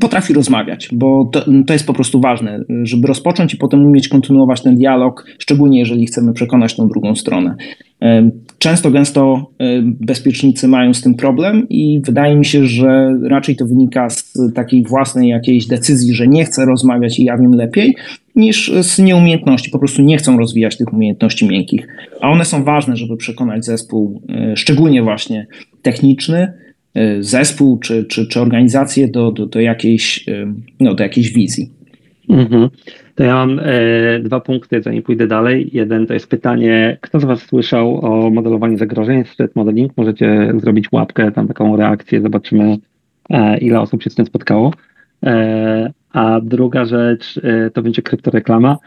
potrafi 0.00 0.32
rozmawiać, 0.32 0.88
bo 0.92 1.30
to, 1.32 1.44
to, 1.66 1.72
jest 1.72 1.86
po 1.86 1.92
prostu 1.92 2.20
ważne, 2.20 2.64
żeby 2.82 3.08
rozpocząć 3.08 3.54
i 3.54 3.56
potem 3.56 3.86
umieć 3.86 4.08
kontynuować 4.08 4.62
ten 4.62 4.76
dialog, 4.76 5.26
szczególnie 5.38 5.78
jeżeli 5.78 6.06
chcemy 6.06 6.32
przekonać 6.32 6.76
tą 6.76 6.88
drugą 6.88 7.16
stronę. 7.16 7.56
E, 8.02 8.30
często, 8.58 8.90
gęsto 8.90 9.50
e, 9.58 9.82
bezpiecznicy 9.82 10.68
mają 10.68 10.94
z 10.94 11.02
tym 11.02 11.14
problem 11.14 11.66
i 11.68 12.00
wydaje 12.04 12.36
mi 12.36 12.44
się, 12.44 12.66
że 12.66 13.18
raczej 13.22 13.56
to 13.56 13.66
wynika 13.66 14.10
z 14.10 14.34
takiej 14.54 14.84
własnej 14.84 15.28
jakiejś 15.28 15.66
decyzji, 15.66 16.14
że 16.14 16.26
nie 16.26 16.44
chcę 16.44 16.64
rozmawiać 16.64 17.18
i 17.18 17.24
ja 17.24 17.38
wiem 17.38 17.52
lepiej, 17.52 17.96
niż 18.36 18.72
z 18.80 18.98
nieumiejętności. 18.98 19.70
Po 19.70 19.78
prostu 19.78 20.02
nie 20.02 20.16
chcą 20.16 20.38
rozwijać 20.38 20.76
tych 20.76 20.92
umiejętności 20.92 21.48
miękkich. 21.48 21.88
A 22.20 22.30
one 22.30 22.44
są 22.44 22.64
ważne, 22.64 22.96
żeby 22.96 23.16
przekonać 23.16 23.64
zespół, 23.64 24.22
e, 24.28 24.56
szczególnie 24.56 25.02
właśnie 25.02 25.46
techniczny, 25.82 26.52
zespół 27.20 27.78
czy, 27.78 28.04
czy, 28.04 28.26
czy 28.26 28.40
organizację 28.40 29.08
do, 29.08 29.32
do, 29.32 29.46
do, 29.46 29.60
jakiejś, 29.60 30.26
no, 30.80 30.94
do 30.94 31.02
jakiejś 31.02 31.32
wizji. 31.32 31.70
Mhm. 32.28 32.68
To 33.14 33.24
ja 33.24 33.34
mam 33.34 33.60
e, 33.62 34.20
dwa 34.20 34.40
punkty, 34.40 34.82
zanim 34.82 35.02
pójdę 35.02 35.26
dalej. 35.26 35.70
Jeden 35.72 36.06
to 36.06 36.14
jest 36.14 36.30
pytanie, 36.30 36.98
kto 37.00 37.20
z 37.20 37.24
Was 37.24 37.42
słyszał 37.42 38.06
o 38.06 38.30
modelowaniu 38.30 38.78
zagrożeń, 38.78 39.24
threat 39.24 39.56
modeling? 39.56 39.96
Możecie 39.96 40.52
zrobić 40.56 40.92
łapkę, 40.92 41.32
tam 41.32 41.48
taką 41.48 41.76
reakcję, 41.76 42.20
zobaczymy 42.20 42.76
e, 43.30 43.58
ile 43.58 43.80
osób 43.80 44.02
się 44.02 44.10
z 44.10 44.14
tym 44.14 44.26
spotkało. 44.26 44.72
E, 45.26 45.92
a 46.12 46.40
druga 46.40 46.84
rzecz 46.84 47.40
e, 47.42 47.70
to 47.70 47.82
będzie 47.82 48.02
kryptoreklama. 48.02 48.78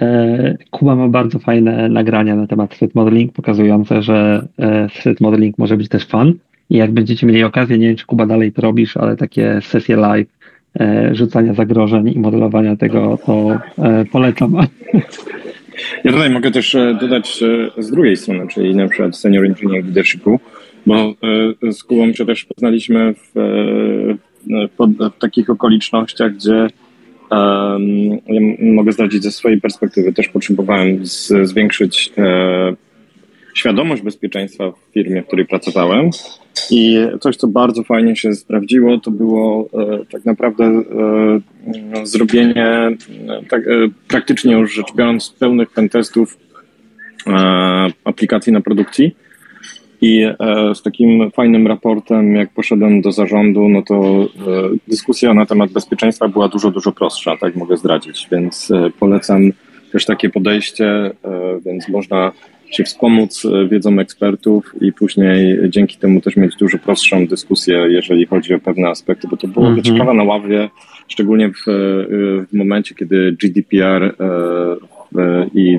E, 0.00 0.56
Kuba 0.70 0.96
ma 0.96 1.08
bardzo 1.08 1.38
fajne 1.38 1.88
nagrania 1.88 2.36
na 2.36 2.46
temat 2.46 2.78
threat 2.78 2.94
modeling, 2.94 3.32
pokazujące, 3.32 4.02
że 4.02 4.48
e, 4.58 4.88
threat 4.88 5.20
modeling 5.20 5.58
może 5.58 5.76
być 5.76 5.88
też 5.88 6.06
fun. 6.06 6.34
I 6.70 6.76
jak 6.76 6.92
będziecie 6.92 7.26
mieli 7.26 7.44
okazję, 7.44 7.78
nie 7.78 7.86
wiem 7.86 7.96
czy 7.96 8.06
Kuba 8.06 8.26
dalej 8.26 8.52
to 8.52 8.62
robisz, 8.62 8.96
ale 8.96 9.16
takie 9.16 9.60
sesje 9.62 9.96
live 9.96 10.38
E, 10.80 11.14
rzucania 11.14 11.54
zagrożeń 11.54 12.08
i 12.08 12.18
modelowania 12.18 12.76
tego, 12.76 13.18
to 13.26 13.58
e, 13.78 14.04
polecam. 14.12 14.52
Ja 16.04 16.12
tutaj 16.12 16.30
mogę 16.30 16.50
też 16.50 16.74
e, 16.74 16.98
dodać 17.00 17.44
z 17.78 17.90
drugiej 17.90 18.16
strony, 18.16 18.48
czyli 18.48 18.76
na 18.76 18.88
przykład 18.88 19.16
senior 19.16 19.46
engineering 19.46 19.86
leadershipu, 19.86 20.40
bo 20.86 21.14
z 21.70 21.84
Kubą 21.84 22.12
się 22.12 22.26
też 22.26 22.44
poznaliśmy 22.44 23.14
w, 23.14 23.30
w, 24.78 25.18
takich 25.18 25.50
okolicznościach, 25.50 26.34
gdzie 26.34 26.66
ja 28.26 28.40
mogę 28.60 28.92
zdradzić 28.92 29.22
ze 29.22 29.30
swojej 29.30 29.60
perspektywy, 29.60 30.12
też 30.12 30.28
potrzebowałem 30.28 31.06
z, 31.06 31.32
zwiększyć 31.42 32.12
świadomość 33.54 34.02
bezpieczeństwa 34.02 34.70
w 34.70 34.92
firmie, 34.92 35.22
w 35.22 35.26
której 35.26 35.46
pracowałem. 35.46 36.10
I 36.70 36.98
coś, 37.20 37.36
co 37.36 37.48
bardzo 37.48 37.82
fajnie 37.82 38.16
się 38.16 38.34
sprawdziło, 38.34 38.98
to 38.98 39.10
było 39.10 39.68
e, 39.74 40.04
tak 40.12 40.24
naprawdę 40.24 40.64
e, 40.64 40.82
zrobienie, 42.06 42.66
e, 42.66 42.96
tak, 43.48 43.62
praktycznie 44.08 44.52
już 44.52 44.74
rzecz 44.74 44.94
biorąc, 44.94 45.30
pełnych 45.38 45.70
pentestów 45.70 46.38
aplikacji 48.04 48.52
na 48.52 48.60
produkcji. 48.60 49.16
I 50.00 50.26
z 50.74 50.82
takim 50.82 51.30
fajnym 51.30 51.66
raportem, 51.66 52.34
jak 52.34 52.50
poszedłem 52.50 53.00
do 53.00 53.12
zarządu, 53.12 53.68
no 53.68 53.82
to 53.82 54.26
dyskusja 54.88 55.34
na 55.34 55.46
temat 55.46 55.70
bezpieczeństwa 55.70 56.28
była 56.28 56.48
dużo, 56.48 56.70
dużo 56.70 56.92
prostsza, 56.92 57.36
tak 57.36 57.56
mogę 57.56 57.76
zdradzić. 57.76 58.28
Więc 58.32 58.72
polecam 59.00 59.52
też 59.92 60.04
takie 60.04 60.30
podejście, 60.30 61.10
więc 61.66 61.88
można 61.88 62.32
się 62.70 62.84
wspomóc 62.84 63.44
e, 63.44 63.68
wiedzą 63.68 63.98
ekspertów 63.98 64.74
i 64.80 64.92
później 64.92 65.58
dzięki 65.68 65.96
temu 65.96 66.20
też 66.20 66.36
mieć 66.36 66.56
dużo 66.56 66.78
prostszą 66.78 67.26
dyskusję, 67.26 67.76
jeżeli 67.88 68.26
chodzi 68.26 68.54
o 68.54 68.60
pewne 68.60 68.88
aspekty, 68.88 69.28
bo 69.30 69.36
to 69.36 69.48
było 69.48 69.66
mm 69.66 69.80
-hmm. 69.80 70.14
na 70.14 70.24
ławie, 70.24 70.70
szczególnie 71.08 71.48
w, 71.48 71.68
e, 71.68 71.72
w 72.44 72.52
momencie, 72.52 72.94
kiedy 72.94 73.36
GDPR 73.42 74.02
e, 74.02 74.14
i 75.54 75.78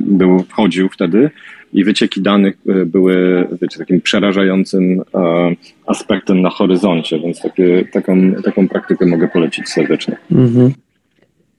był, 0.00 0.42
wchodził 0.42 0.88
wtedy 0.88 1.30
i 1.72 1.84
wycieki 1.84 2.22
danych 2.22 2.56
były 2.86 3.46
wiecie, 3.62 3.78
takim 3.78 4.00
przerażającym 4.00 5.02
aspektem 5.86 6.42
na 6.42 6.50
horyzoncie, 6.50 7.18
więc 7.18 7.40
takie, 7.40 7.84
taką, 7.92 8.32
taką 8.44 8.68
praktykę 8.68 9.06
mogę 9.06 9.28
polecić 9.28 9.68
serdecznie. 9.68 10.16
Mm 10.30 10.72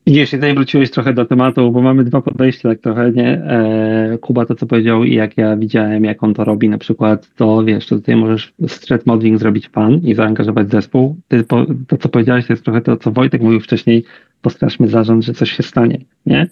Widzisz, 0.07 0.31
tutaj 0.31 0.53
wróciłeś 0.53 0.91
trochę 0.91 1.13
do 1.13 1.25
tematu, 1.25 1.71
bo 1.71 1.81
mamy 1.81 2.03
dwa 2.03 2.21
podejścia, 2.21 2.69
tak 2.69 2.79
trochę, 2.79 3.11
nie? 3.11 3.27
E, 3.27 4.17
Kuba 4.21 4.45
to, 4.45 4.55
co 4.55 4.65
powiedział 4.65 5.03
i 5.03 5.13
jak 5.13 5.37
ja 5.37 5.57
widziałem, 5.57 6.03
jak 6.03 6.23
on 6.23 6.33
to 6.33 6.43
robi 6.43 6.69
na 6.69 6.77
przykład, 6.77 7.35
to 7.35 7.63
wiesz, 7.63 7.87
to 7.87 7.95
tutaj 7.95 8.15
możesz 8.15 8.53
threat 8.81 9.05
modeling 9.05 9.39
zrobić 9.39 9.69
pan 9.69 9.93
i 9.93 10.13
zaangażować 10.13 10.71
zespół. 10.71 11.15
Ty, 11.27 11.43
po, 11.43 11.65
to, 11.87 11.97
co 11.97 12.09
powiedziałeś, 12.09 12.47
to 12.47 12.53
jest 12.53 12.63
trochę 12.63 12.81
to, 12.81 12.97
co 12.97 13.11
Wojtek 13.11 13.41
mówił 13.41 13.59
wcześniej, 13.59 14.03
postraszmy 14.41 14.87
zarząd, 14.87 15.23
że 15.23 15.33
coś 15.33 15.51
się 15.51 15.63
stanie, 15.63 15.99
nie? 16.25 16.47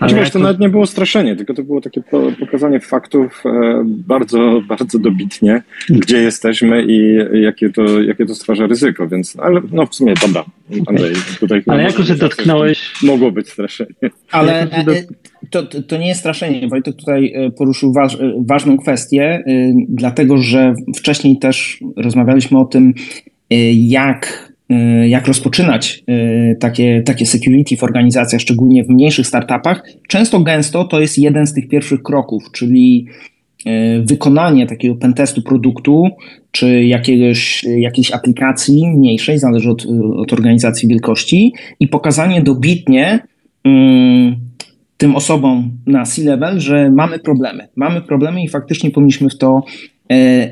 Ale 0.00 0.14
wiesz, 0.14 0.30
to 0.30 0.38
nawet 0.38 0.58
nie 0.58 0.68
było 0.68 0.86
straszenie, 0.86 1.36
tylko 1.36 1.54
to 1.54 1.62
było 1.62 1.80
takie 1.80 2.02
pokazanie 2.40 2.80
faktów 2.80 3.42
e, 3.46 3.82
bardzo, 3.86 4.62
bardzo 4.68 4.98
dobitnie, 4.98 5.62
gdzie 5.90 6.18
jesteśmy 6.18 6.84
i 6.88 7.18
jakie 7.42 7.70
to, 7.70 8.00
jakie 8.02 8.26
to 8.26 8.34
stwarza 8.34 8.66
ryzyko, 8.66 9.08
więc, 9.08 9.36
ale 9.38 9.60
no 9.72 9.86
w 9.86 9.94
sumie 9.94 10.14
dobra, 10.22 10.44
Andrzej, 10.86 11.14
tutaj 11.40 11.62
Ale 11.66 11.82
jako, 11.82 12.02
że 12.02 12.16
dotknąłeś... 12.16 12.92
Mogło 13.02 13.30
być 13.32 13.50
straszenie. 13.50 13.90
Ale 14.32 14.62
e, 14.62 14.84
to, 15.50 15.62
to 15.62 15.96
nie 15.96 16.08
jest 16.08 16.20
straszenie, 16.20 16.68
Wojtek 16.68 16.96
tutaj 16.96 17.32
e, 17.34 17.50
poruszył 17.50 17.92
waż, 17.92 18.18
ważną 18.46 18.78
kwestię, 18.78 19.44
dlatego, 19.88 20.36
że 20.36 20.74
wcześniej 20.96 21.38
też 21.38 21.80
rozmawialiśmy 21.96 22.58
o 22.58 22.64
tym, 22.64 22.94
jak 23.74 24.52
jak 25.06 25.26
rozpoczynać 25.26 26.04
y, 26.08 26.56
takie, 26.60 27.02
takie 27.02 27.26
security 27.26 27.76
w 27.76 27.82
organizacjach, 27.82 28.40
szczególnie 28.40 28.84
w 28.84 28.88
mniejszych 28.88 29.26
startupach, 29.26 29.82
często 30.08 30.40
gęsto 30.40 30.84
to 30.84 31.00
jest 31.00 31.18
jeden 31.18 31.46
z 31.46 31.52
tych 31.52 31.68
pierwszych 31.68 32.02
kroków, 32.02 32.44
czyli 32.52 33.06
y, 33.66 34.02
wykonanie 34.02 34.66
takiego 34.66 34.94
pentestu 34.94 35.42
produktu 35.42 36.08
czy 36.50 36.84
jakiegoś, 36.84 37.64
jakiejś 37.64 38.12
aplikacji 38.12 38.88
mniejszej, 38.88 39.38
zależy 39.38 39.70
od, 39.70 39.86
od 40.16 40.32
organizacji 40.32 40.88
wielkości 40.88 41.52
i 41.80 41.88
pokazanie 41.88 42.42
dobitnie 42.42 43.18
tym 44.96 45.16
osobom 45.16 45.70
na 45.86 46.04
C-level, 46.04 46.60
że 46.60 46.90
mamy 46.90 47.18
problemy. 47.18 47.68
Mamy 47.76 48.00
problemy 48.00 48.42
i 48.42 48.48
faktycznie 48.48 48.90
powinniśmy 48.90 49.30
w 49.30 49.38
to 49.38 49.62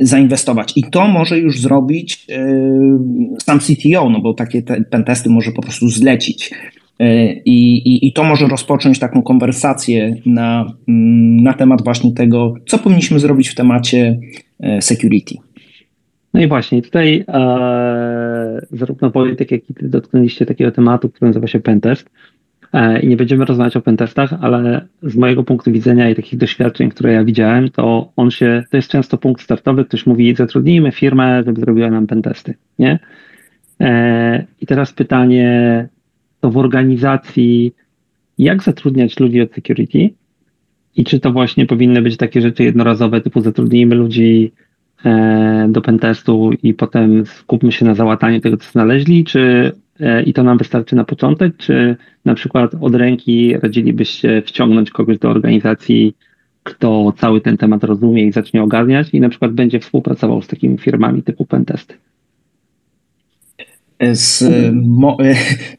zainwestować. 0.01 0.73
I 0.77 0.83
to 0.91 1.09
może 1.09 1.39
już 1.39 1.61
zrobić 1.61 2.27
e, 2.31 2.47
sam 3.43 3.59
CTO, 3.59 4.11
no 4.11 4.21
bo 4.21 4.35
takie 4.35 4.63
pentesty 4.91 5.31
może 5.31 5.53
po 5.53 5.63
prostu 5.63 5.89
zlecić. 5.89 6.51
E, 6.99 7.33
I, 7.33 7.77
i, 7.77 8.07
I 8.07 8.13
to 8.13 8.25
może 8.25 8.47
rozpocząć 8.47 8.99
taką 8.99 9.23
konwersację 9.23 10.17
na, 10.27 10.73
mm, 10.89 11.43
na 11.43 11.53
temat 11.53 11.85
właśnie 11.85 12.13
tego, 12.13 12.55
co 12.67 12.79
powinniśmy 12.79 13.19
zrobić 13.19 13.49
w 13.49 13.55
temacie 13.55 14.19
security. 14.81 15.35
No 16.37 16.43
i 16.43 16.49
właśnie, 16.49 16.83
tutaj 16.83 17.25
e, 17.29 18.67
zarówno 18.71 19.11
polityk, 19.11 19.51
jak 19.51 19.71
i 19.71 19.75
ty 19.75 19.89
dotknęliście 19.89 20.47
takiego 20.47 20.71
tematu, 20.73 21.09
który 21.09 21.29
nazywa 21.29 21.47
się 21.47 21.61
pentest. 21.61 22.11
E, 22.73 23.01
i 23.01 23.09
nie 23.09 23.17
będziemy 23.17 23.45
rozmawiać 23.45 23.77
o 23.77 23.81
pentestach, 23.81 24.35
ale 24.41 24.87
z 25.03 25.17
mojego 25.17 25.45
punktu 25.45 25.73
widzenia 25.73 26.11
i 26.11 26.15
takich 26.15 26.39
doświadczeń, 26.39 26.91
które 26.91 27.13
ja 27.13 27.25
widziałem, 27.25 27.71
to 27.71 28.13
on 28.17 28.31
się, 28.31 28.65
to 28.71 28.77
jest 28.77 28.89
często 28.89 29.19
punkt 29.19 29.43
startowy, 29.43 29.85
ktoś 29.85 30.07
mówi, 30.07 30.35
zatrudnijmy 30.35 30.93
firmę, 30.93 31.43
żeby 31.47 31.61
zrobiła 31.61 31.91
nam 31.91 32.07
pentesty, 32.07 32.55
nie? 32.79 32.99
E, 33.81 34.45
I 34.61 34.67
teraz 34.67 34.93
pytanie, 34.93 35.89
to 36.41 36.51
w 36.51 36.57
organizacji, 36.57 37.75
jak 38.39 38.63
zatrudniać 38.63 39.21
ludzi 39.21 39.41
od 39.41 39.53
security 39.53 40.11
i 40.97 41.05
czy 41.05 41.21
to 41.21 41.33
właśnie 41.33 41.67
powinny 41.67 42.03
być 42.03 42.17
takie 42.17 42.41
rzeczy 42.41 42.65
jednorazowe, 42.65 43.21
typu 43.21 43.41
zatrudnijmy 43.41 43.95
ludzi 43.95 44.53
e, 45.05 45.67
do 45.71 45.83
pentestu 45.83 46.51
i 46.63 46.75
potem 46.75 47.27
skupmy 47.27 47.73
się 47.73 47.85
na 47.85 47.95
załataniu 47.95 48.41
tego, 48.41 48.57
co 48.57 48.71
znaleźli, 48.71 49.25
czy 49.25 49.73
i 50.27 50.33
to 50.33 50.43
nam 50.43 50.59
wystarczy 50.59 50.97
na 50.97 51.05
początek, 51.05 51.57
czy 51.57 51.97
na 52.25 52.35
przykład 52.35 52.73
od 52.81 52.95
ręki 52.95 53.57
radzilibyście 53.63 54.43
wciągnąć 54.47 54.91
kogoś 54.91 55.19
do 55.19 55.31
organizacji, 55.31 56.15
kto 56.63 57.13
cały 57.17 57.41
ten 57.41 57.57
temat 57.57 57.85
rozumie 57.85 58.25
i 58.25 58.33
zacznie 58.33 58.63
ogarniać 58.63 59.11
i 59.13 59.21
na 59.21 59.29
przykład 59.29 59.53
będzie 59.53 59.81
współpracował 59.81 60.43
z 60.43 60.47
takimi 60.47 60.79
firmami 60.79 61.23
typu 61.23 61.45
Pentesty? 61.45 61.95
Z, 64.13 64.45
mo 64.75 65.17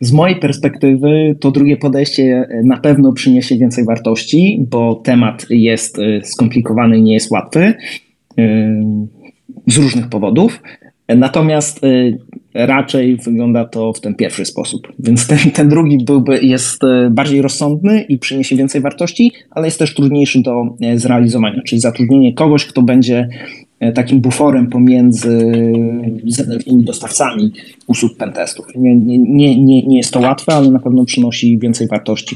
z 0.01 0.11
mojej 0.11 0.39
perspektywy 0.39 1.35
to 1.39 1.51
drugie 1.51 1.77
podejście 1.77 2.47
na 2.63 2.77
pewno 2.77 3.13
przyniesie 3.13 3.57
więcej 3.57 3.85
wartości, 3.85 4.65
bo 4.69 4.95
temat 4.95 5.45
jest 5.49 5.97
skomplikowany 6.23 6.97
i 6.97 7.01
nie 7.01 7.13
jest 7.13 7.31
łatwy 7.31 7.73
z 9.67 9.77
różnych 9.77 10.09
powodów. 10.09 10.61
Natomiast 11.15 11.81
raczej 12.65 13.17
wygląda 13.17 13.65
to 13.65 13.93
w 13.93 14.01
ten 14.01 14.15
pierwszy 14.15 14.45
sposób. 14.45 14.87
Więc 14.99 15.27
ten, 15.27 15.37
ten 15.53 15.69
drugi 15.69 15.97
byłby, 16.05 16.39
jest 16.41 16.81
bardziej 17.11 17.41
rozsądny 17.41 18.01
i 18.01 18.17
przyniesie 18.17 18.55
więcej 18.55 18.81
wartości, 18.81 19.31
ale 19.51 19.67
jest 19.67 19.79
też 19.79 19.93
trudniejszy 19.93 20.41
do 20.41 20.75
zrealizowania, 20.95 21.61
czyli 21.65 21.81
zatrudnienie 21.81 22.33
kogoś, 22.33 22.65
kto 22.65 22.81
będzie 22.81 23.27
E, 23.79 23.91
takim 23.91 24.21
buforem 24.21 24.67
pomiędzy 24.67 25.41
dostawcami 26.69 27.51
usług 27.87 28.17
pentestów. 28.17 28.65
Nie, 28.75 28.95
nie, 28.95 29.63
nie, 29.63 29.83
nie 29.83 29.97
jest 29.97 30.13
to 30.13 30.19
łatwe, 30.19 30.53
ale 30.53 30.71
na 30.71 30.79
pewno 30.79 31.05
przynosi 31.05 31.59
więcej 31.59 31.87
wartości. 31.87 32.35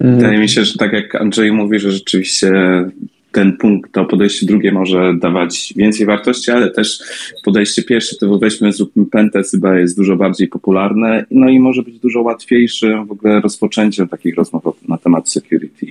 Wydaje 0.00 0.38
mi 0.38 0.48
się, 0.48 0.64
że 0.64 0.74
tak 0.78 0.92
jak 0.92 1.14
Andrzej 1.14 1.52
mówi, 1.52 1.78
że 1.78 1.92
rzeczywiście 1.92 2.52
ten 3.32 3.56
punkt, 3.56 3.92
to 3.92 4.04
podejście 4.04 4.46
drugie 4.46 4.72
może 4.72 5.14
dawać 5.20 5.74
więcej 5.76 6.06
wartości, 6.06 6.50
ale 6.50 6.70
też 6.70 6.98
podejście 7.44 7.82
pierwsze, 7.82 8.16
to 8.16 8.38
weźmy, 8.38 8.72
zróbmy 8.72 9.06
pentest, 9.06 9.50
chyba 9.50 9.78
jest 9.78 9.96
dużo 9.96 10.16
bardziej 10.16 10.48
popularne, 10.48 11.24
no 11.30 11.48
i 11.48 11.60
może 11.60 11.82
być 11.82 11.98
dużo 11.98 12.22
łatwiejsze 12.22 13.04
w 13.06 13.12
ogóle 13.12 13.40
rozpoczęcie 13.40 14.06
takich 14.06 14.36
rozmów 14.36 14.64
na 14.88 14.98
temat 14.98 15.30
security. 15.30 15.86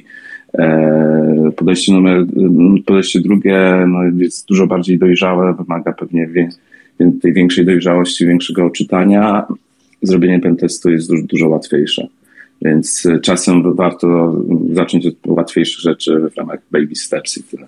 E, 0.54 1.52
podejście 1.56 1.94
numer, 1.94 2.26
podejście 2.86 3.20
drugie 3.20 3.86
no, 3.88 4.00
jest 4.18 4.48
dużo 4.48 4.68
bardziej 4.68 5.00
dojrzałe, 5.00 5.54
wymaga 5.54 5.94
pewnie 5.94 6.30
tej 7.22 7.34
większej 7.34 7.66
dojrzałości, 7.66 8.26
większego 8.26 8.70
czytania. 8.70 9.46
Zrobienie 10.02 10.40
pentestu 10.40 10.90
jest 10.90 11.10
dużo, 11.10 11.24
dużo 11.24 11.48
łatwiejsze. 11.50 12.08
Więc 12.62 13.08
czasem 13.22 13.76
warto 13.76 14.36
zacząć 14.74 15.06
od 15.06 15.16
łatwiejszych 15.26 15.80
rzeczy 15.80 16.30
w 16.34 16.38
ramach 16.38 16.60
baby 16.72 16.96
steps 16.96 17.38
i 17.38 17.44
tyle. 17.44 17.68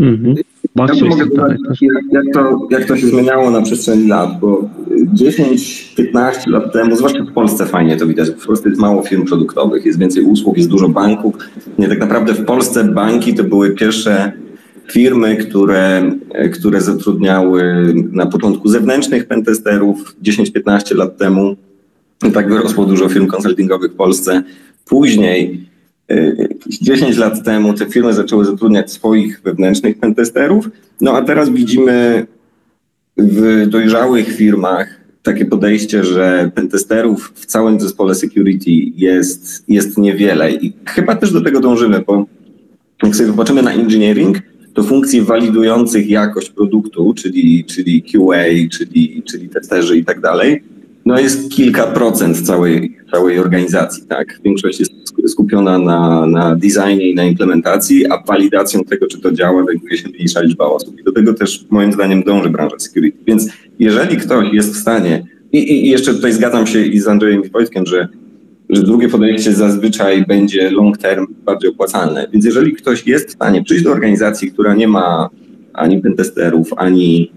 Mhm. 0.00 0.34
Ja 0.76 1.08
mogę 1.08 1.26
dodać, 1.26 1.58
jak, 1.80 2.04
jak, 2.12 2.24
to, 2.34 2.68
jak 2.70 2.84
to 2.84 2.96
się 2.96 3.06
zmieniało 3.06 3.50
na 3.50 3.62
przestrzeni 3.62 4.08
lat, 4.08 4.40
bo 4.40 4.68
10-15 5.14 6.50
lat 6.50 6.72
temu, 6.72 6.96
zwłaszcza 6.96 7.24
w 7.24 7.32
Polsce 7.32 7.66
fajnie 7.66 7.96
to 7.96 8.06
widać, 8.06 8.30
w 8.30 8.46
Polsce 8.46 8.68
jest 8.68 8.80
mało 8.80 9.02
firm 9.02 9.24
produktowych, 9.24 9.86
jest 9.86 9.98
więcej 9.98 10.22
usług, 10.22 10.56
jest 10.56 10.68
dużo 10.68 10.88
banków. 10.88 11.34
Nie, 11.78 11.88
tak 11.88 11.98
naprawdę 11.98 12.34
w 12.34 12.44
Polsce 12.44 12.84
banki 12.84 13.34
to 13.34 13.44
były 13.44 13.70
pierwsze 13.70 14.32
firmy, 14.92 15.36
które, 15.36 16.12
które 16.52 16.80
zatrudniały 16.80 17.94
na 18.12 18.26
początku 18.26 18.68
zewnętrznych 18.68 19.26
pentesterów 19.26 20.16
10-15 20.22 20.96
lat 20.96 21.16
temu. 21.16 21.56
Tak 22.34 22.48
wyrosło 22.48 22.86
dużo 22.86 23.08
firm 23.08 23.26
konsultingowych 23.26 23.92
w 23.92 23.96
Polsce. 23.96 24.42
Później 24.84 25.70
10 26.66 27.16
lat 27.16 27.44
temu 27.44 27.74
te 27.74 27.86
firmy 27.86 28.14
zaczęły 28.14 28.44
zatrudniać 28.44 28.92
swoich 28.92 29.40
wewnętrznych 29.44 29.98
pentesterów, 29.98 30.70
no 31.00 31.12
a 31.12 31.22
teraz 31.22 31.50
widzimy 31.50 32.26
w 33.16 33.66
dojrzałych 33.66 34.28
firmach 34.28 35.00
takie 35.22 35.44
podejście, 35.44 36.04
że 36.04 36.50
pentesterów 36.54 37.32
w 37.34 37.46
całym 37.46 37.80
zespole 37.80 38.14
security 38.14 38.70
jest, 38.96 39.64
jest 39.68 39.98
niewiele 39.98 40.52
i 40.52 40.72
chyba 40.86 41.16
też 41.16 41.32
do 41.32 41.40
tego 41.40 41.60
dążymy, 41.60 42.02
bo 42.06 42.26
jak 43.02 43.16
sobie 43.16 43.30
popatrzymy 43.30 43.62
na 43.62 43.72
engineering, 43.72 44.38
to 44.74 44.82
funkcji 44.82 45.22
walidujących 45.22 46.08
jakość 46.08 46.50
produktu, 46.50 47.14
czyli, 47.14 47.64
czyli 47.64 48.02
QA, 48.02 48.44
czyli, 48.72 49.22
czyli 49.30 49.48
testerzy 49.48 49.98
i 49.98 50.04
tak 50.04 50.20
dalej, 50.20 50.62
no 51.06 51.20
jest 51.20 51.50
kilka 51.50 51.86
procent 51.86 52.40
całej, 52.40 52.96
całej 53.10 53.38
organizacji, 53.38 54.02
tak? 54.08 54.40
Większość 54.44 54.80
jest 54.80 54.92
skupiona 55.26 55.78
na, 55.78 56.26
na 56.26 56.56
designie 56.56 57.10
i 57.10 57.14
na 57.14 57.24
implementacji, 57.24 58.06
a 58.06 58.22
walidacją 58.22 58.84
tego, 58.84 59.06
czy 59.06 59.20
to 59.20 59.32
działa, 59.32 59.64
zajmuje 59.64 59.96
się 59.96 60.08
mniejsza 60.08 60.40
liczba 60.40 60.64
osób. 60.64 61.00
I 61.00 61.04
do 61.04 61.12
tego 61.12 61.34
też 61.34 61.66
moim 61.70 61.92
zdaniem 61.92 62.22
dąży 62.22 62.50
branża 62.50 62.78
security. 62.78 63.18
Więc 63.26 63.48
jeżeli 63.78 64.16
ktoś 64.16 64.52
jest 64.52 64.74
w 64.74 64.76
stanie, 64.76 65.24
i, 65.52 65.72
i 65.72 65.90
jeszcze 65.90 66.14
tutaj 66.14 66.32
zgadzam 66.32 66.66
się 66.66 66.84
i 66.84 67.00
z 67.00 67.08
Andrzejem 67.08 67.44
i 67.44 67.48
Wojtkiem, 67.48 67.86
że, 67.86 68.08
że 68.70 68.82
drugie 68.82 69.08
podejście 69.08 69.52
zazwyczaj 69.52 70.24
będzie 70.26 70.70
long 70.70 70.98
term 70.98 71.26
bardziej 71.44 71.70
opłacalne. 71.70 72.28
Więc 72.32 72.44
jeżeli 72.44 72.72
ktoś 72.72 73.06
jest 73.06 73.28
w 73.28 73.32
stanie 73.32 73.64
przyjść 73.64 73.84
do 73.84 73.92
organizacji, 73.92 74.52
która 74.52 74.74
nie 74.74 74.88
ma 74.88 75.30
ani 75.72 76.00
pentesterów, 76.02 76.72
ani 76.76 77.32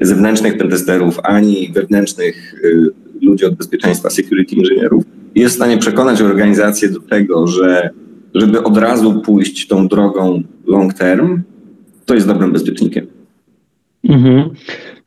zewnętrznych 0.00 0.58
pentesterów, 0.58 1.20
ani 1.22 1.70
wewnętrznych 1.74 2.54
y, 2.64 2.90
ludzi 3.28 3.44
od 3.44 3.54
bezpieczeństwa, 3.54 4.10
security 4.10 4.54
inżynierów, 4.54 5.04
jest 5.34 5.54
w 5.54 5.56
stanie 5.56 5.78
przekonać 5.78 6.22
organizację 6.22 6.88
do 6.88 7.00
tego, 7.00 7.46
że 7.46 7.90
żeby 8.34 8.62
od 8.62 8.76
razu 8.76 9.20
pójść 9.20 9.66
tą 9.66 9.88
drogą 9.88 10.42
long 10.66 10.94
term, 10.94 11.42
to 12.04 12.14
jest 12.14 12.26
dobrym 12.26 12.52
bezpiecznikiem. 12.52 13.06
Mhm. 14.04 14.50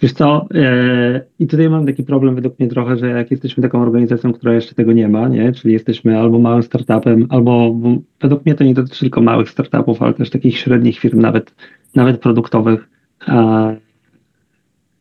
Wiesz 0.02 0.14
co, 0.14 0.48
e, 0.54 1.22
i 1.40 1.48
tutaj 1.48 1.70
mam 1.70 1.86
taki 1.86 2.04
problem 2.04 2.36
według 2.36 2.60
mnie 2.60 2.70
trochę, 2.70 2.98
że 2.98 3.08
jak 3.08 3.32
jesteśmy 3.32 3.64
taką 3.64 3.82
organizacją, 3.82 4.34
która 4.34 4.54
jeszcze 4.54 4.76
tego 4.76 4.94
nie 4.94 5.08
ma, 5.08 5.28
nie? 5.28 5.52
czyli 5.52 5.74
jesteśmy 5.74 6.20
albo 6.20 6.40
małym 6.40 6.64
startupem, 6.64 7.28
albo 7.30 7.76
według 8.22 8.46
mnie 8.46 8.56
to 8.56 8.64
nie 8.64 8.74
dotyczy 8.74 9.00
tylko 9.00 9.22
małych 9.22 9.50
startupów, 9.50 10.02
ale 10.02 10.14
też 10.14 10.30
takich 10.30 10.58
średnich 10.58 11.00
firm, 11.00 11.20
nawet, 11.20 11.56
nawet 11.96 12.22
produktowych, 12.22 12.90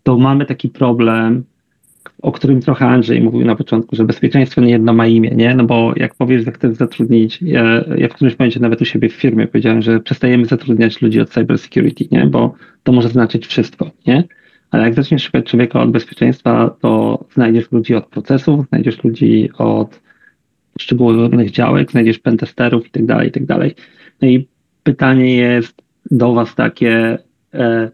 to 0.02 0.18
mamy 0.18 0.46
taki 0.46 0.68
problem, 0.68 1.44
o 2.22 2.32
którym 2.32 2.60
trochę 2.60 2.86
Andrzej 2.86 3.20
mówił 3.20 3.44
na 3.44 3.56
początku, 3.56 3.96
że 3.96 4.04
bezpieczeństwo 4.04 4.60
nie 4.60 4.70
jedno 4.70 4.92
ma 4.92 5.06
imię, 5.06 5.30
nie? 5.30 5.54
No 5.54 5.64
bo 5.64 5.92
jak 5.96 6.14
powiesz, 6.14 6.44
że 6.44 6.52
chcesz 6.52 6.76
zatrudnić, 6.76 7.42
ja, 7.42 7.84
ja 7.96 8.08
w 8.08 8.12
którymś 8.12 8.38
momencie 8.38 8.60
nawet 8.60 8.80
u 8.80 8.84
siebie 8.84 9.08
w 9.08 9.12
firmie 9.12 9.46
powiedziałem, 9.46 9.82
że 9.82 10.00
przestajemy 10.00 10.46
zatrudniać 10.46 11.02
ludzi 11.02 11.20
od 11.20 11.30
cybersecurity, 11.30 12.08
nie? 12.10 12.26
Bo 12.26 12.54
to 12.82 12.92
może 12.92 13.08
znaczyć 13.08 13.46
wszystko, 13.46 13.90
nie? 14.06 14.24
Ale 14.70 14.84
jak 14.84 14.94
zaczniesz 14.94 15.22
szukać 15.22 15.44
człowieka 15.44 15.82
od 15.82 15.90
bezpieczeństwa, 15.90 16.76
to 16.80 17.24
znajdziesz 17.34 17.72
ludzi 17.72 17.94
od 17.94 18.06
procesów, 18.06 18.66
znajdziesz 18.68 19.04
ludzi 19.04 19.50
od 19.58 20.00
szczególnych 20.80 21.50
działek, 21.50 21.90
znajdziesz 21.90 22.18
pentesterów 22.18 22.86
i 22.86 22.90
tak 22.90 23.06
dalej, 23.06 23.28
i 23.28 23.32
tak 23.32 23.46
dalej. 23.46 23.74
No 24.22 24.28
i 24.28 24.48
pytanie 24.82 25.36
jest 25.36 25.82
do 26.10 26.32
was 26.32 26.54
takie, 26.54 27.18
e, 27.54 27.90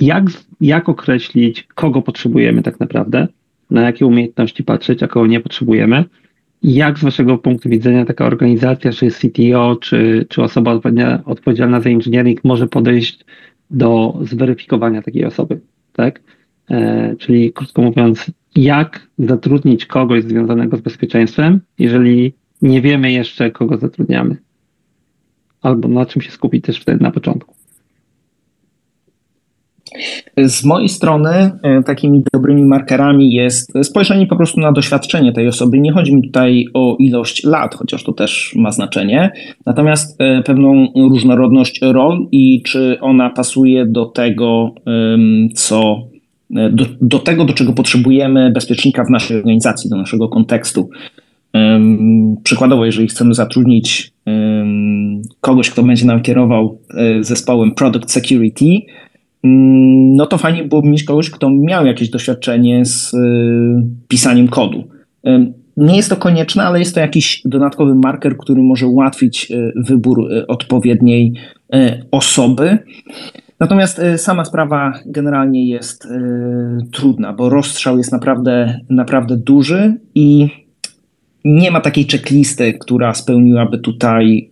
jak, 0.00 0.24
jak 0.60 0.88
określić, 0.88 1.68
kogo 1.74 2.02
potrzebujemy 2.02 2.62
tak 2.62 2.80
naprawdę, 2.80 3.28
na 3.70 3.82
jakie 3.82 4.06
umiejętności 4.06 4.64
patrzeć, 4.64 5.02
a 5.02 5.08
kogo 5.08 5.26
nie 5.26 5.40
potrzebujemy. 5.40 6.04
Jak 6.62 6.98
z 6.98 7.02
Waszego 7.02 7.38
punktu 7.38 7.68
widzenia 7.68 8.04
taka 8.04 8.26
organizacja, 8.26 8.92
czy 8.92 9.10
CTO, 9.10 9.76
czy, 9.76 10.26
czy 10.28 10.42
osoba 10.42 10.80
odpowiedzialna, 11.24 11.80
za 11.80 11.90
engineering 11.90 12.44
może 12.44 12.66
podejść 12.66 13.24
do 13.70 14.18
zweryfikowania 14.22 15.02
takiej 15.02 15.24
osoby, 15.24 15.60
tak? 15.92 16.20
E, 16.70 17.16
czyli 17.18 17.52
krótko 17.52 17.82
mówiąc, 17.82 18.30
jak 18.56 19.06
zatrudnić 19.18 19.86
kogoś 19.86 20.24
związanego 20.24 20.76
z 20.76 20.80
bezpieczeństwem, 20.80 21.60
jeżeli 21.78 22.34
nie 22.62 22.82
wiemy 22.82 23.12
jeszcze, 23.12 23.50
kogo 23.50 23.78
zatrudniamy? 23.78 24.36
Albo 25.62 25.88
na 25.88 26.06
czym 26.06 26.22
się 26.22 26.30
skupić 26.30 26.64
też 26.64 26.80
wtedy 26.80 27.02
na 27.02 27.10
początku. 27.10 27.55
Z 30.44 30.64
mojej 30.64 30.88
strony 30.88 31.30
e, 31.30 31.82
takimi 31.82 32.22
dobrymi 32.32 32.64
markerami 32.64 33.32
jest 33.32 33.72
spojrzenie 33.82 34.26
po 34.26 34.36
prostu 34.36 34.60
na 34.60 34.72
doświadczenie 34.72 35.32
tej 35.32 35.48
osoby. 35.48 35.78
Nie 35.78 35.92
chodzi 35.92 36.14
mi 36.14 36.22
tutaj 36.22 36.64
o 36.74 36.96
ilość 36.98 37.44
lat, 37.44 37.74
chociaż 37.74 38.04
to 38.04 38.12
też 38.12 38.52
ma 38.56 38.72
znaczenie, 38.72 39.30
natomiast 39.66 40.20
e, 40.20 40.42
pewną 40.42 40.92
różnorodność 40.96 41.80
rol 41.82 42.26
i 42.32 42.62
czy 42.62 42.98
ona 43.00 43.30
pasuje 43.30 43.86
do 43.86 44.06
tego, 44.06 44.74
co 45.54 46.08
e, 46.56 46.70
do, 46.70 46.84
do 47.00 47.18
tego, 47.18 47.44
do 47.44 47.52
czego 47.52 47.72
potrzebujemy 47.72 48.50
bezpiecznika 48.50 49.04
w 49.04 49.10
naszej 49.10 49.36
organizacji, 49.36 49.90
do 49.90 49.96
naszego 49.96 50.28
kontekstu. 50.28 50.90
Przykładowo, 52.42 52.86
jeżeli 52.86 53.08
chcemy 53.08 53.34
zatrudnić 53.34 54.12
kogoś, 55.40 55.70
kto 55.70 55.82
będzie 55.82 56.06
nam 56.06 56.22
kierował 56.22 56.78
zespołem 57.20 57.74
Product 57.74 58.10
Security, 58.10 58.80
no 59.42 60.26
to 60.26 60.38
fajnie 60.38 60.64
byłoby 60.64 60.88
mieć 60.88 61.04
kogoś, 61.04 61.30
kto 61.30 61.50
miał 61.50 61.86
jakieś 61.86 62.10
doświadczenie 62.10 62.84
z 62.84 63.14
y, 63.14 63.18
pisaniem 64.08 64.48
kodu. 64.48 64.84
Y, 65.26 65.52
nie 65.76 65.96
jest 65.96 66.10
to 66.10 66.16
konieczne, 66.16 66.64
ale 66.64 66.78
jest 66.78 66.94
to 66.94 67.00
jakiś 67.00 67.42
dodatkowy 67.44 67.94
marker, 67.94 68.36
który 68.36 68.62
może 68.62 68.86
ułatwić 68.86 69.50
y, 69.50 69.72
wybór 69.76 70.28
odpowiedniej 70.48 71.32
osoby. 72.10 72.78
Natomiast 73.60 74.00
sama 74.16 74.44
sprawa 74.44 74.92
generalnie 75.06 75.68
jest 75.68 76.08
trudna, 76.92 77.32
bo 77.32 77.48
rozstrzał 77.48 77.98
jest 77.98 78.12
naprawdę, 78.12 78.80
naprawdę 78.90 79.36
duży 79.36 79.94
i 80.14 80.48
nie 81.44 81.70
ma 81.70 81.80
takiej 81.80 82.04
checklisty, 82.04 82.74
która 82.74 83.14
spełniłaby 83.14 83.78
tutaj 83.78 84.50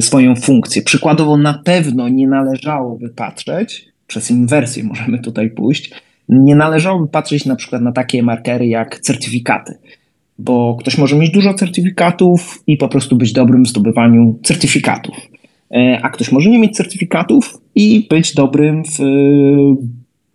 swoją 0.00 0.36
funkcję. 0.36 0.82
Przykładowo, 0.82 1.36
na 1.36 1.54
pewno 1.64 2.08
nie 2.08 2.28
należałoby 2.28 3.08
patrzeć 3.08 3.89
przez 4.10 4.30
inwersję 4.30 4.84
możemy 4.84 5.18
tutaj 5.18 5.50
pójść, 5.50 5.90
nie 6.28 6.56
należałoby 6.56 7.08
patrzeć 7.08 7.44
na 7.44 7.56
przykład 7.56 7.82
na 7.82 7.92
takie 7.92 8.22
markery 8.22 8.66
jak 8.66 9.00
certyfikaty, 9.00 9.74
bo 10.38 10.76
ktoś 10.80 10.98
może 10.98 11.16
mieć 11.16 11.30
dużo 11.30 11.54
certyfikatów 11.54 12.62
i 12.66 12.76
po 12.76 12.88
prostu 12.88 13.16
być 13.16 13.32
dobrym 13.32 13.64
w 13.64 13.68
zdobywaniu 13.68 14.38
certyfikatów. 14.42 15.14
E, 15.74 16.00
a 16.02 16.08
ktoś 16.08 16.32
może 16.32 16.50
nie 16.50 16.58
mieć 16.58 16.76
certyfikatów 16.76 17.60
i 17.74 18.06
być 18.10 18.34
dobrym 18.34 18.82
w 18.84 18.98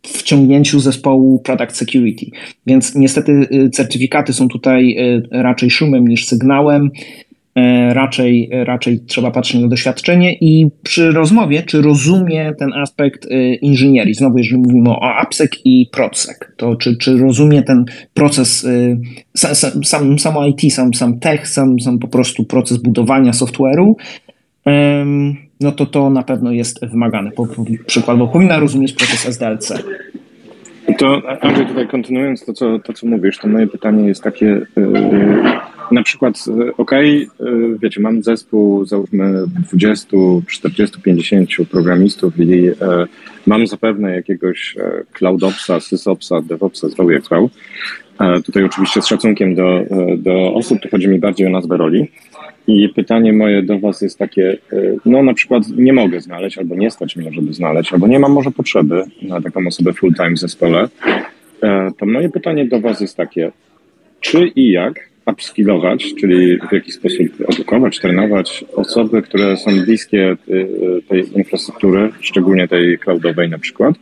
wciągnięciu 0.08 0.80
zespołu 0.80 1.40
Product 1.40 1.78
Security. 1.78 2.26
Więc 2.68 2.96
niestety 2.96 3.32
y, 3.32 3.70
certyfikaty 3.70 4.34
są 4.34 4.48
tutaj 4.48 4.98
y, 5.00 5.28
raczej 5.32 5.70
szumem 5.70 6.08
niż 6.08 6.26
sygnałem. 6.26 6.92
E, 7.56 7.94
raczej, 7.94 8.50
raczej 8.52 9.00
trzeba 9.00 9.32
patrzeć 9.32 9.62
na 9.62 9.68
doświadczenie 9.68 10.34
i 10.34 10.68
przy 10.84 11.12
rozmowie, 11.12 11.64
czy 11.64 11.82
rozumie 11.82 12.54
ten 12.60 12.74
aspekt 12.74 13.26
y, 13.26 13.56
inżynierii. 13.62 14.14
Znowu, 14.14 14.38
jeżeli 14.38 14.58
mówimy 14.58 14.90
o 14.90 15.04
AppSec 15.04 15.52
i 15.66 15.90
ProdSec, 15.92 16.40
to 16.58 16.76
czy, 16.76 16.98
czy 16.98 17.18
rozumie 17.18 17.64
ten 17.64 17.86
proces, 18.14 18.68
sam, 19.36 19.84
sam, 19.84 20.20
samo 20.20 20.48
IT, 20.48 20.74
sam, 20.74 20.94
sam 20.94 21.20
tech, 21.20 21.48
sam, 21.48 21.80
sam 21.80 22.00
po 22.00 22.08
prostu 22.08 22.44
proces 22.44 22.78
budowania 22.78 23.32
software'u, 23.32 23.94
no 25.62 25.72
to 25.72 25.86
to 25.86 26.10
na 26.10 26.24
pewno 26.24 26.52
jest 26.52 26.86
wymagane. 26.86 27.32
Przykładowo 27.86 28.28
powinna 28.28 28.60
rozumieć 28.60 28.94
proces 28.94 29.26
SDLC. 29.26 29.84
To 30.98 31.22
Andrzej, 31.42 31.66
tutaj 31.68 31.88
kontynuując 31.88 32.46
to 32.46 32.54
co, 32.54 32.80
to, 32.80 32.94
co 32.94 33.08
mówisz, 33.08 33.38
to 33.38 33.48
moje 33.48 33.68
pytanie 33.68 34.08
jest 34.08 34.24
takie, 34.24 34.62
na 35.92 36.04
przykład, 36.04 36.48
yy, 36.48 36.76
ok, 36.78 36.92
yy, 36.92 37.30
wiecie, 37.82 38.02
mam 38.02 38.24
zespół, 38.24 38.86
załóżmy 38.86 39.44
20, 39.48 40.18
40, 40.48 41.02
50 41.02 41.50
programistów 41.72 42.40
i 42.40 42.48
yy, 42.48 42.74
mam 43.48 43.68
zapewne 43.68 44.16
jakiegoś 44.16 44.76
CloudOpsa, 45.14 45.80
SysOpsa, 45.80 46.42
DevOpsa, 46.42 46.90
zwał 46.90 47.12
jak 47.12 47.24
zwał. 47.24 47.50
Tutaj 48.46 48.64
oczywiście 48.64 49.02
z 49.02 49.08
szacunkiem 49.08 49.56
do, 49.56 49.82
do 50.18 50.54
osób, 50.54 50.80
to 50.82 50.90
chodzi 50.90 51.08
mi 51.08 51.20
bardziej 51.20 51.48
o 51.48 51.50
nazwę 51.50 51.78
roli. 51.78 52.12
I 52.68 52.90
pytanie 52.90 53.34
moje 53.34 53.64
do 53.64 53.80
Was 53.80 54.02
jest 54.02 54.20
takie, 54.20 54.58
no 55.06 55.24
na 55.24 55.34
przykład 55.34 55.64
nie 55.78 55.94
mogę 55.94 56.22
znaleźć, 56.22 56.58
albo 56.58 56.76
nie 56.76 56.92
stać 56.92 57.16
mnie, 57.16 57.34
żeby 57.34 57.54
znaleźć, 57.54 57.94
albo 57.94 58.08
nie 58.08 58.20
mam 58.20 58.32
może 58.32 58.52
potrzeby 58.52 59.04
na 59.22 59.42
taką 59.42 59.68
osobę 59.68 59.94
full-time 59.94 60.34
w 60.34 60.40
zespole. 60.40 60.90
E, 61.64 61.92
to 61.98 62.06
moje 62.06 62.30
pytanie 62.30 62.66
do 62.66 62.80
Was 62.80 63.02
jest 63.02 63.18
takie, 63.18 63.52
czy 64.20 64.48
i 64.48 64.72
jak 64.72 65.10
upskillować, 65.26 66.14
czyli 66.20 66.60
w 66.70 66.72
jaki 66.72 66.92
sposób 66.92 67.28
edukować, 67.54 68.00
trenować 68.00 68.66
osoby, 68.76 69.22
które 69.22 69.58
są 69.58 69.72
bliskie 69.86 70.38
y, 70.50 71.02
tej 71.10 71.38
infrastruktury, 71.38 72.12
szczególnie 72.20 72.68
tej 72.68 73.00
cloudowej 73.00 73.50
na 73.50 73.60
przykład. 73.60 73.96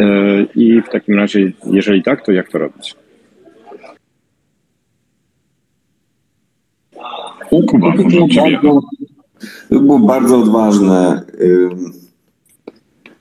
E, 0.00 0.42
I 0.54 0.82
w 0.82 0.88
takim 0.88 1.14
razie, 1.14 1.52
jeżeli 1.72 2.02
tak, 2.02 2.26
to 2.26 2.32
jak 2.32 2.48
to 2.48 2.58
robić? 2.58 2.94
Kuba, 7.68 7.94
może 7.94 8.18
było 9.70 9.98
bardzo 9.98 10.38
odważne 10.38 11.22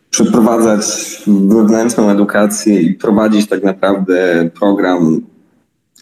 przeprowadzać 0.10 0.84
wewnętrzną 1.28 2.10
edukację 2.10 2.82
i 2.82 2.94
prowadzić 2.94 3.48
tak 3.48 3.64
naprawdę 3.64 4.50
program 4.60 5.22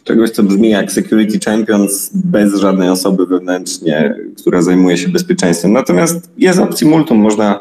czegoś, 0.06 0.30
co 0.30 0.44
brzmi 0.44 0.70
jak 0.70 0.92
Security 0.92 1.40
Champions 1.46 2.10
bez 2.14 2.56
żadnej 2.56 2.90
osoby 2.90 3.26
wewnętrznie, 3.26 4.16
która 4.38 4.62
zajmuje 4.62 4.98
się 4.98 5.10
bezpieczeństwem. 5.10 5.74
Natomiast 5.74 6.30
jest 6.38 6.60
opcji 6.60 6.88
multum, 6.88 7.18
można, 7.18 7.60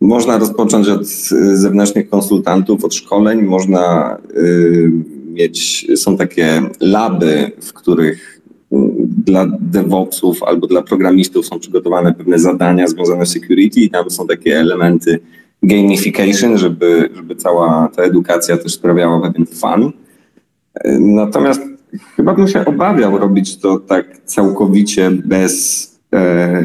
można 0.00 0.38
rozpocząć 0.38 0.88
od 0.88 1.06
zewnętrznych 1.54 2.08
konsultantów, 2.08 2.84
od 2.84 2.94
szkoleń, 2.94 3.42
można 3.42 4.16
y, 4.36 4.90
mieć, 5.26 5.86
są 5.96 6.16
takie 6.16 6.62
laby, 6.80 7.52
w 7.60 7.72
których 7.72 8.40
dla 9.26 9.46
DevOpsów 9.60 10.42
albo 10.42 10.66
dla 10.66 10.82
programistów 10.82 11.46
są 11.46 11.58
przygotowane 11.58 12.14
pewne 12.14 12.38
zadania 12.38 12.88
związane 12.88 13.26
z 13.26 13.32
security 13.32 13.80
i 13.80 13.90
tam 13.90 14.10
są 14.10 14.26
takie 14.26 14.60
elementy 14.60 15.20
gamification, 15.62 16.58
żeby, 16.58 17.10
żeby 17.14 17.36
cała 17.36 17.88
ta 17.96 18.02
edukacja 18.02 18.56
też 18.56 18.72
sprawiała 18.72 19.20
pewien 19.20 19.46
fun. 19.46 19.92
Natomiast 21.00 21.69
chyba 22.16 22.34
bym 22.34 22.48
się 22.48 22.64
obawiał 22.64 23.18
robić 23.18 23.58
to 23.58 23.78
tak 23.78 24.18
całkowicie 24.24 25.10
bez 25.10 25.86
e, 26.12 26.62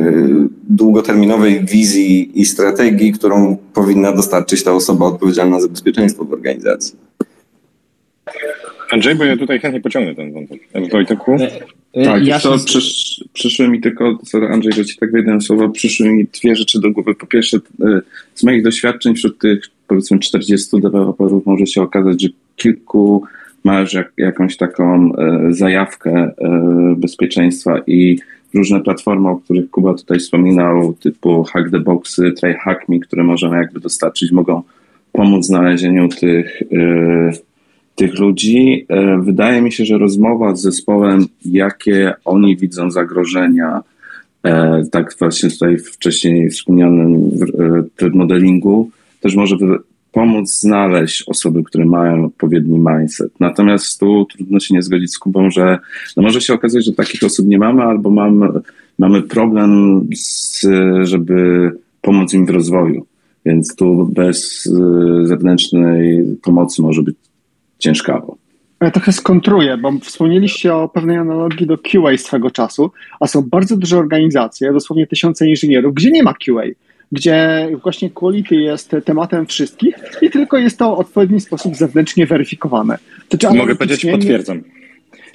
długoterminowej 0.70 1.66
wizji 1.66 2.42
i 2.42 2.46
strategii, 2.46 3.12
którą 3.12 3.58
powinna 3.74 4.12
dostarczyć 4.12 4.64
ta 4.64 4.74
osoba 4.74 5.06
odpowiedzialna 5.06 5.60
za 5.60 5.68
bezpieczeństwo 5.68 6.26
w 6.26 6.34
organizacji. 6.34 6.96
Andrzej, 8.92 9.16
bo 9.16 9.24
ja 9.24 9.38
tutaj 9.38 9.60
chętnie 9.60 9.82
pociągnę 9.82 10.16
ten 10.16 10.34
wątek. 10.34 10.60
Wojteku? 10.92 11.34
E, 11.34 11.52
e, 11.94 12.06
tak, 12.06 12.26
ja 12.26 12.40
to 12.40 12.58
przysz, 12.66 13.24
przyszły 13.34 13.68
mi 13.68 13.82
tylko, 13.82 14.20
sorry 14.26 14.48
Andrzej, 14.48 14.74
że 14.74 14.86
ci 14.86 14.98
tak 14.98 15.12
wyjdę 15.12 15.42
słowo, 15.42 15.70
przyszły 15.70 16.10
mi 16.10 16.26
dwie 16.26 16.56
rzeczy 16.56 16.82
do 16.82 16.92
głowy. 16.92 17.16
Po 17.16 17.28
pierwsze, 17.28 17.58
e, 17.82 18.02
z 18.36 18.44
moich 18.44 18.64
doświadczeń 18.64 19.16
wśród 19.16 19.40
tych 19.40 19.64
powiedzmy 19.88 20.20
40 20.20 20.82
deweloperów 20.82 21.46
może 21.46 21.66
się 21.66 21.82
okazać, 21.82 22.22
że 22.22 22.30
kilku 22.56 23.24
ma 23.66 23.80
już 23.80 23.94
jak, 23.94 24.14
jakąś 24.18 24.58
taką 24.58 25.12
zajawkę 25.50 26.32
bezpieczeństwa 26.98 27.80
i 27.88 28.20
różne 28.54 28.82
platformy, 28.82 29.30
o 29.30 29.36
których 29.36 29.70
Kuba 29.70 29.94
tutaj 29.94 30.20
wspominał, 30.20 30.94
typu 30.94 31.44
Hack 31.44 31.72
the 31.72 31.80
Boxy, 31.80 32.32
Try 32.32 32.54
Hack 32.54 32.90
Me, 32.90 33.00
które 33.00 33.24
możemy 33.24 33.58
jakby 33.58 33.80
dostarczyć, 33.80 34.32
mogą 34.32 34.62
pomóc 35.12 35.46
w 35.46 35.48
znalezieniu 35.48 36.10
tych 36.10 36.64
tych 37.96 38.20
ludzi. 38.20 38.86
E, 38.90 39.22
wydaje 39.22 39.62
mi 39.62 39.72
się, 39.72 39.86
że 39.86 39.98
rozmowa 39.98 40.56
z 40.56 40.62
zespołem, 40.62 41.26
jakie 41.46 42.14
oni 42.26 42.58
widzą 42.58 42.92
zagrożenia, 42.92 43.84
e, 44.44 44.84
tak 44.92 45.16
właśnie 45.20 45.50
tutaj 45.50 45.78
wcześniej 45.78 46.50
wspomnianym 46.50 47.32
e, 48.02 48.10
modelingu, 48.10 48.90
też 49.22 49.36
może 49.36 49.58
pomóc 50.16 50.60
znaleźć 50.60 51.24
osoby, 51.28 51.64
które 51.64 51.86
mają 51.86 52.26
odpowiedni 52.26 52.80
mindset. 52.80 53.40
Natomiast 53.40 54.00
tu 54.00 54.26
trudno 54.26 54.60
się 54.60 54.74
nie 54.74 54.82
zgodzić 54.82 55.14
z 55.14 55.20
Kubą, 55.20 55.50
że 55.52 55.80
no 56.18 56.24
może 56.24 56.42
się 56.42 56.54
okazać, 56.54 56.86
że 56.86 56.94
takich 56.94 57.24
osób 57.24 57.48
nie 57.48 57.58
mamy, 57.58 57.84
albo 57.84 58.10
mamy, 58.10 58.48
mamy 59.00 59.22
problem, 59.22 60.02
z, 60.16 60.66
żeby 61.04 61.72
pomóc 62.02 62.34
im 62.34 62.46
w 62.46 62.50
rozwoju. 62.50 63.06
Więc 63.46 63.76
tu 63.76 64.06
bez 64.06 64.70
zewnętrznej 65.24 66.26
pomocy 66.44 66.82
może 66.82 67.02
być 67.02 67.16
ciężkawo. 67.80 68.38
Ja 68.82 68.92
trochę 68.92 69.12
skontruję, 69.12 69.78
bo 69.78 69.92
wspomnieliście 70.00 70.76
o 70.76 70.90
pewnej 70.90 71.18
analogii 71.18 71.68
do 71.68 71.78
QA 71.78 72.18
swego 72.18 72.52
czasu, 72.52 72.92
a 73.20 73.28
są 73.28 73.42
bardzo 73.42 73.78
duże 73.78 73.98
organizacje, 73.98 74.74
dosłownie 74.74 75.08
tysiące 75.08 75.50
inżynierów, 75.50 75.94
gdzie 75.94 76.12
nie 76.12 76.24
ma 76.24 76.34
QA, 76.34 76.64
gdzie 77.12 77.70
właśnie 77.84 78.10
quality 78.10 78.56
jest 78.56 78.96
tematem 79.06 79.46
wszystkich 79.46 79.96
i 80.22 80.30
tylko 80.30 80.58
jest 80.58 80.80
to 80.80 80.96
w 80.96 81.00
odpowiedni 81.00 81.42
sposób 81.42 81.76
zewnętrznie 81.76 82.26
weryfikowane. 82.28 82.98
To 83.30 83.54
Mogę 83.54 83.76
powiedzieć, 83.76 84.06
potwierdzam. 84.12 84.64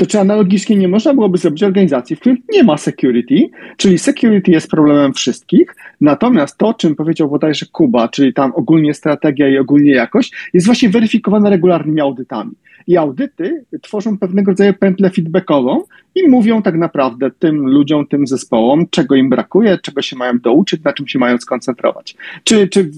To 0.01 0.07
czy 0.07 0.21
analogicznie 0.21 0.77
nie 0.77 0.89
można 0.89 1.15
byłoby 1.15 1.39
zrobić 1.39 1.63
organizacji, 1.63 2.17
w 2.17 2.21
której 2.21 2.43
nie 2.53 2.65
ma 2.65 2.77
security, 2.77 3.49
czyli 3.77 3.99
security 3.99 4.51
jest 4.51 4.71
problemem 4.71 5.13
wszystkich, 5.13 5.77
natomiast 6.01 6.59
to, 6.59 6.75
czym 6.75 6.95
powiedział 6.95 7.31
bodajże 7.31 7.67
Kuba, 7.73 8.09
czyli 8.09 8.35
tam 8.35 8.53
ogólnie 8.55 8.95
strategia 8.95 9.49
i 9.49 9.59
ogólnie 9.59 9.93
jakość, 9.93 10.33
jest 10.53 10.67
właśnie 10.67 10.89
weryfikowana 10.89 11.51
regularnymi 11.51 12.01
audytami. 12.01 12.51
I 12.87 12.97
audyty 12.97 13.65
tworzą 13.83 14.19
pewnego 14.19 14.51
rodzaju 14.51 14.75
pętlę 14.75 15.11
feedbackową 15.11 15.83
i 16.15 16.29
mówią 16.29 16.63
tak 16.63 16.75
naprawdę 16.75 17.31
tym 17.39 17.69
ludziom, 17.69 18.07
tym 18.07 18.27
zespołom, 18.27 18.87
czego 18.91 19.15
im 19.15 19.31
brakuje, 19.31 19.79
czego 19.83 20.03
się 20.03 20.17
mają 20.17 20.39
douczyć, 20.39 20.83
na 20.85 20.93
czym 20.93 21.09
się 21.09 21.19
mają 21.19 21.39
skoncentrować. 21.39 22.17
Czy, 22.45 22.69
czy 22.69 22.91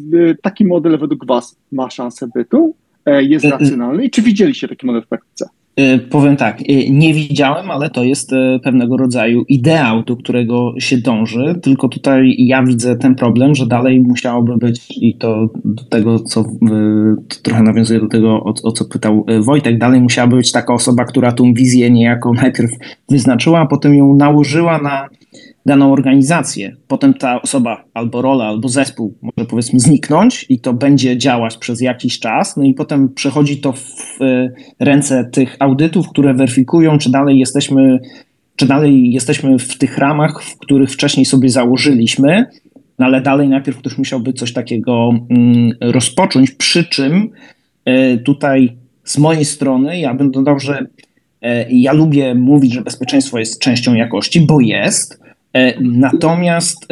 taki 0.43 0.65
model 0.65 0.99
według 0.99 1.27
Was 1.27 1.57
ma 1.73 1.91
szansę 1.91 2.29
bytu? 2.35 2.75
E, 3.07 3.25
jest 3.25 3.45
mm. 3.45 3.59
racjonalny 3.59 4.05
i 4.05 4.11
czy 4.11 4.23
widzieliście 4.23 4.69
taki 4.69 4.87
model 4.87 5.03
w 5.03 5.07
praktyce? 5.07 5.49
E, 5.77 5.99
powiem 5.99 6.37
tak, 6.37 6.61
e, 6.61 6.91
nie 6.91 7.15
widziałem, 7.15 7.71
ale 7.71 7.91
to 7.91 8.05
jest 8.05 8.33
e, 8.33 8.59
pewnego 8.63 8.97
rodzaju 8.97 9.45
ideał, 9.49 10.03
do 10.03 10.17
którego 10.17 10.75
się 10.79 10.99
dąży, 10.99 11.55
tylko 11.63 11.89
tutaj 11.89 12.35
ja 12.39 12.63
widzę 12.63 12.97
ten 12.97 13.15
problem, 13.15 13.55
że 13.55 13.67
dalej 13.67 14.01
musiałoby 14.01 14.57
być 14.57 14.99
i 15.01 15.15
to 15.15 15.49
do 15.65 15.85
tego, 15.85 16.19
co 16.19 16.45
to 17.29 17.37
trochę 17.43 17.63
nawiązuje 17.63 18.01
do 18.01 18.09
tego, 18.09 18.29
o, 18.29 18.55
o, 18.63 18.73
co 18.73 18.85
pytał 18.85 19.27
Wojtek, 19.41 19.79
dalej 19.79 20.01
musiałaby 20.01 20.37
być 20.37 20.53
taka 20.53 20.75
osoba, 20.75 21.05
która 21.05 21.33
tą 21.33 21.55
wizję 21.55 21.91
niejako 21.91 22.33
najpierw 22.33 22.71
wyznaczyła, 23.11 23.61
a 23.61 23.67
potem 23.67 23.95
ją 23.95 24.15
nałożyła 24.15 24.79
na 24.79 25.09
daną 25.67 25.93
organizację. 25.93 26.77
Potem 26.89 27.15
ta 27.15 27.43
osoba 27.43 27.85
albo 27.95 28.23
rola, 28.23 28.45
albo 28.45 28.69
zespół 28.69 29.15
może 29.23 29.49
powiedzmy 29.49 29.81
zniknąć 29.81 30.47
i 30.49 30.61
to 30.61 30.73
będzie 30.73 31.19
działać 31.19 31.57
przez 31.57 31.81
jakiś 31.81 32.19
czas, 32.19 32.57
no 32.57 32.63
i 32.63 32.75
potem 32.75 33.09
przechodzi 33.09 33.61
to 33.61 33.73
w 33.73 34.19
ręce 34.81 35.25
tych 35.33 35.57
audytów, 35.59 36.09
które 36.09 36.35
weryfikują, 36.35 36.99
czy 36.99 37.11
dalej 37.11 37.39
jesteśmy, 37.39 38.01
czy 38.57 38.67
dalej 38.67 39.13
jesteśmy 39.13 39.59
w 39.59 39.79
tych 39.79 39.99
ramach, 39.99 40.43
w 40.43 40.59
których 40.59 40.91
wcześniej 40.91 41.27
sobie 41.27 41.49
założyliśmy, 41.49 42.47
no 42.99 43.07
ale 43.07 43.21
dalej 43.21 43.49
najpierw 43.49 43.79
ktoś 43.79 43.99
musiałby 43.99 44.33
coś 44.33 44.53
takiego 44.53 45.11
mm, 45.31 45.71
rozpocząć, 45.81 46.51
przy 46.51 46.85
czym 46.85 47.31
tutaj 48.25 48.77
z 49.05 49.19
mojej 49.19 49.45
strony 49.45 50.01
ja 50.01 50.15
bym 50.15 50.31
dodał, 50.31 50.59
że 50.59 50.87
ja 51.71 51.93
lubię 51.93 52.35
mówić, 52.35 52.73
że 52.73 52.83
bezpieczeństwo 52.83 53.39
jest 53.39 53.61
częścią 53.61 53.95
jakości, 53.95 54.41
bo 54.41 54.61
jest. 54.61 55.23
Natomiast 55.81 56.87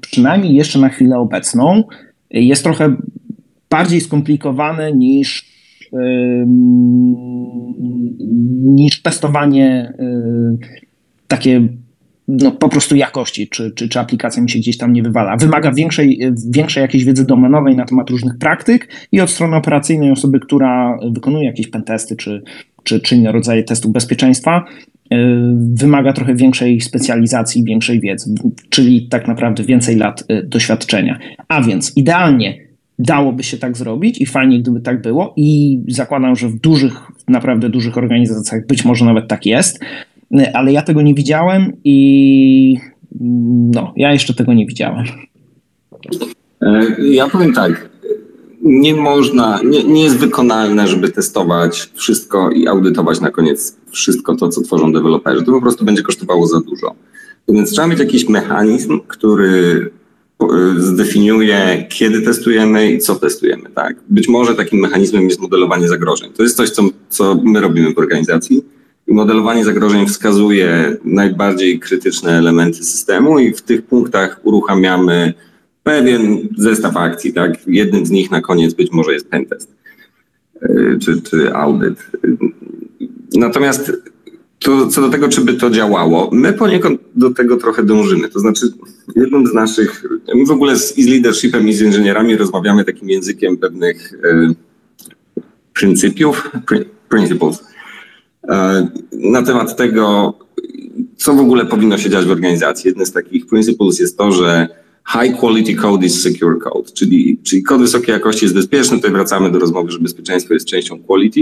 przynajmniej 0.00 0.54
jeszcze 0.54 0.78
na 0.78 0.88
chwilę 0.88 1.18
obecną 1.18 1.84
jest 2.30 2.62
trochę 2.64 2.96
bardziej 3.70 4.00
skomplikowane 4.00 4.92
niż, 4.92 5.54
niż 8.62 9.02
testowanie 9.02 9.92
takie 11.28 11.68
no, 12.28 12.52
po 12.52 12.68
prostu 12.68 12.96
jakości, 12.96 13.48
czy, 13.48 13.70
czy, 13.70 13.88
czy 13.88 14.00
aplikacja 14.00 14.42
mi 14.42 14.50
się 14.50 14.58
gdzieś 14.58 14.78
tam 14.78 14.92
nie 14.92 15.02
wywala. 15.02 15.36
Wymaga 15.36 15.72
większej, 15.72 16.20
większej 16.50 16.80
jakiejś 16.80 17.04
wiedzy 17.04 17.26
domenowej 17.26 17.76
na 17.76 17.84
temat 17.84 18.10
różnych 18.10 18.38
praktyk 18.38 18.88
i 19.12 19.20
od 19.20 19.30
strony 19.30 19.56
operacyjnej 19.56 20.10
osoby, 20.10 20.40
która 20.40 20.98
wykonuje 21.12 21.46
jakieś 21.46 21.70
pentesty, 21.70 22.16
czy, 22.16 22.42
czy, 22.84 23.00
czy 23.00 23.16
inne 23.16 23.32
rodzaje 23.32 23.64
testów 23.64 23.92
bezpieczeństwa, 23.92 24.64
y, 25.12 25.16
wymaga 25.74 26.12
trochę 26.12 26.34
większej 26.34 26.80
specjalizacji, 26.80 27.64
większej 27.64 28.00
wiedzy, 28.00 28.34
czyli 28.70 29.08
tak 29.08 29.28
naprawdę 29.28 29.64
więcej 29.64 29.96
lat 29.96 30.24
y, 30.30 30.46
doświadczenia. 30.46 31.18
A 31.48 31.62
więc 31.62 31.96
idealnie 31.96 32.58
dałoby 32.98 33.42
się 33.42 33.56
tak 33.56 33.76
zrobić 33.76 34.20
i 34.20 34.26
fajnie, 34.26 34.60
gdyby 34.60 34.80
tak 34.80 35.02
było 35.02 35.32
i 35.36 35.78
zakładam, 35.88 36.36
że 36.36 36.48
w 36.48 36.60
dużych, 36.60 36.92
naprawdę 37.28 37.68
dużych 37.68 37.98
organizacjach 37.98 38.66
być 38.66 38.84
może 38.84 39.04
nawet 39.04 39.28
tak 39.28 39.46
jest, 39.46 39.80
ale 40.52 40.72
ja 40.72 40.82
tego 40.82 41.02
nie 41.02 41.14
widziałem 41.14 41.72
i 41.84 42.76
no, 43.74 43.92
ja 43.96 44.12
jeszcze 44.12 44.34
tego 44.34 44.54
nie 44.54 44.66
widziałem. 44.66 45.04
E, 46.62 46.80
ja 47.00 47.28
powiem 47.28 47.52
tak, 47.52 47.90
nie 48.64 48.94
można, 48.94 49.60
nie, 49.64 49.84
nie 49.84 50.04
jest 50.04 50.16
wykonalne, 50.16 50.88
żeby 50.88 51.08
testować 51.08 51.90
wszystko 51.94 52.50
i 52.50 52.66
audytować 52.66 53.20
na 53.20 53.30
koniec 53.30 53.76
wszystko 53.90 54.36
to, 54.36 54.48
co 54.48 54.60
tworzą 54.60 54.92
deweloperzy. 54.92 55.44
To 55.44 55.52
po 55.52 55.60
prostu 55.60 55.84
będzie 55.84 56.02
kosztowało 56.02 56.46
za 56.46 56.60
dużo. 56.60 56.94
Więc 57.48 57.70
trzeba 57.70 57.86
mieć 57.86 57.98
jakiś 57.98 58.28
mechanizm, 58.28 59.00
który 59.08 59.90
zdefiniuje, 60.76 61.86
kiedy 61.88 62.22
testujemy 62.22 62.90
i 62.90 62.98
co 62.98 63.14
testujemy. 63.14 63.70
Tak? 63.74 63.96
Być 64.08 64.28
może 64.28 64.54
takim 64.54 64.80
mechanizmem 64.80 65.24
jest 65.24 65.40
modelowanie 65.40 65.88
zagrożeń. 65.88 66.32
To 66.32 66.42
jest 66.42 66.56
coś, 66.56 66.70
co, 66.70 66.82
co 67.08 67.34
my 67.44 67.60
robimy 67.60 67.94
w 67.94 67.98
organizacji. 67.98 68.64
I 69.08 69.14
modelowanie 69.14 69.64
zagrożeń 69.64 70.06
wskazuje 70.06 70.96
najbardziej 71.04 71.80
krytyczne 71.80 72.38
elementy 72.38 72.84
systemu 72.84 73.38
i 73.38 73.52
w 73.52 73.62
tych 73.62 73.82
punktach 73.82 74.40
uruchamiamy 74.42 75.34
pewien 75.84 76.48
zestaw 76.56 76.96
akcji. 76.96 77.32
Tak? 77.32 77.66
Jednym 77.66 78.06
z 78.06 78.10
nich 78.10 78.30
na 78.30 78.40
koniec 78.40 78.74
być 78.74 78.92
może 78.92 79.12
jest 79.12 79.28
pentest 79.28 79.74
y, 80.62 80.98
czy, 81.02 81.22
czy 81.22 81.54
audyt. 81.54 82.10
Natomiast 83.34 83.92
to, 84.58 84.86
co 84.86 85.00
do 85.00 85.08
tego, 85.08 85.28
czy 85.28 85.40
by 85.40 85.54
to 85.54 85.70
działało, 85.70 86.30
my 86.32 86.52
poniekąd 86.52 87.00
do 87.14 87.30
tego 87.30 87.56
trochę 87.56 87.82
dążymy. 87.82 88.28
To 88.28 88.40
znaczy, 88.40 88.66
jednym 89.16 89.46
z 89.46 89.52
naszych, 89.54 90.04
my 90.34 90.46
w 90.46 90.50
ogóle 90.50 90.76
z, 90.76 90.98
i 90.98 91.02
z 91.02 91.06
leadershipem, 91.06 91.68
i 91.68 91.72
z 91.72 91.80
inżynierami 91.80 92.36
rozmawiamy 92.36 92.84
takim 92.84 93.10
językiem 93.10 93.56
pewnych 93.56 94.12
y, 94.12 94.54
pryncypiów, 95.74 96.50
principles, 97.08 97.64
e, 98.48 98.88
na 99.12 99.42
temat 99.42 99.76
tego, 99.76 100.34
co 101.16 101.34
w 101.34 101.40
ogóle 101.40 101.66
powinno 101.66 101.98
się 101.98 102.10
dziać 102.10 102.24
w 102.24 102.30
organizacji. 102.30 102.88
Jeden 102.88 103.06
z 103.06 103.12
takich 103.12 103.46
principles 103.46 104.00
jest 104.00 104.18
to, 104.18 104.32
że 104.32 104.68
high 105.06 105.38
quality 105.40 105.74
code 105.74 106.06
is 106.06 106.22
secure 106.22 106.58
code, 106.58 106.90
czyli, 106.94 107.38
czyli 107.42 107.62
kod 107.62 107.80
wysokiej 107.80 108.12
jakości 108.12 108.44
jest 108.44 108.54
bezpieczny. 108.54 108.96
Tutaj 108.96 109.12
wracamy 109.12 109.50
do 109.50 109.58
rozmowy, 109.58 109.90
że 109.90 109.98
bezpieczeństwo 109.98 110.54
jest 110.54 110.66
częścią 110.66 111.02
quality. 111.02 111.40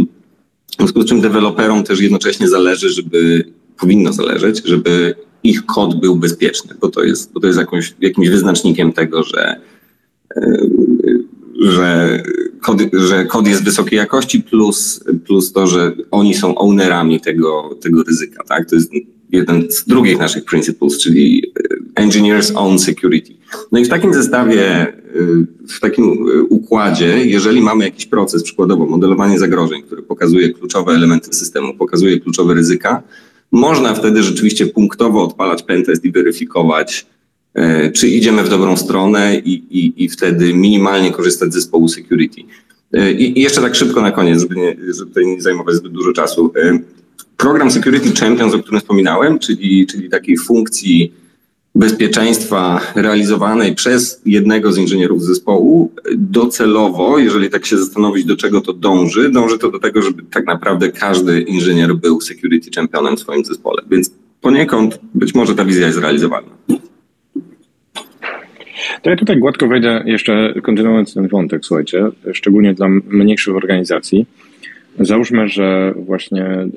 W 0.70 0.76
związku 0.76 1.02
z 1.02 1.06
czym 1.06 1.20
deweloperom 1.20 1.84
też 1.84 2.00
jednocześnie 2.00 2.48
zależy, 2.48 2.88
żeby, 2.88 3.44
powinno 3.80 4.12
zależeć, 4.12 4.62
żeby 4.64 5.14
ich 5.42 5.66
kod 5.66 6.00
był 6.00 6.16
bezpieczny, 6.16 6.74
bo 6.80 6.88
to 6.88 7.04
jest, 7.04 7.32
bo 7.32 7.40
to 7.40 7.46
jest 7.46 7.58
jakąś, 7.58 7.94
jakimś 8.00 8.28
wyznacznikiem 8.28 8.92
tego, 8.92 9.22
że, 9.22 9.60
e, 10.36 10.56
że, 11.60 12.22
kod, 12.60 12.78
że 12.92 13.24
kod 13.26 13.46
jest 13.46 13.64
wysokiej 13.64 13.96
jakości, 13.96 14.40
plus, 14.40 15.04
plus 15.26 15.52
to, 15.52 15.66
że 15.66 15.92
oni 16.10 16.34
są 16.34 16.54
ownerami 16.54 17.20
tego, 17.20 17.78
tego 17.80 18.02
ryzyka. 18.02 18.44
Tak? 18.44 18.70
To 18.70 18.76
jest 18.76 18.90
jeden 19.32 19.70
z 19.70 19.84
drugich 19.84 20.18
naszych 20.18 20.44
principles, 20.44 20.98
czyli 20.98 21.52
engineers 21.94 22.52
own 22.54 22.78
security. 22.78 23.32
No 23.72 23.78
i 23.78 23.84
w 23.84 23.88
takim 23.88 24.14
zestawie, 24.14 24.86
y, 24.88 25.46
w 25.68 25.80
takim 25.80 26.28
y, 26.28 26.42
układzie, 26.42 27.26
jeżeli 27.26 27.60
mamy 27.60 27.84
jakiś 27.84 28.06
proces, 28.06 28.42
przykładowo 28.42 28.86
modelowanie 28.86 29.38
zagrożeń, 29.38 29.82
który 29.82 30.02
pokazuje 30.02 30.50
kluczowe 30.50 30.92
elementy 30.92 31.32
systemu, 31.34 31.74
pokazuje 31.74 32.20
kluczowe 32.20 32.54
ryzyka, 32.54 33.02
można 33.52 33.94
wtedy 33.94 34.22
rzeczywiście 34.22 34.66
punktowo 34.66 35.24
odpalać 35.24 35.62
pentest 35.62 36.04
i 36.04 36.12
weryfikować, 36.12 37.06
czy 37.94 38.08
idziemy 38.08 38.42
w 38.42 38.48
dobrą 38.48 38.76
stronę 38.76 39.38
i, 39.44 39.52
i, 39.52 40.04
i 40.04 40.08
wtedy 40.08 40.54
minimalnie 40.54 41.10
korzystać 41.10 41.50
z 41.50 41.54
zespołu 41.54 41.88
security. 41.88 42.40
I, 43.18 43.38
I 43.38 43.42
jeszcze 43.42 43.60
tak 43.60 43.74
szybko 43.74 44.00
na 44.00 44.10
koniec, 44.10 44.40
żeby, 44.40 44.56
nie, 44.56 44.76
żeby 44.94 45.10
tutaj 45.10 45.26
nie 45.26 45.42
zajmować 45.42 45.74
zbyt 45.74 45.92
dużo 45.92 46.12
czasu. 46.12 46.52
Program 47.42 47.70
Security 47.70 48.12
Champions, 48.20 48.54
o 48.54 48.58
którym 48.58 48.80
wspominałem, 48.80 49.38
czyli, 49.38 49.86
czyli 49.86 50.10
takiej 50.10 50.36
funkcji 50.36 51.12
bezpieczeństwa 51.74 52.80
realizowanej 52.94 53.74
przez 53.74 54.22
jednego 54.26 54.72
z 54.72 54.78
inżynierów 54.78 55.22
zespołu, 55.22 55.92
docelowo, 56.16 57.18
jeżeli 57.18 57.50
tak 57.50 57.66
się 57.66 57.78
zastanowić, 57.78 58.24
do 58.24 58.36
czego 58.36 58.60
to 58.60 58.72
dąży, 58.72 59.30
dąży 59.30 59.58
to 59.58 59.70
do 59.70 59.78
tego, 59.78 60.02
żeby 60.02 60.22
tak 60.22 60.46
naprawdę 60.46 60.92
każdy 60.92 61.40
inżynier 61.40 61.94
był 61.94 62.20
security 62.20 62.70
championem 62.74 63.16
w 63.16 63.20
swoim 63.20 63.44
zespole. 63.44 63.82
Więc 63.90 64.10
poniekąd 64.40 64.98
być 65.14 65.34
może 65.34 65.54
ta 65.54 65.64
wizja 65.64 65.86
jest 65.86 65.98
realizowalna. 65.98 66.50
To 69.02 69.10
ja 69.10 69.16
tutaj 69.16 69.38
gładko 69.38 69.68
wejdę, 69.68 70.02
jeszcze 70.06 70.54
kontynuując 70.62 71.14
ten 71.14 71.28
wątek, 71.28 71.64
słuchajcie, 71.64 72.04
szczególnie 72.32 72.74
dla 72.74 72.88
mniejszych 72.88 73.56
organizacji. 73.56 74.26
Załóżmy, 75.00 75.48
że 75.48 75.94
właśnie 75.96 76.44
e, 76.44 76.68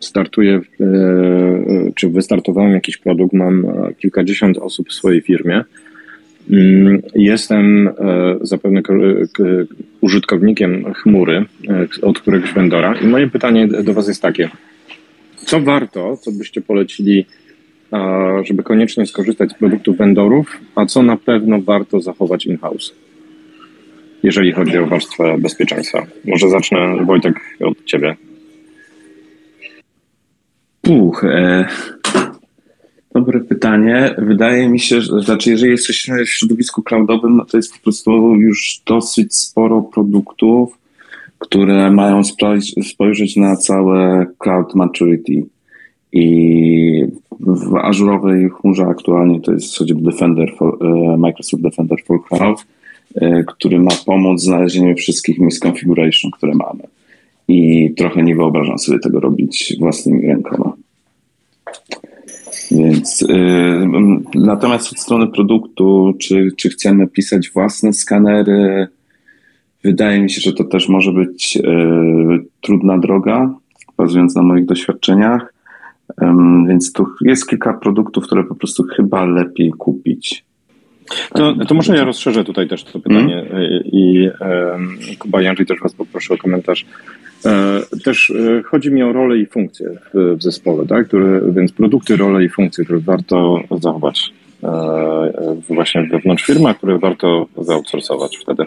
startuję, 0.00 0.60
e, 0.80 1.92
czy 1.94 2.08
wystartowałem 2.08 2.72
jakiś 2.72 2.96
produkt, 2.96 3.32
mam 3.32 3.66
kilkadziesiąt 3.98 4.58
osób 4.58 4.88
w 4.88 4.92
swojej 4.92 5.20
firmie. 5.20 5.64
Mm, 6.50 7.02
jestem 7.14 7.88
e, 7.88 7.92
zapewne 8.40 8.82
użytkownikiem 10.00 10.94
chmury 10.94 11.44
od 12.02 12.20
któregoś 12.20 12.52
vendora 12.52 12.94
i 12.94 13.06
moje 13.06 13.28
pytanie 13.28 13.68
do 13.68 13.94
Was 13.94 14.08
jest 14.08 14.22
takie. 14.22 14.50
Co 15.36 15.60
warto, 15.60 16.16
co 16.16 16.32
byście 16.32 16.60
polecili, 16.60 17.26
żeby 18.44 18.62
koniecznie 18.62 19.06
skorzystać 19.06 19.50
z 19.50 19.54
produktów 19.54 19.96
vendorów, 19.96 20.60
a 20.74 20.86
co 20.86 21.02
na 21.02 21.16
pewno 21.16 21.60
warto 21.60 22.00
zachować 22.00 22.46
in-house? 22.46 22.94
Jeżeli 24.22 24.52
chodzi 24.52 24.78
o 24.78 24.86
warstwę 24.86 25.38
bezpieczeństwa. 25.38 26.06
Może 26.24 26.48
zacznę, 26.48 27.04
Wojtek, 27.04 27.40
od 27.60 27.84
ciebie. 27.84 28.16
Puch, 30.82 31.24
e, 31.24 31.68
dobre 33.14 33.40
pytanie. 33.40 34.14
Wydaje 34.18 34.68
mi 34.68 34.80
się, 34.80 35.00
że 35.00 35.20
znaczy, 35.20 35.50
jeżeli 35.50 35.70
jesteś 35.70 36.10
w 36.26 36.28
środowisku 36.28 36.82
cloudowym, 36.82 37.36
no 37.36 37.44
to 37.44 37.56
jest 37.56 37.72
po 37.72 37.82
prostu 37.82 38.34
już 38.34 38.82
dosyć 38.86 39.36
sporo 39.36 39.82
produktów, 39.82 40.78
które 41.38 41.90
mają 41.90 42.20
spojrzeć 42.82 43.36
na 43.36 43.56
całe 43.56 44.26
cloud 44.38 44.74
maturity. 44.74 45.46
I 46.12 47.06
w 47.40 47.76
ażurowej 47.76 48.50
chmurze 48.50 48.86
aktualnie 48.86 49.40
to 49.40 49.52
jest 49.52 49.78
choćby 49.78 50.02
Defender 50.02 50.52
for, 50.58 50.78
e, 50.80 51.16
Microsoft 51.16 51.62
Defender 51.62 51.98
for 52.06 52.24
Cloud 52.28 52.64
który 53.46 53.78
ma 53.78 53.90
pomóc 54.06 54.40
w 54.40 54.44
znalezieniu 54.44 54.94
wszystkich 54.94 55.38
misconfiguration, 55.38 56.30
które 56.30 56.54
mamy. 56.54 56.82
I 57.48 57.90
trochę 57.96 58.22
nie 58.22 58.36
wyobrażam 58.36 58.78
sobie 58.78 58.98
tego 58.98 59.20
robić 59.20 59.76
własnymi 59.80 60.26
rękoma. 60.26 60.72
Więc 62.70 63.20
yy, 63.20 63.88
natomiast 64.34 64.92
od 64.92 64.98
strony 64.98 65.26
produktu, 65.26 66.14
czy, 66.20 66.48
czy 66.56 66.68
chcemy 66.68 67.06
pisać 67.06 67.50
własne 67.50 67.92
skanery, 67.92 68.86
wydaje 69.84 70.22
mi 70.22 70.30
się, 70.30 70.40
że 70.40 70.52
to 70.52 70.64
też 70.64 70.88
może 70.88 71.12
być 71.12 71.56
yy, 71.56 72.44
trudna 72.60 72.98
droga, 72.98 73.54
bazując 73.96 74.34
na 74.34 74.42
moich 74.42 74.64
doświadczeniach. 74.64 75.54
Yy, 76.20 76.28
więc 76.68 76.92
tu 76.92 77.06
jest 77.24 77.48
kilka 77.48 77.72
produktów, 77.72 78.24
które 78.24 78.44
po 78.44 78.54
prostu 78.54 78.84
chyba 78.96 79.24
lepiej 79.24 79.70
kupić. 79.70 80.44
To, 81.34 81.54
to 81.68 81.74
może 81.74 81.96
ja 81.96 82.04
rozszerzę 82.04 82.44
tutaj 82.44 82.68
też 82.68 82.84
to 82.84 83.00
pytanie 83.00 83.40
mm. 83.40 83.82
i 83.84 84.30
e, 84.40 84.78
Kuba 85.18 85.42
Janży 85.42 85.66
też 85.66 85.80
Was 85.80 85.94
poproszę 85.94 86.34
o 86.34 86.38
komentarz. 86.38 86.86
E, 87.46 87.80
też 88.04 88.30
e, 88.30 88.62
chodzi 88.62 88.90
mi 88.90 89.02
o 89.02 89.12
rolę 89.12 89.38
i 89.38 89.46
funkcje 89.46 89.88
w, 89.88 90.36
w 90.38 90.42
zespole, 90.42 90.86
tak? 90.86 91.06
Które, 91.06 91.40
więc 91.52 91.72
produkty, 91.72 92.16
role 92.16 92.44
i 92.44 92.48
funkcje, 92.48 92.84
które 92.84 93.00
warto 93.00 93.60
zachować 93.80 94.32
właśnie 95.68 96.02
wewnątrz 96.02 96.44
firmy, 96.44 96.68
a 96.68 96.74
które 96.74 96.98
warto 96.98 97.46
zoutsourcować 97.58 98.36
wtedy. 98.36 98.64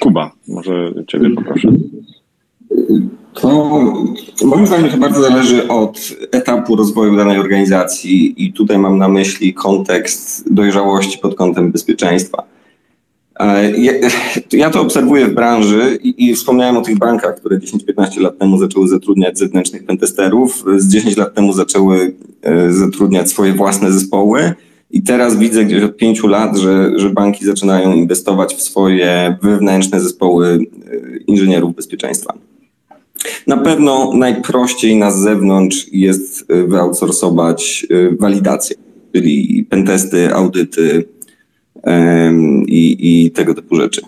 Kuba, 0.00 0.30
może 0.48 0.92
Ciebie 1.06 1.30
poproszę. 1.30 1.68
To 3.40 4.44
moim 4.44 4.66
zdaniem 4.66 4.90
to 4.90 4.96
bardzo 4.96 5.22
zależy 5.22 5.68
od 5.68 6.00
etapu 6.32 6.76
rozwoju 6.76 7.16
danej 7.16 7.38
organizacji 7.38 8.44
i 8.44 8.52
tutaj 8.52 8.78
mam 8.78 8.98
na 8.98 9.08
myśli 9.08 9.54
kontekst 9.54 10.52
dojrzałości 10.52 11.18
pod 11.18 11.34
kątem 11.34 11.72
bezpieczeństwa. 11.72 12.42
Ja, 13.76 13.92
ja 14.52 14.70
to 14.70 14.80
obserwuję 14.80 15.26
w 15.26 15.34
branży 15.34 15.98
i, 16.02 16.34
wspomniałem 16.34 16.76
o 16.76 16.80
tych 16.80 16.98
bankach, 16.98 17.36
które 17.36 17.58
10-15 17.58 18.20
lat 18.20 18.38
temu 18.38 18.58
zaczęły 18.58 18.88
zatrudniać 18.88 19.38
zewnętrznych 19.38 19.84
pentesterów, 19.84 20.64
z 20.76 20.88
10 20.88 21.16
lat 21.16 21.34
temu 21.34 21.52
zaczęły 21.52 22.14
e, 22.42 22.72
zatrudniać 22.72 23.30
swoje 23.30 23.52
własne 23.52 23.92
zespoły 23.92 24.54
i 24.90 25.02
teraz 25.02 25.36
widzę 25.36 25.64
gdzieś 25.64 25.82
od 25.82 25.96
5 25.96 26.22
lat, 26.22 26.56
że, 26.56 26.92
że 26.96 27.10
banki 27.10 27.44
zaczynają 27.44 27.92
inwestować 27.92 28.54
w 28.54 28.62
swoje 28.62 29.36
wewnętrzne 29.42 30.00
zespoły 30.00 30.48
e, 30.48 30.58
inżynierów 31.26 31.74
bezpieczeństwa. 31.74 32.34
Na 33.46 33.56
pewno 33.56 34.12
najprościej 34.14 34.96
na 34.96 35.10
zewnątrz 35.10 35.86
jest 35.92 36.50
e, 36.50 36.64
wyoutsourcować 36.64 37.86
walidację, 38.18 38.76
czyli 39.12 39.66
pentesty, 39.70 40.34
audyty, 40.34 41.04
i, 42.66 42.96
i 43.24 43.30
tego 43.30 43.54
typu 43.54 43.76
rzeczy. 43.76 44.00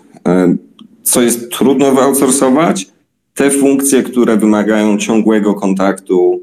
Co 1.03 1.21
jest 1.21 1.51
trudno 1.51 1.91
wyoutsourcować? 1.91 2.87
Te 3.33 3.51
funkcje, 3.51 4.03
które 4.03 4.37
wymagają 4.37 4.97
ciągłego 4.97 5.53
kontaktu 5.53 6.41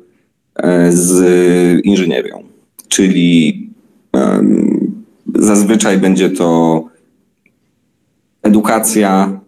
e, 0.56 0.92
z 0.92 1.20
inżynierią, 1.84 2.42
czyli 2.88 3.68
zazwyczaj 5.34 5.98
będzie 5.98 6.30
to 6.30 6.84
edukacja, 8.42 9.40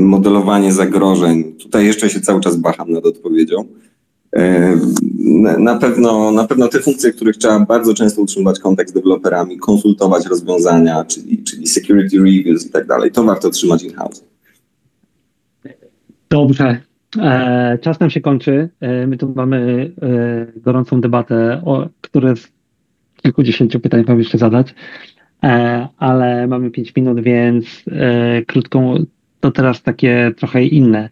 modelowanie 0.00 0.72
zagrożeń. 0.72 1.52
Tutaj 1.52 1.86
jeszcze 1.86 2.10
się 2.10 2.20
cały 2.20 2.40
czas 2.40 2.56
bacham 2.56 2.90
nad 2.92 3.06
odpowiedzią. 3.06 3.64
E, 4.36 4.76
na 5.58 5.78
pewno, 5.78 6.30
na 6.30 6.46
pewno 6.46 6.68
te 6.68 6.78
funkcje, 6.80 7.12
których 7.12 7.36
trzeba 7.36 7.60
bardzo 7.60 7.94
często 7.94 8.22
utrzymywać 8.22 8.58
kontakt 8.58 8.90
z 8.90 8.92
deweloperami, 8.92 9.58
konsultować 9.58 10.26
rozwiązania, 10.26 11.04
czyli, 11.04 11.42
czyli 11.44 11.66
security 11.66 12.16
reviews 12.16 12.66
i 12.66 12.70
tak 12.70 12.86
dalej, 12.86 13.10
to 13.12 13.24
warto 13.24 13.50
trzymać 13.50 13.82
in-house. 13.82 14.24
Dobrze. 16.30 16.80
E, 17.18 17.78
czas 17.80 18.00
nam 18.00 18.10
się 18.10 18.20
kończy. 18.20 18.68
E, 18.80 19.06
my 19.06 19.16
tu 19.16 19.32
mamy 19.36 19.90
gorącą 20.56 21.00
debatę, 21.00 21.62
o, 21.64 21.88
które 22.00 22.36
z 22.36 22.48
kilkudziesięciu 23.22 23.80
pytań 23.80 24.04
mam 24.08 24.18
jeszcze 24.18 24.38
zadać, 24.38 24.74
ale 25.98 26.46
mamy 26.46 26.70
pięć 26.70 26.96
minut, 26.96 27.20
więc 27.20 27.84
krótką, 28.46 29.04
to 29.40 29.50
teraz 29.50 29.82
takie 29.82 30.32
trochę 30.36 30.64
inne 30.64 31.08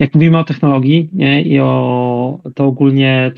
jak 0.00 0.14
mówimy 0.14 0.38
o 0.38 0.44
technologii 0.44 1.08
nie, 1.12 1.42
i 1.42 1.60
o 1.60 2.40
to 2.54 2.66
ogólnie 2.66 3.32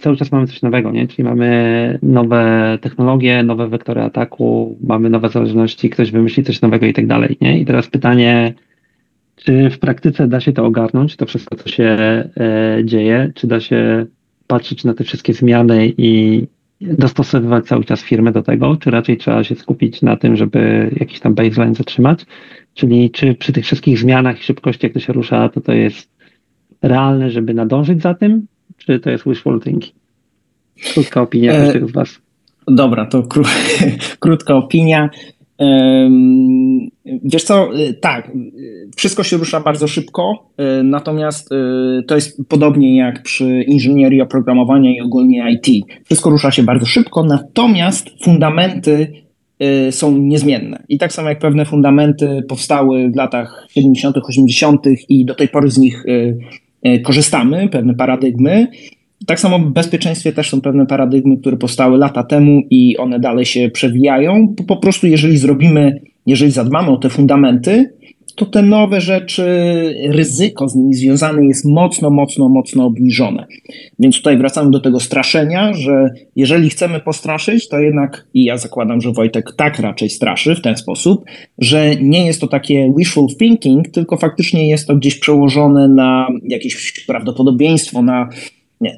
cały 0.00 0.16
czas 0.16 0.32
mamy 0.32 0.46
coś 0.46 0.62
nowego, 0.62 0.90
nie? 0.90 1.08
czyli 1.08 1.24
mamy 1.24 1.98
nowe 2.02 2.78
technologie, 2.80 3.42
nowe 3.42 3.68
wektory 3.68 4.02
ataku, 4.02 4.78
mamy 4.80 5.10
nowe 5.10 5.28
zależności, 5.28 5.90
ktoś 5.90 6.10
wymyśli 6.10 6.44
coś 6.44 6.60
nowego 6.60 6.86
i 6.86 6.92
tak 6.92 7.06
dalej. 7.06 7.36
Nie? 7.40 7.58
I 7.58 7.64
teraz 7.64 7.86
pytanie, 7.86 8.54
czy 9.36 9.70
w 9.70 9.78
praktyce 9.78 10.28
da 10.28 10.40
się 10.40 10.52
to 10.52 10.66
ogarnąć, 10.66 11.16
to 11.16 11.26
wszystko, 11.26 11.56
co 11.56 11.68
się 11.68 11.84
e, 11.84 12.28
dzieje, 12.84 13.32
czy 13.34 13.46
da 13.46 13.60
się 13.60 14.06
patrzeć 14.46 14.84
na 14.84 14.94
te 14.94 15.04
wszystkie 15.04 15.34
zmiany 15.34 15.92
i 15.98 16.46
dostosowywać 16.80 17.66
cały 17.66 17.84
czas 17.84 18.02
firmę 18.02 18.32
do 18.32 18.42
tego, 18.42 18.76
czy 18.76 18.90
raczej 18.90 19.16
trzeba 19.16 19.44
się 19.44 19.54
skupić 19.54 20.02
na 20.02 20.16
tym, 20.16 20.36
żeby 20.36 20.90
jakiś 21.00 21.20
tam 21.20 21.34
baseline 21.34 21.74
zatrzymać, 21.74 22.26
czyli 22.74 23.10
czy 23.10 23.34
przy 23.34 23.52
tych 23.52 23.64
wszystkich 23.64 23.98
zmianach 23.98 24.40
i 24.40 24.42
szybkości, 24.42 24.86
jak 24.86 24.92
to 24.92 25.00
się 25.00 25.12
rusza, 25.12 25.48
to 25.48 25.60
to 25.60 25.72
jest 25.72 26.10
realne, 26.82 27.30
żeby 27.30 27.54
nadążyć 27.54 28.02
za 28.02 28.14
tym, 28.14 28.46
czy 28.76 29.00
to 29.00 29.10
jest 29.10 29.24
wishful 29.28 29.60
thinking? 29.60 29.94
Krótka 30.94 31.22
opinia 31.22 31.52
e, 31.52 31.64
każdego 31.64 31.88
z 31.88 31.92
Was. 31.92 32.20
Dobra, 32.68 33.06
to 33.06 33.22
kró 33.22 33.42
krótka 34.20 34.54
opinia. 34.54 35.10
Wiesz 37.24 37.44
co, 37.44 37.78
y, 37.78 37.94
tak, 37.94 38.28
y, 38.28 38.90
wszystko 38.96 39.22
się 39.22 39.36
rusza 39.36 39.60
bardzo 39.60 39.88
szybko, 39.88 40.50
y, 40.80 40.82
natomiast 40.82 41.48
to 42.06 42.14
jest 42.14 42.42
podobnie 42.48 42.96
jak 42.96 43.22
przy 43.22 43.62
inżynierii 43.62 44.22
oprogramowania 44.22 44.90
i 44.96 45.00
ogólnie 45.00 45.50
IT. 45.52 45.86
Wszystko 46.04 46.30
rusza 46.30 46.50
się 46.50 46.62
bardzo 46.62 46.86
szybko, 46.86 47.24
natomiast 47.24 48.24
fundamenty 48.24 49.12
są 49.90 50.18
niezmienne. 50.18 50.82
I 50.88 50.98
tak 50.98 51.12
samo 51.12 51.28
jak 51.28 51.38
pewne 51.38 51.64
fundamenty 51.64 52.42
powstały 52.48 53.10
w 53.10 53.16
latach 53.16 53.66
70., 53.70 54.16
80. 54.16 54.80
i 55.08 55.24
do 55.24 55.34
tej 55.34 55.48
pory 55.48 55.70
z 55.70 55.78
nich 55.78 56.04
korzystamy, 57.04 57.68
pewne 57.68 57.94
paradygmy, 57.94 58.68
tak 59.26 59.40
samo 59.40 59.58
w 59.58 59.72
bezpieczeństwie 59.72 60.32
też 60.32 60.50
są 60.50 60.60
pewne 60.60 60.86
paradygmy, 60.86 61.36
które 61.36 61.56
powstały 61.56 61.98
lata 61.98 62.22
temu 62.22 62.60
i 62.70 62.96
one 62.96 63.20
dalej 63.20 63.44
się 63.44 63.70
przewijają. 63.70 64.54
Po 64.66 64.76
prostu 64.76 65.06
jeżeli 65.06 65.36
zrobimy, 65.36 66.00
jeżeli 66.28 66.50
zadbamy 66.50 66.90
o 66.90 66.96
te 66.96 67.08
fundamenty, 67.08 67.92
to 68.34 68.46
te 68.46 68.62
nowe 68.62 69.00
rzeczy, 69.00 69.44
ryzyko 70.08 70.68
z 70.68 70.76
nimi 70.76 70.94
związane 70.94 71.46
jest 71.46 71.64
mocno, 71.64 72.10
mocno, 72.10 72.48
mocno 72.48 72.84
obniżone. 72.84 73.46
Więc 73.98 74.16
tutaj 74.16 74.38
wracamy 74.38 74.70
do 74.70 74.80
tego 74.80 75.00
straszenia, 75.00 75.72
że 75.72 76.10
jeżeli 76.36 76.70
chcemy 76.70 77.00
postraszyć, 77.00 77.68
to 77.68 77.78
jednak, 77.78 78.26
i 78.34 78.44
ja 78.44 78.58
zakładam, 78.58 79.00
że 79.00 79.12
Wojtek 79.12 79.52
tak 79.56 79.78
raczej 79.78 80.10
straszy 80.10 80.54
w 80.54 80.60
ten 80.60 80.76
sposób, 80.76 81.24
że 81.58 81.96
nie 81.96 82.26
jest 82.26 82.40
to 82.40 82.46
takie 82.46 82.92
wishful 82.98 83.26
thinking, 83.38 83.88
tylko 83.88 84.16
faktycznie 84.16 84.68
jest 84.68 84.86
to 84.86 84.96
gdzieś 84.96 85.18
przełożone 85.18 85.88
na 85.88 86.28
jakieś 86.42 87.04
prawdopodobieństwo, 87.06 88.02
na 88.02 88.28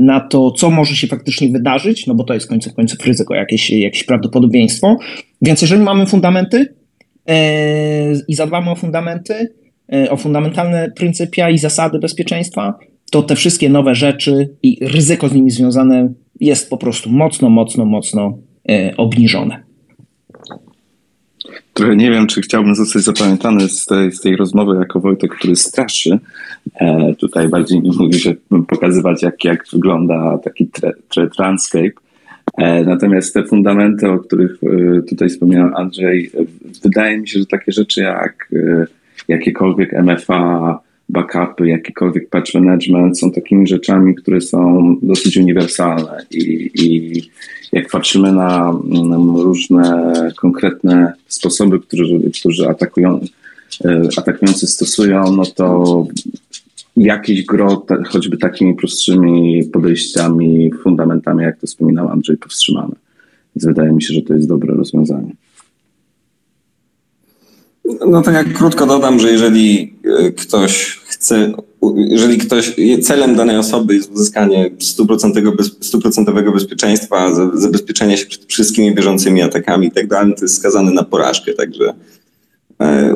na 0.00 0.20
to, 0.20 0.50
co 0.50 0.70
może 0.70 0.96
się 0.96 1.06
faktycznie 1.06 1.48
wydarzyć, 1.48 2.06
no 2.06 2.14
bo 2.14 2.24
to 2.24 2.34
jest 2.34 2.48
końcem 2.48 2.74
końców 2.74 3.06
ryzyko, 3.06 3.34
jakieś, 3.34 3.70
jakieś 3.70 4.04
prawdopodobieństwo. 4.04 4.96
Więc 5.42 5.62
jeżeli 5.62 5.82
mamy 5.82 6.06
fundamenty 6.06 6.79
i 8.28 8.34
zadbamy 8.34 8.70
o 8.70 8.76
fundamenty, 8.76 9.54
e, 9.92 10.10
o 10.10 10.16
fundamentalne 10.16 10.92
pryncypia 10.96 11.50
i 11.50 11.58
zasady 11.58 11.98
bezpieczeństwa, 11.98 12.78
to 13.10 13.22
te 13.22 13.36
wszystkie 13.36 13.68
nowe 13.68 13.94
rzeczy 13.94 14.48
i 14.62 14.78
ryzyko 14.80 15.28
z 15.28 15.32
nimi 15.32 15.50
związane 15.50 16.12
jest 16.40 16.70
po 16.70 16.76
prostu 16.76 17.10
mocno, 17.10 17.50
mocno, 17.50 17.84
mocno 17.84 18.38
e, 18.68 18.96
obniżone. 18.96 19.62
Trochę 21.74 21.96
nie 21.96 22.10
wiem, 22.10 22.26
czy 22.26 22.40
chciałbym 22.40 22.74
zostać 22.74 23.02
zapamiętany 23.02 23.68
z 23.68 23.86
tej, 23.86 24.12
z 24.12 24.20
tej 24.20 24.36
rozmowy 24.36 24.76
jako 24.78 25.00
Wojtek, 25.00 25.34
który 25.34 25.56
straszy. 25.56 26.18
E, 26.80 27.14
tutaj 27.14 27.48
bardziej 27.48 27.80
mi 27.80 27.90
mówi, 27.98 28.18
że 28.18 28.34
pokazywać, 28.68 29.22
jak, 29.22 29.44
jak 29.44 29.64
wygląda 29.72 30.38
taki 30.38 30.66
tre, 30.66 30.92
tre. 31.08 31.28
E, 32.58 32.84
natomiast 32.84 33.34
te 33.34 33.44
fundamenty, 33.44 34.08
o 34.08 34.18
których 34.18 34.52
e, 34.62 35.02
tutaj 35.02 35.28
wspomniał 35.28 35.76
Andrzej, 35.76 36.30
wydaje 36.82 37.18
mi 37.18 37.28
się, 37.28 37.38
że 37.38 37.46
takie 37.46 37.72
rzeczy 37.72 38.00
jak 38.00 38.48
e, 38.52 38.86
jakiekolwiek 39.28 39.92
MFA, 39.92 40.78
backupy, 41.08 41.68
jakikolwiek 41.68 42.28
patch 42.28 42.54
management 42.54 43.18
są 43.18 43.32
takimi 43.32 43.66
rzeczami, 43.66 44.14
które 44.14 44.40
są 44.40 44.96
dosyć 45.02 45.36
uniwersalne 45.36 46.24
i, 46.30 46.70
i 46.74 47.22
jak 47.72 47.88
patrzymy 47.88 48.32
na, 48.32 48.72
na 48.84 49.16
różne 49.16 50.12
konkretne 50.36 51.12
sposoby, 51.28 51.80
którzy, 51.80 52.30
którzy 52.40 52.68
atakują, 52.68 53.20
e, 53.84 54.02
atakujący 54.16 54.66
stosują, 54.66 55.32
no 55.32 55.46
to 55.46 56.06
jakieś 56.96 57.44
gro, 57.44 57.86
choćby 58.08 58.36
takimi 58.36 58.74
prostszymi 58.74 59.64
podejściami, 59.72 60.70
fundamentami, 60.82 61.42
jak 61.42 61.60
to 61.60 61.66
wspominał 61.66 62.08
Andrzej, 62.08 62.36
powstrzymane. 62.36 62.94
Więc 63.56 63.66
wydaje 63.66 63.92
mi 63.92 64.02
się, 64.02 64.14
że 64.14 64.22
to 64.22 64.34
jest 64.34 64.48
dobre 64.48 64.74
rozwiązanie. 64.74 65.32
No 68.06 68.22
to 68.22 68.30
jak 68.30 68.52
krótko 68.52 68.86
dodam, 68.86 69.20
że 69.20 69.30
jeżeli 69.30 69.94
e, 70.04 70.32
ktoś 70.32 71.00
chce, 71.06 71.52
jeżeli 71.96 72.38
ktoś, 72.38 72.76
celem 73.02 73.36
danej 73.36 73.56
osoby 73.56 73.94
jest 73.94 74.12
uzyskanie 74.12 74.70
stuprocentowego 75.80 76.52
bezpieczeństwa, 76.52 77.34
zabezpieczenie 77.54 78.16
się 78.16 78.26
przed 78.26 78.44
wszystkimi 78.44 78.94
bieżącymi 78.94 79.42
atakami 79.42 79.86
i 79.86 79.90
tak 79.90 80.06
dalej, 80.06 80.34
to 80.34 80.44
jest 80.44 80.56
skazany 80.56 80.92
na 80.92 81.02
porażkę, 81.02 81.52
także 81.54 81.94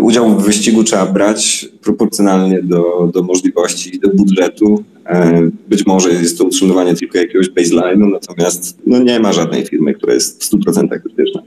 udział 0.01 0.31
w 0.31 0.45
wyścigu 0.45 0.85
trzeba 0.85 1.07
brać 1.07 1.69
proporcjonalnie 1.83 2.63
do, 2.63 3.11
do 3.15 3.23
możliwości, 3.23 4.01
do 4.01 4.09
budżetu. 4.09 4.85
E, 5.07 5.51
być 5.69 5.87
może 5.87 6.11
jest 6.11 6.39
to 6.39 6.45
utrzymywanie 6.45 6.95
tylko 6.95 7.19
jakiegoś 7.19 7.51
baseline'u, 7.51 8.11
natomiast 8.13 8.79
no 8.87 8.99
nie 8.99 9.21
ma 9.21 9.33
żadnej 9.33 9.67
firmy, 9.67 9.95
która 9.95 10.15
jest 10.15 10.45
w 10.45 10.53
100% 10.53 10.89
bezpieczna. 10.89 11.43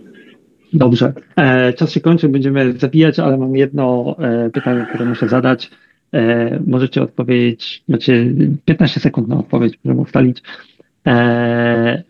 Dobrze. 0.73 1.13
E, 1.35 1.73
czas 1.73 1.91
się 1.91 2.01
kończy, 2.01 2.29
będziemy 2.29 2.73
zabijać, 2.77 3.19
ale 3.19 3.37
mam 3.37 3.55
jedno 3.55 4.15
e, 4.19 4.49
pytanie, 4.49 4.85
które 4.89 5.05
muszę 5.05 5.27
zadać. 5.27 5.71
E, 6.13 6.59
możecie 6.67 7.01
odpowiedzieć, 7.01 7.83
macie 7.87 8.33
15 8.65 8.99
sekund 8.99 9.27
na 9.27 9.37
odpowiedź, 9.37 9.79
możemy 9.83 10.01
ustalić. 10.01 10.43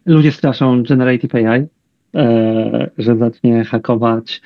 ludzie 0.05 0.31
straszą 0.31 0.83
Generative 0.83 1.35
AI, 1.35 1.67
że 2.97 3.17
zacznie 3.17 3.63
hakować 3.63 4.41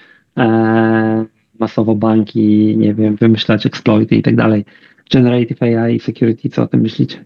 masowo 1.62 1.96
banki, 1.96 2.76
nie 2.78 2.94
wiem, 2.94 3.16
wymyślać 3.16 3.66
exploity 3.66 4.16
i 4.16 4.22
tak 4.22 4.36
dalej. 4.36 4.66
Generative 5.14 5.62
AI, 5.64 6.00
security, 6.00 6.50
co 6.50 6.64
o 6.64 6.68
tym 6.68 6.82
myślicie? 6.82 7.26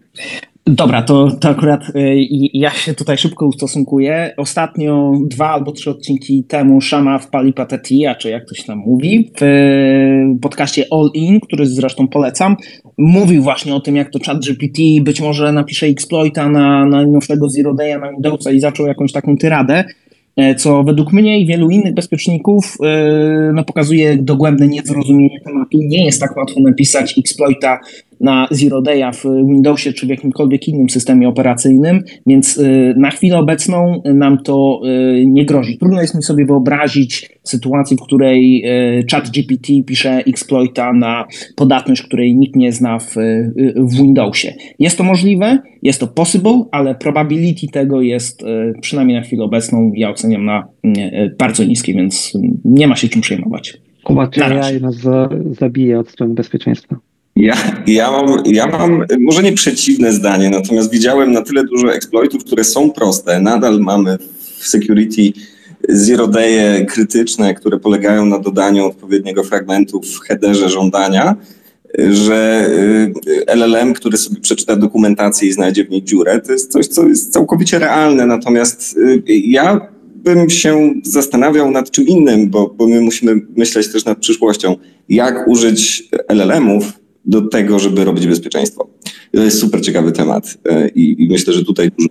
Dobra, 0.68 1.02
to, 1.02 1.32
to 1.40 1.50
akurat 1.50 1.90
y, 1.90 1.92
ja 2.54 2.70
się 2.70 2.94
tutaj 2.94 3.18
szybko 3.18 3.46
ustosunkuję. 3.46 4.34
Ostatnio 4.38 5.14
dwa 5.26 5.50
albo 5.50 5.72
trzy 5.72 5.90
odcinki 5.90 6.44
temu 6.44 6.82
Shama 6.82 7.20
wpali 7.20 7.54
patetia, 7.54 8.16
czy 8.16 8.30
jak 8.30 8.46
to 8.50 8.56
się 8.56 8.64
tam 8.64 8.78
mówi, 8.78 9.32
w 9.42 9.46
podcaście 10.42 10.86
All 10.92 11.10
In, 11.14 11.40
który 11.40 11.66
zresztą 11.66 12.08
polecam, 12.08 12.56
mówił 12.98 13.44
właśnie 13.44 13.76
o 13.76 13.80
tym, 13.80 13.96
jak 13.96 14.10
to 14.10 14.20
ChatGPT 14.26 14.82
być 15.02 15.22
może 15.22 15.52
napisze 15.52 15.86
exploita 15.86 16.50
na, 16.50 16.86
na 16.86 17.08
nowszego 17.08 17.50
Zero 17.50 17.74
Day'a 17.74 18.00
na 18.00 18.12
Windowsa 18.12 18.52
i 18.52 18.60
zaczął 18.60 18.88
jakąś 18.88 19.12
taką 19.12 19.38
tyradę. 19.38 19.84
E, 20.38 20.56
co 20.56 20.84
według 20.84 21.14
mnie 21.14 21.40
i 21.40 21.46
wielu 21.46 21.70
innych 21.70 21.94
bezpieczników 21.94 22.78
e, 22.84 23.52
no, 23.54 23.64
pokazuje 23.64 24.18
dogłębne 24.18 24.68
niezrozumienie 24.68 25.42
tematu. 25.42 25.78
Nie 25.82 26.06
jest 26.06 26.20
tak 26.20 26.38
łatwo 26.38 26.60
napisać 26.60 27.18
exploita 27.18 27.80
na 28.20 28.48
Zero 28.52 28.82
Day'a 28.82 29.12
w 29.14 29.24
Windowsie 29.48 29.94
czy 29.94 30.06
w 30.06 30.10
jakimkolwiek 30.10 30.68
innym 30.68 30.90
systemie 30.90 31.30
operacyjnym, 31.30 32.04
więc 32.28 32.58
y, 32.58 32.94
na 32.98 33.10
chwilę 33.10 33.38
obecną 33.38 34.02
nam 34.06 34.38
to 34.38 34.82
y, 34.86 35.24
nie 35.28 35.46
grozi. 35.46 35.78
Trudno 35.78 36.02
jest 36.02 36.16
mi 36.16 36.24
sobie 36.24 36.46
wyobrazić 36.46 37.30
sytuację, 37.44 37.98
w 37.98 38.02
której 38.02 38.64
y, 39.00 39.06
ChatGPT 39.12 39.68
pisze 39.86 40.18
exploita 40.28 40.94
na 40.94 41.26
podatność, 41.56 42.02
której 42.02 42.36
nikt 42.36 42.56
nie 42.56 42.72
zna 42.72 43.00
w, 43.00 43.16
w 43.78 43.96
Windowsie. 43.98 44.54
Jest 44.80 44.98
to 44.98 45.04
możliwe, 45.04 45.60
jest 45.84 46.00
to 46.00 46.08
possible, 46.08 46.64
ale 46.72 46.96
probability 46.96 47.68
tego 47.68 48.02
jest 48.02 48.44
przynajmniej 48.82 49.18
na 49.18 49.24
chwilę 49.24 49.44
obecną 49.44 49.92
ja 49.96 50.10
oceniam 50.10 50.46
na 50.46 50.68
bardzo 51.40 51.64
niskie, 51.64 51.94
więc 51.94 52.34
nie 52.66 52.88
ma 52.88 52.96
się 52.96 53.08
czym 53.08 53.22
przejmować. 53.22 53.78
Kuba, 54.04 54.28
czy 54.28 54.46
AI 54.46 54.82
nas 54.82 54.96
zabije 55.52 56.00
od 56.00 56.10
strony 56.10 56.34
bezpieczeństwa? 56.34 56.96
Ja, 57.36 57.56
ja, 57.88 58.12
mam, 58.12 58.44
ja 58.46 58.68
mam 58.68 59.06
może 59.20 59.44
nie 59.44 59.54
przeciwne 59.54 60.14
zdanie, 60.14 60.50
natomiast 60.50 60.92
widziałem 60.92 61.32
na 61.32 61.42
tyle 61.42 61.64
dużo 61.64 61.94
exploitów, 61.94 62.44
które 62.44 62.64
są 62.64 62.92
proste. 62.92 63.42
Nadal 63.42 63.80
mamy 63.80 64.18
w 64.60 64.68
security 64.68 65.40
zero 65.90 66.28
day 66.28 66.86
krytyczne, 66.86 67.54
które 67.54 67.80
polegają 67.80 68.26
na 68.26 68.40
dodaniu 68.40 68.86
odpowiedniego 68.86 69.44
fragmentu 69.44 70.02
w 70.02 70.20
headerze 70.20 70.70
żądania, 70.70 71.36
że 72.10 72.70
y, 73.28 73.46
LLM, 73.48 73.94
który 73.94 74.18
sobie 74.18 74.42
przeczyta 74.42 74.76
dokumentację 74.76 75.50
i 75.50 75.52
znajdzie 75.54 75.86
w 75.86 75.90
niej 75.90 76.04
dziurę, 76.04 76.42
to 76.42 76.52
jest 76.52 76.72
coś, 76.72 76.88
co 76.88 77.08
jest 77.08 77.34
całkowicie 77.34 77.80
realne. 77.80 78.26
Natomiast 78.26 78.98
y, 78.98 79.24
ja 79.28 79.88
bym 80.16 80.50
się 80.50 80.94
zastanawiał 81.04 81.72
nad 81.72 81.92
czym 81.92 82.08
innym, 82.08 82.50
bo, 82.50 82.76
bo 82.78 82.88
my 82.88 83.02
musimy 83.02 83.42
myśleć 83.56 83.92
też 83.92 84.06
nad 84.06 84.18
przyszłością. 84.18 84.76
Jak 85.10 85.48
użyć 85.48 86.10
LLM-ów 86.28 87.05
do 87.26 87.42
tego, 87.42 87.80
żeby 87.80 88.06
robić 88.06 88.28
bezpieczeństwo. 88.28 88.88
To 89.32 89.44
jest 89.44 89.60
super 89.60 89.82
ciekawy 89.82 90.12
temat 90.12 90.58
e, 90.70 90.90
i, 90.90 91.24
i 91.24 91.28
myślę, 91.30 91.54
że 91.54 91.66
tutaj 91.66 91.92
dużo. 91.98 92.10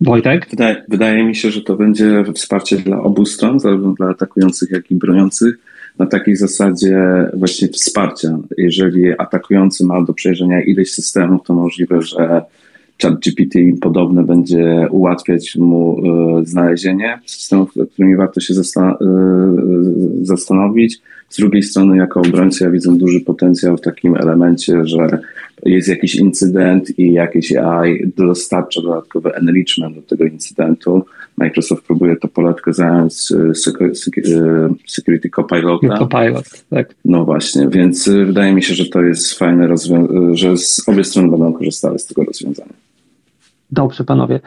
Wojtek? 0.00 0.46
Wydaje, 0.50 0.84
wydaje 0.88 1.24
mi 1.24 1.36
się, 1.36 1.50
że 1.50 1.60
to 1.60 1.76
będzie 1.76 2.24
wsparcie 2.34 2.76
dla 2.76 3.02
obu 3.02 3.26
stron, 3.26 3.60
zarówno 3.60 3.92
dla 3.92 4.08
atakujących, 4.08 4.70
jak 4.70 4.90
i 4.90 4.94
broniących, 4.94 5.58
na 5.98 6.06
takiej 6.06 6.36
zasadzie 6.36 6.98
właśnie 7.34 7.68
wsparcia. 7.68 8.38
Jeżeli 8.58 9.12
atakujący 9.18 9.86
ma 9.86 10.02
do 10.02 10.12
przejrzenia 10.12 10.62
ileś 10.62 10.92
systemów, 10.92 11.42
to 11.46 11.54
możliwe, 11.54 12.02
że 12.02 12.42
ChatGPT 13.02 13.58
podobne 13.80 14.24
będzie 14.24 14.88
ułatwiać 14.90 15.56
mu 15.56 16.00
e, 16.40 16.46
znalezienie 16.46 17.18
systemów, 17.26 17.76
nad 17.76 17.90
którymi 17.90 18.16
warto 18.16 18.40
się 18.40 18.54
e, 18.54 18.96
zastanowić. 20.22 21.00
Z 21.30 21.36
drugiej 21.36 21.62
strony, 21.62 21.96
jako 21.96 22.20
obrońca, 22.20 22.64
ja 22.64 22.70
widzę 22.70 22.98
duży 22.98 23.20
potencjał 23.20 23.76
w 23.76 23.80
takim 23.80 24.16
elemencie, 24.16 24.86
że 24.86 25.18
jest 25.66 25.88
jakiś 25.88 26.14
incydent 26.14 26.98
i 26.98 27.12
jakieś 27.12 27.52
AI 27.52 28.12
dostarcza 28.16 28.82
dodatkowy 28.82 29.34
enrichment 29.34 29.96
do 29.96 30.02
tego 30.02 30.24
incydentu. 30.24 31.04
Microsoft 31.36 31.86
próbuje 31.86 32.16
to 32.16 32.28
poletkę 32.28 32.72
zająć 32.72 33.14
Security 34.86 35.30
Copilota. 35.30 35.98
Copilot, 35.98 36.64
tak. 36.70 36.94
No 37.04 37.24
właśnie, 37.24 37.68
więc 37.68 38.08
wydaje 38.08 38.54
mi 38.54 38.62
się, 38.62 38.74
że 38.74 38.86
to 38.86 39.02
jest 39.02 39.38
fajne 39.38 39.66
rozwiązanie, 39.66 40.36
że 40.36 40.56
z 40.56 40.88
obie 40.88 41.04
strony 41.04 41.30
będą 41.30 41.52
korzystały 41.52 41.98
z 41.98 42.06
tego 42.06 42.24
rozwiązania. 42.24 42.72
Dobrze, 43.70 44.04
panowie. 44.04 44.40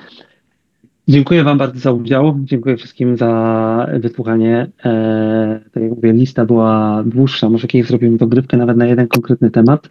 Dziękuję 1.08 1.44
Wam 1.44 1.58
bardzo 1.58 1.80
za 1.80 1.92
udział. 1.92 2.40
Dziękuję 2.44 2.78
wszystkim 2.78 3.18
za 3.18 3.88
wysłuchanie. 4.00 4.68
E, 4.86 5.60
tak 5.72 5.84
jak 5.84 5.92
mówię, 5.92 6.14
lista 6.14 6.46
była 6.46 7.04
dłuższa. 7.06 7.50
Może 7.50 7.68
kiedyś 7.68 7.88
zrobimy 7.88 8.18
dogrywkę 8.18 8.58
nawet 8.58 8.78
na 8.78 8.86
jeden 8.86 9.08
konkretny 9.08 9.52
temat, 9.52 9.90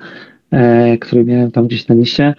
e, 0.51 0.99
który 0.99 1.25
miałem 1.25 1.51
tam 1.51 1.67
gdzieś 1.67 1.89
na 1.89 1.95
liście. 1.95 2.35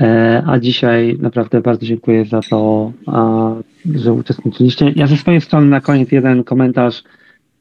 E, 0.00 0.42
a 0.46 0.58
dzisiaj 0.58 1.18
naprawdę 1.20 1.60
bardzo 1.60 1.86
dziękuję 1.86 2.24
za 2.24 2.40
to, 2.50 2.92
a, 3.06 3.50
że 3.94 4.12
uczestniczyliście. 4.12 4.92
Ja 4.96 5.06
ze 5.06 5.16
swojej 5.16 5.40
strony 5.40 5.66
na 5.66 5.80
koniec 5.80 6.12
jeden 6.12 6.44
komentarz. 6.44 7.02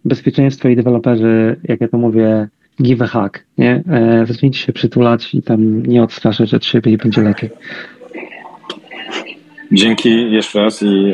Bezpieczeństwo 0.05 0.69
i 0.69 0.75
deweloperzy, 0.75 1.55
jak 1.63 1.81
ja 1.81 1.87
to 1.87 1.97
mówię, 1.97 2.47
give 2.81 3.01
a 3.01 3.07
hack. 3.07 3.45
Nie? 3.57 3.83
E, 3.89 4.25
zacznijcie 4.25 4.59
się 4.59 4.73
przytulać 4.73 5.35
i 5.35 5.41
tam 5.41 5.85
nie 5.85 6.03
odstraszać 6.03 6.53
od 6.53 6.65
siebie 6.65 6.91
i 6.91 6.97
będzie 6.97 7.21
lepiej. 7.21 7.49
Dzięki 9.73 10.31
jeszcze 10.31 10.59
raz 10.59 10.83
i 10.83 11.13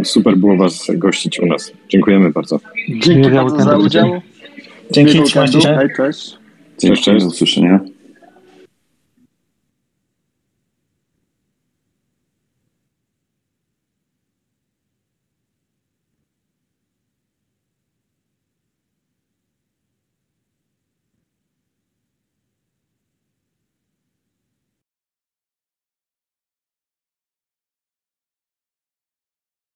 e, 0.00 0.04
super 0.04 0.36
było 0.36 0.56
Was 0.56 0.86
gościć 0.94 1.40
u 1.40 1.46
nas. 1.46 1.72
Dziękujemy 1.88 2.30
bardzo. 2.30 2.60
Dzięki 2.88 3.30
bardzo 3.30 3.60
za 3.60 3.76
udział. 3.76 4.20
Dzięki, 4.90 5.22
trzymajcie 5.22 5.60
się. 5.60 5.88
Cześć. 5.96 6.38
Cześć, 6.80 7.04
cześć. 7.04 7.24
Do 7.24 7.30
usłyszenia. 7.30 7.80